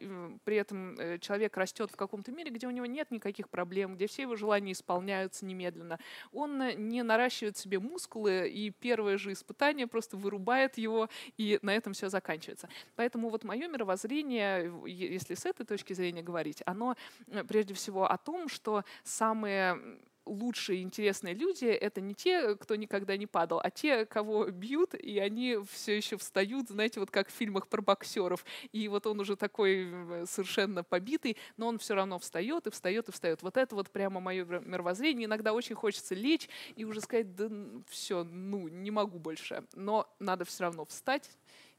при 0.45 0.57
этом 0.57 0.95
э, 0.99 1.19
человек 1.19 1.57
растет 1.57 1.91
в 1.91 1.97
каком-то 1.97 2.31
мире, 2.31 2.51
где 2.51 2.67
у 2.67 2.71
него 2.71 2.87
нет 2.87 3.11
никаких 3.11 3.49
проблем, 3.49 3.97
где 3.97 4.07
все 4.07 4.23
его 4.23 4.37
желания 4.37 4.73
исполняются 4.73 5.45
немедленно, 5.45 5.99
он 6.33 6.61
не 6.89 7.03
наращивает 7.03 7.57
себе 7.57 7.81
мускулы, 7.81 8.49
и 8.49 8.71
первое 8.71 9.19
же 9.19 9.33
испытание 9.33 9.87
просто 9.87 10.17
вырубает 10.21 10.79
его, 10.79 11.09
и 11.37 11.59
на 11.63 11.75
этом 11.75 11.93
все 11.93 12.09
заканчивается. 12.09 12.69
Поэтому 12.97 13.31
вот 13.31 13.45
мое 13.45 13.69
мировоззрение, 13.69 14.73
если 14.87 15.35
с 15.35 15.47
этой 15.47 15.67
точки 15.67 15.93
зрения 15.93 16.23
говорить, 16.23 16.63
оно 16.67 16.97
э, 17.29 17.45
прежде 17.45 17.75
всего 17.75 18.11
о 18.11 18.17
том, 18.17 18.49
что 18.49 18.85
самые 19.03 20.01
лучшие 20.31 20.83
интересные 20.83 21.35
люди— 21.35 21.65
это 21.67 22.01
не 22.01 22.15
те, 22.15 22.55
кто 22.57 22.77
никогда 22.77 23.17
не 23.17 23.27
падал, 23.27 23.61
а 23.63 23.71
те, 23.71 24.07
кого 24.07 24.47
бьют, 24.47 24.95
и 24.95 25.19
они 25.19 25.59
все 25.71 25.97
еще 25.97 26.17
встают, 26.17 26.69
знаете, 26.69 27.01
вот 27.01 27.11
как 27.11 27.29
в 27.29 27.33
фильмах 27.33 27.69
про 27.69 27.83
боксеров. 27.83 28.45
И 28.73 28.89
вот 28.89 29.07
он 29.07 29.21
уже 29.21 29.37
такой 29.37 29.89
совершенно 30.27 30.85
побитый, 30.85 31.37
но 31.57 31.69
он 31.69 31.79
все 31.79 31.95
равно 31.95 32.19
встает 32.19 32.67
и 32.67 32.71
встает 32.71 33.09
и 33.09 33.13
встает. 33.13 33.43
Вот 33.43 33.57
это 33.57 33.75
вот 33.75 33.91
прямо 33.91 34.21
мое 34.21 34.45
мировоззрение. 34.45 35.27
Иногда 35.27 35.53
очень 35.53 35.75
хочется 35.75 36.15
лечь 36.15 36.49
и 36.77 36.85
уже 36.85 37.01
сказать, 37.01 37.35
да 37.35 37.51
все, 37.89 38.25
ну, 38.25 38.69
не 38.69 38.91
могу 38.91 39.19
больше. 39.19 39.65
Но 39.75 40.09
надо 40.19 40.45
все 40.45 40.65
равно 40.65 40.85
встать 40.85 41.29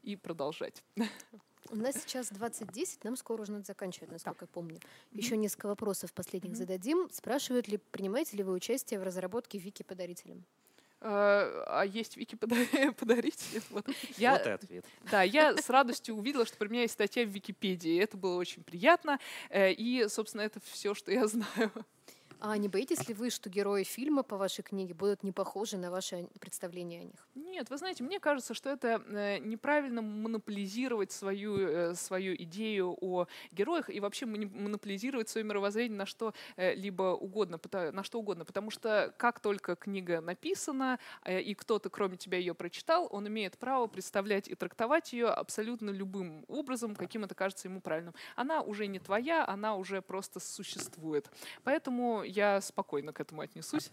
и 0.02 0.16
продолжать. 0.16 0.82
У 1.72 1.76
нас 1.76 1.94
сейчас 1.94 2.30
20.10, 2.30 2.98
нам 3.04 3.16
скоро 3.16 3.40
уже 3.40 3.52
надо 3.52 3.64
заканчивать, 3.64 4.12
насколько 4.12 4.40
да. 4.40 4.44
я 4.44 4.52
помню. 4.52 4.78
Еще 5.12 5.38
несколько 5.38 5.68
вопросов 5.68 6.12
последних 6.12 6.52
mm-hmm. 6.52 6.56
зададим. 6.56 7.08
Спрашивают 7.10 7.66
ли, 7.66 7.78
принимаете 7.78 8.36
ли 8.36 8.42
вы 8.42 8.52
участие 8.52 9.00
в 9.00 9.02
разработке 9.02 9.56
Вики 9.56 9.82
подарителем? 9.82 10.44
А, 11.00 11.64
а 11.66 11.86
есть 11.86 12.18
Вики 12.18 12.34
подаритель? 12.98 13.62
Вот. 13.70 13.86
Я, 14.18 14.34
вот 14.34 14.46
и 14.46 14.50
ответ. 14.50 14.84
Да, 15.10 15.22
я 15.22 15.56
с 15.56 15.70
радостью 15.70 16.14
увидела, 16.14 16.44
что 16.44 16.58
про 16.58 16.68
меня 16.68 16.82
есть 16.82 16.92
статья 16.92 17.24
в 17.24 17.30
Википедии. 17.30 17.98
Это 18.02 18.18
было 18.18 18.36
очень 18.36 18.62
приятно. 18.62 19.18
Э, 19.48 19.72
и, 19.72 20.06
собственно, 20.08 20.42
это 20.42 20.60
все, 20.60 20.92
что 20.92 21.10
я 21.10 21.26
знаю. 21.26 21.72
А 22.44 22.58
не 22.58 22.66
боитесь 22.66 23.06
ли 23.08 23.14
вы, 23.14 23.30
что 23.30 23.48
герои 23.48 23.84
фильма 23.84 24.24
по 24.24 24.36
вашей 24.36 24.62
книге 24.62 24.94
будут 24.94 25.22
не 25.22 25.30
похожи 25.30 25.76
на 25.76 25.92
ваше 25.92 26.26
представление 26.40 27.02
о 27.02 27.04
них? 27.04 27.28
Нет, 27.36 27.70
вы 27.70 27.76
знаете, 27.76 28.02
мне 28.02 28.18
кажется, 28.18 28.52
что 28.52 28.68
это 28.68 29.00
э, 29.06 29.38
неправильно 29.38 30.02
монополизировать 30.02 31.12
свою, 31.12 31.56
э, 31.56 31.94
свою 31.94 32.34
идею 32.34 32.98
о 33.00 33.28
героях 33.52 33.90
и 33.90 34.00
вообще 34.00 34.26
монополизировать 34.26 35.28
свое 35.28 35.46
мировоззрение 35.46 35.96
на 35.96 36.04
что 36.04 36.34
э, 36.56 36.74
угодно, 36.90 37.60
на 37.92 38.02
что 38.02 38.18
угодно. 38.18 38.44
Потому 38.44 38.72
что 38.72 39.14
как 39.18 39.38
только 39.38 39.76
книга 39.76 40.20
написана, 40.20 40.98
и 41.28 41.54
кто-то, 41.54 41.90
кроме 41.90 42.16
тебя, 42.16 42.38
ее 42.38 42.54
прочитал, 42.54 43.06
он 43.12 43.28
имеет 43.28 43.56
право 43.56 43.86
представлять 43.86 44.48
и 44.48 44.56
трактовать 44.56 45.12
ее 45.12 45.28
абсолютно 45.28 45.90
любым 45.90 46.44
образом, 46.48 46.96
каким 46.96 47.22
это 47.22 47.36
кажется 47.36 47.68
ему 47.68 47.80
правильным. 47.80 48.14
Она 48.34 48.62
уже 48.62 48.88
не 48.88 48.98
твоя, 48.98 49.46
она 49.46 49.76
уже 49.76 50.02
просто 50.02 50.40
существует. 50.40 51.30
Поэтому 51.62 52.24
я 52.32 52.60
спокойно 52.60 53.12
к 53.12 53.20
этому 53.20 53.42
отнесусь. 53.42 53.90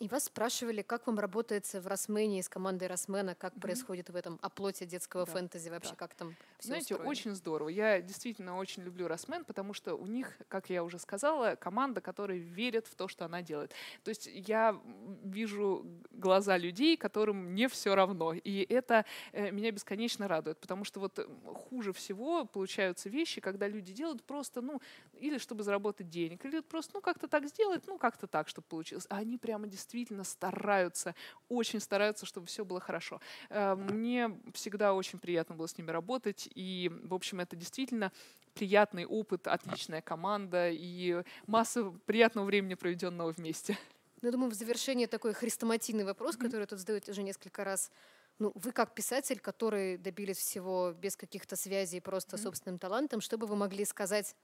И 0.00 0.08
вас 0.08 0.24
спрашивали, 0.24 0.80
как 0.80 1.06
вам 1.06 1.18
работается 1.18 1.78
в 1.78 1.86
Росмене 1.86 2.42
с 2.42 2.48
командой 2.48 2.88
Росмена, 2.88 3.34
как 3.34 3.52
mm-hmm. 3.52 3.60
происходит 3.60 4.08
в 4.08 4.16
этом 4.16 4.38
оплоте 4.40 4.86
детского 4.86 5.26
да. 5.26 5.32
фэнтези 5.32 5.68
вообще, 5.68 5.90
да. 5.90 5.96
как 5.96 6.14
там 6.14 6.34
все 6.58 6.68
Знаете, 6.68 6.94
устроено? 6.94 7.10
очень 7.10 7.34
здорово. 7.34 7.68
Я 7.68 8.00
действительно 8.00 8.56
очень 8.56 8.82
люблю 8.82 9.08
Росмен, 9.08 9.44
потому 9.44 9.74
что 9.74 9.94
у 9.96 10.06
них, 10.06 10.38
как 10.48 10.70
я 10.70 10.84
уже 10.84 10.98
сказала, 10.98 11.54
команда, 11.54 12.00
которая 12.00 12.38
верит 12.38 12.86
в 12.86 12.94
то, 12.94 13.08
что 13.08 13.26
она 13.26 13.42
делает. 13.42 13.74
То 14.02 14.08
есть 14.08 14.26
я 14.32 14.80
вижу 15.22 15.84
глаза 16.12 16.56
людей, 16.56 16.96
которым 16.96 17.54
не 17.54 17.68
все 17.68 17.94
равно, 17.94 18.32
и 18.32 18.66
это 18.70 19.04
э, 19.32 19.50
меня 19.50 19.70
бесконечно 19.70 20.28
радует, 20.28 20.56
потому 20.60 20.84
что 20.84 21.00
вот 21.00 21.28
хуже 21.68 21.92
всего 21.92 22.46
получаются 22.46 23.10
вещи, 23.10 23.42
когда 23.42 23.68
люди 23.68 23.92
делают 23.92 24.22
просто, 24.22 24.62
ну, 24.62 24.80
или 25.12 25.36
чтобы 25.36 25.62
заработать 25.62 26.08
денег, 26.08 26.42
или 26.46 26.60
просто, 26.60 26.92
ну, 26.94 27.02
как-то 27.02 27.28
так 27.28 27.46
сделать, 27.46 27.82
ну, 27.86 27.98
как-то 27.98 28.26
так, 28.26 28.48
чтобы 28.48 28.66
получилось. 28.66 29.06
А 29.10 29.18
они 29.18 29.36
прямо 29.36 29.66
действительно 29.66 29.89
действительно 29.90 30.24
стараются, 30.24 31.14
очень 31.48 31.80
стараются, 31.80 32.26
чтобы 32.26 32.46
все 32.46 32.64
было 32.64 32.80
хорошо. 32.80 33.20
Э, 33.48 33.74
мне 33.74 34.38
всегда 34.54 34.94
очень 34.94 35.18
приятно 35.18 35.56
было 35.56 35.66
с 35.66 35.76
ними 35.76 35.90
работать, 35.90 36.48
и, 36.54 36.90
в 37.04 37.12
общем, 37.12 37.40
это 37.40 37.56
действительно 37.56 38.12
приятный 38.54 39.04
опыт, 39.04 39.48
отличная 39.48 40.00
команда 40.00 40.70
и 40.70 41.22
масса 41.46 41.92
приятного 42.06 42.46
времени, 42.46 42.74
проведенного 42.74 43.32
вместе. 43.32 43.76
Ну, 44.22 44.28
я 44.28 44.32
думаю, 44.32 44.50
в 44.50 44.54
завершение 44.54 45.06
такой 45.08 45.32
хрестоматийный 45.32 46.04
вопрос, 46.04 46.36
mm-hmm. 46.36 46.44
который 46.44 46.66
тут 46.66 46.78
задают 46.78 47.08
уже 47.08 47.22
несколько 47.22 47.64
раз. 47.64 47.90
Ну, 48.38 48.52
вы 48.54 48.72
как 48.72 48.94
писатель, 48.94 49.40
который 49.40 49.98
добились 49.98 50.38
всего 50.38 50.92
без 50.92 51.16
каких-то 51.16 51.56
связей, 51.56 52.00
просто 52.00 52.36
mm-hmm. 52.36 52.42
собственным 52.42 52.78
талантом, 52.78 53.20
что 53.20 53.38
бы 53.38 53.46
вы 53.46 53.56
могли 53.56 53.84
сказать 53.84 54.36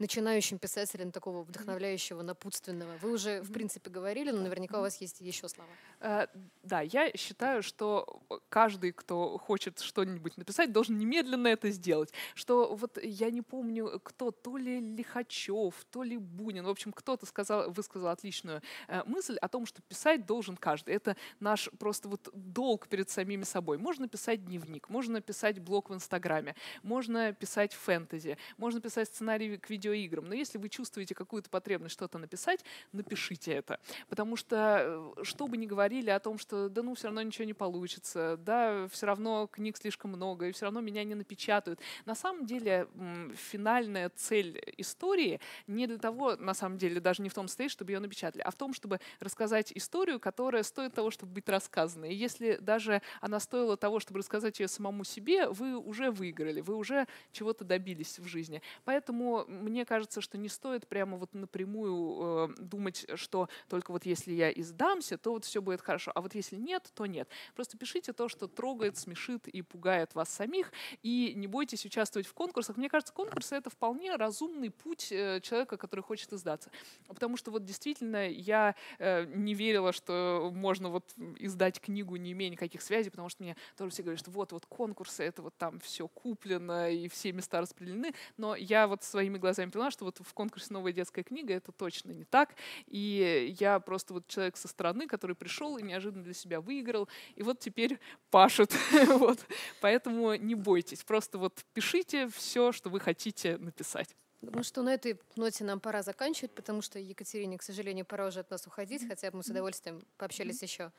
начинающим 0.00 0.58
писателем 0.58 1.12
такого 1.12 1.42
вдохновляющего, 1.42 2.22
напутственного? 2.22 2.96
Вы 3.02 3.12
уже, 3.12 3.42
в 3.42 3.52
принципе, 3.52 3.90
говорили, 3.90 4.30
но 4.30 4.40
наверняка 4.42 4.78
у 4.78 4.80
вас 4.80 5.00
есть 5.00 5.20
еще 5.20 5.48
слова. 5.48 5.70
Э, 6.00 6.26
да, 6.62 6.80
я 6.80 7.12
считаю, 7.16 7.62
что 7.62 8.22
каждый, 8.48 8.92
кто 8.92 9.38
хочет 9.38 9.78
что-нибудь 9.80 10.36
написать, 10.36 10.72
должен 10.72 10.98
немедленно 10.98 11.48
это 11.48 11.70
сделать. 11.70 12.12
Что 12.34 12.74
вот 12.74 12.98
я 13.02 13.30
не 13.30 13.42
помню, 13.42 14.00
кто, 14.02 14.30
то 14.30 14.56
ли 14.56 14.80
Лихачев, 14.80 15.74
то 15.90 16.02
ли 16.02 16.16
Бунин, 16.16 16.64
в 16.64 16.70
общем, 16.70 16.92
кто-то 16.92 17.26
сказал, 17.26 17.70
высказал 17.70 18.08
отличную 18.08 18.62
э, 18.88 19.02
мысль 19.04 19.36
о 19.36 19.48
том, 19.48 19.66
что 19.66 19.82
писать 19.82 20.26
должен 20.26 20.56
каждый. 20.56 20.94
Это 20.94 21.16
наш 21.38 21.68
просто 21.78 22.08
вот 22.08 22.28
долг 22.32 22.88
перед 22.88 23.10
самими 23.10 23.44
собой. 23.44 23.78
Можно 23.78 24.08
писать 24.08 24.44
дневник, 24.44 24.88
можно 24.88 25.20
писать 25.20 25.58
блог 25.58 25.90
в 25.90 25.94
Инстаграме, 25.94 26.54
можно 26.82 27.32
писать 27.32 27.74
фэнтези, 27.74 28.38
можно 28.56 28.80
писать 28.80 29.08
сценарий 29.08 29.58
к 29.58 29.68
видео 29.68 29.89
видеоиграм. 29.90 30.24
Но 30.24 30.34
если 30.34 30.58
вы 30.58 30.68
чувствуете 30.68 31.14
какую-то 31.14 31.50
потребность 31.50 31.94
что-то 31.94 32.18
написать, 32.18 32.64
напишите 32.92 33.52
это. 33.52 33.80
Потому 34.08 34.36
что, 34.36 35.14
э, 35.18 35.24
что 35.24 35.46
бы 35.46 35.56
ни 35.56 35.66
говорили 35.66 36.10
о 36.10 36.20
том, 36.20 36.38
что 36.38 36.68
да 36.68 36.82
ну 36.82 36.94
все 36.94 37.08
равно 37.08 37.22
ничего 37.22 37.44
не 37.44 37.54
получится, 37.54 38.36
да, 38.38 38.88
все 38.88 39.06
равно 39.06 39.46
книг 39.46 39.76
слишком 39.76 40.12
много, 40.12 40.46
и 40.46 40.52
все 40.52 40.66
равно 40.66 40.80
меня 40.80 41.04
не 41.04 41.14
напечатают. 41.14 41.80
На 42.06 42.14
самом 42.14 42.46
деле 42.46 42.88
финальная 43.34 44.10
цель 44.10 44.60
истории 44.76 45.40
не 45.66 45.86
для 45.86 45.98
того, 45.98 46.36
на 46.36 46.54
самом 46.54 46.78
деле, 46.78 47.00
даже 47.00 47.22
не 47.22 47.28
в 47.28 47.34
том 47.34 47.48
стоит, 47.48 47.70
чтобы 47.70 47.92
ее 47.92 48.00
напечатали, 48.00 48.42
а 48.42 48.50
в 48.50 48.54
том, 48.54 48.72
чтобы 48.74 49.00
рассказать 49.20 49.72
историю, 49.74 50.20
которая 50.20 50.62
стоит 50.62 50.94
того, 50.94 51.10
чтобы 51.10 51.32
быть 51.32 51.48
рассказанной. 51.48 52.12
И 52.12 52.14
если 52.14 52.56
даже 52.56 53.02
она 53.20 53.40
стоила 53.40 53.76
того, 53.76 54.00
чтобы 54.00 54.18
рассказать 54.18 54.60
ее 54.60 54.68
самому 54.68 55.04
себе, 55.04 55.48
вы 55.48 55.76
уже 55.76 56.10
выиграли, 56.10 56.60
вы 56.60 56.76
уже 56.76 57.06
чего-то 57.32 57.64
добились 57.64 58.18
в 58.18 58.26
жизни. 58.26 58.62
Поэтому 58.84 59.44
мне 59.48 59.79
мне 59.80 59.86
кажется, 59.86 60.20
что 60.20 60.36
не 60.36 60.50
стоит 60.50 60.86
прямо 60.86 61.16
вот 61.16 61.32
напрямую 61.32 62.50
э, 62.50 62.54
думать, 62.58 63.06
что 63.14 63.48
только 63.66 63.92
вот 63.92 64.04
если 64.04 64.34
я 64.34 64.52
издамся, 64.52 65.16
то 65.16 65.32
вот 65.32 65.46
все 65.46 65.62
будет 65.62 65.80
хорошо, 65.80 66.12
а 66.14 66.20
вот 66.20 66.34
если 66.34 66.56
нет, 66.56 66.90
то 66.94 67.06
нет. 67.06 67.30
Просто 67.54 67.78
пишите 67.78 68.12
то, 68.12 68.28
что 68.28 68.46
трогает, 68.46 68.98
смешит 68.98 69.48
и 69.48 69.62
пугает 69.62 70.14
вас 70.14 70.28
самих, 70.28 70.70
и 71.02 71.32
не 71.34 71.46
бойтесь 71.46 71.86
участвовать 71.86 72.26
в 72.26 72.34
конкурсах. 72.34 72.76
Мне 72.76 72.90
кажется, 72.90 73.14
конкурсы— 73.14 73.54
это 73.56 73.70
вполне 73.70 74.16
разумный 74.16 74.68
путь 74.70 75.10
э, 75.12 75.40
человека, 75.40 75.78
который 75.78 76.02
хочет 76.02 76.30
издаться. 76.34 76.70
Потому 77.06 77.38
что 77.38 77.50
вот 77.50 77.64
действительно 77.64 78.28
я 78.28 78.74
э, 78.98 79.24
не 79.24 79.54
верила, 79.54 79.94
что 79.94 80.50
можно 80.52 80.90
вот 80.90 81.10
издать 81.38 81.80
книгу, 81.80 82.16
не 82.16 82.32
имея 82.32 82.50
никаких 82.50 82.82
связей, 82.82 83.08
потому 83.08 83.30
что 83.30 83.42
мне 83.42 83.56
тоже 83.78 83.92
все 83.92 84.02
говорят, 84.02 84.20
что 84.20 84.30
вот, 84.30 84.52
вот 84.52 84.66
конкурсы, 84.66 85.24
это 85.24 85.40
вот 85.40 85.56
там 85.56 85.80
все 85.80 86.06
куплено, 86.06 86.90
и 86.90 87.08
все 87.08 87.32
места 87.32 87.62
распределены, 87.62 88.12
но 88.36 88.54
я 88.54 88.86
вот 88.86 89.02
своими 89.02 89.38
глазами 89.38 89.69
глазами 89.70 89.80
поняла, 89.80 89.90
что 89.90 90.04
вот 90.04 90.18
в 90.20 90.34
конкурсе 90.34 90.68
«Новая 90.70 90.92
детская 90.92 91.22
книга» 91.22 91.54
это 91.54 91.72
точно 91.72 92.12
не 92.12 92.24
так. 92.24 92.54
И 92.86 93.54
я 93.58 93.80
просто 93.80 94.14
вот 94.14 94.26
человек 94.26 94.56
со 94.56 94.68
стороны, 94.68 95.06
который 95.06 95.34
пришел 95.34 95.78
и 95.78 95.82
неожиданно 95.82 96.22
для 96.22 96.34
себя 96.34 96.60
выиграл, 96.60 97.08
и 97.34 97.42
вот 97.42 97.60
теперь 97.60 97.98
пашет. 98.30 98.72
вот. 99.06 99.38
Поэтому 99.80 100.34
не 100.34 100.54
бойтесь, 100.54 101.02
просто 101.04 101.38
вот 101.38 101.64
пишите 101.72 102.28
все, 102.28 102.72
что 102.72 102.90
вы 102.90 103.00
хотите 103.00 103.56
написать. 103.58 104.14
Думаю, 104.42 104.64
что 104.64 104.82
на 104.82 104.94
этой 104.94 105.20
ноте 105.36 105.64
нам 105.64 105.80
пора 105.80 106.02
заканчивать, 106.02 106.54
потому 106.54 106.80
что 106.80 106.98
Екатерине, 106.98 107.58
к 107.58 107.62
сожалению, 107.62 108.06
пора 108.06 108.26
уже 108.26 108.40
от 108.40 108.50
нас 108.50 108.66
уходить, 108.66 109.06
хотя 109.06 109.30
мы 109.32 109.42
с 109.42 109.48
удовольствием 109.48 110.00
пообщались 110.16 110.62
еще. 110.62 110.92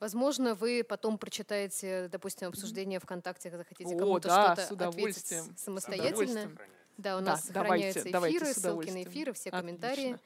Возможно, 0.00 0.56
вы 0.56 0.82
потом 0.82 1.16
прочитаете, 1.16 2.08
допустим, 2.08 2.48
обсуждение 2.48 2.98
ВКонтакте, 2.98 3.50
захотите 3.50 3.96
кому-то 3.96 4.28
да, 4.28 4.56
что-то 4.56 4.88
ответить 4.88 5.32
самостоятельно. 5.56 6.50
Да, 6.96 7.16
у 7.16 7.20
нас 7.20 7.46
да, 7.46 7.62
сохраняются 7.62 8.00
эфиры, 8.00 8.12
давайте, 8.12 8.54
ссылки 8.54 8.90
на 8.90 9.02
эфиры, 9.04 9.32
все 9.32 9.50
Отлично. 9.50 9.60
комментарии. 9.60 10.18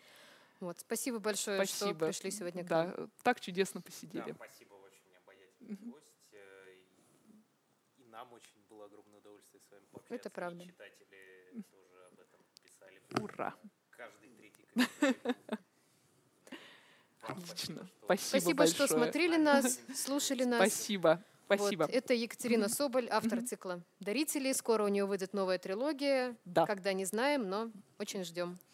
Вот, 0.61 0.79
спасибо 0.81 1.19
большое, 1.19 1.65
спасибо. 1.65 1.91
что 1.91 2.07
пришли 2.07 2.31
сегодня 2.31 2.65
к 2.65 2.71
нам. 2.71 2.91
Да, 2.91 3.09
так 3.23 3.41
чудесно 3.41 3.81
посидели. 3.81 4.33
Да, 4.33 4.35
спасибо, 4.35 4.75
очень 4.75 5.15
обаятельный 5.23 5.75
mm-hmm. 5.75 5.91
гость. 5.91 6.31
Э, 6.33 6.75
и 7.99 8.05
нам 8.07 8.33
очень 8.33 8.63
было 8.69 8.87
огромное 8.87 9.19
удовольствие 9.19 9.61
с 9.61 9.71
вами 9.71 9.85
пообщаться. 9.91 10.15
Это 10.15 10.31
правда. 10.31 10.63
И 10.63 10.67
читатели 10.67 11.65
тоже 11.71 12.07
об 12.07 12.21
этом 12.21 12.41
писали. 12.63 13.03
Ура! 13.21 13.55
Каждый 13.91 14.31
третий 14.31 14.67
Отлично. 17.21 17.89
Спасибо, 18.05 18.41
Спасибо 18.41 18.59
большое. 18.59 18.87
что 18.87 18.97
смотрели 18.97 19.37
нас, 19.37 19.81
слушали 19.95 20.45
нас. 20.45 20.61
Спасибо. 20.61 21.23
Спасибо. 21.57 21.83
Вот, 21.83 21.91
это 21.91 22.15
Екатерина 22.15 22.69
Соболь, 22.71 23.09
автор 23.11 23.41
цикла 23.43 23.83
«Дарители». 24.01 24.53
Скоро 24.53 24.85
у 24.85 24.89
нее 24.89 25.05
выйдет 25.07 25.33
новая 25.33 25.59
трилогия. 25.59 26.37
Да. 26.45 26.67
Когда 26.67 26.93
не 26.93 27.05
знаем, 27.05 27.49
но 27.49 27.71
очень 27.99 28.25
ждем. 28.25 28.59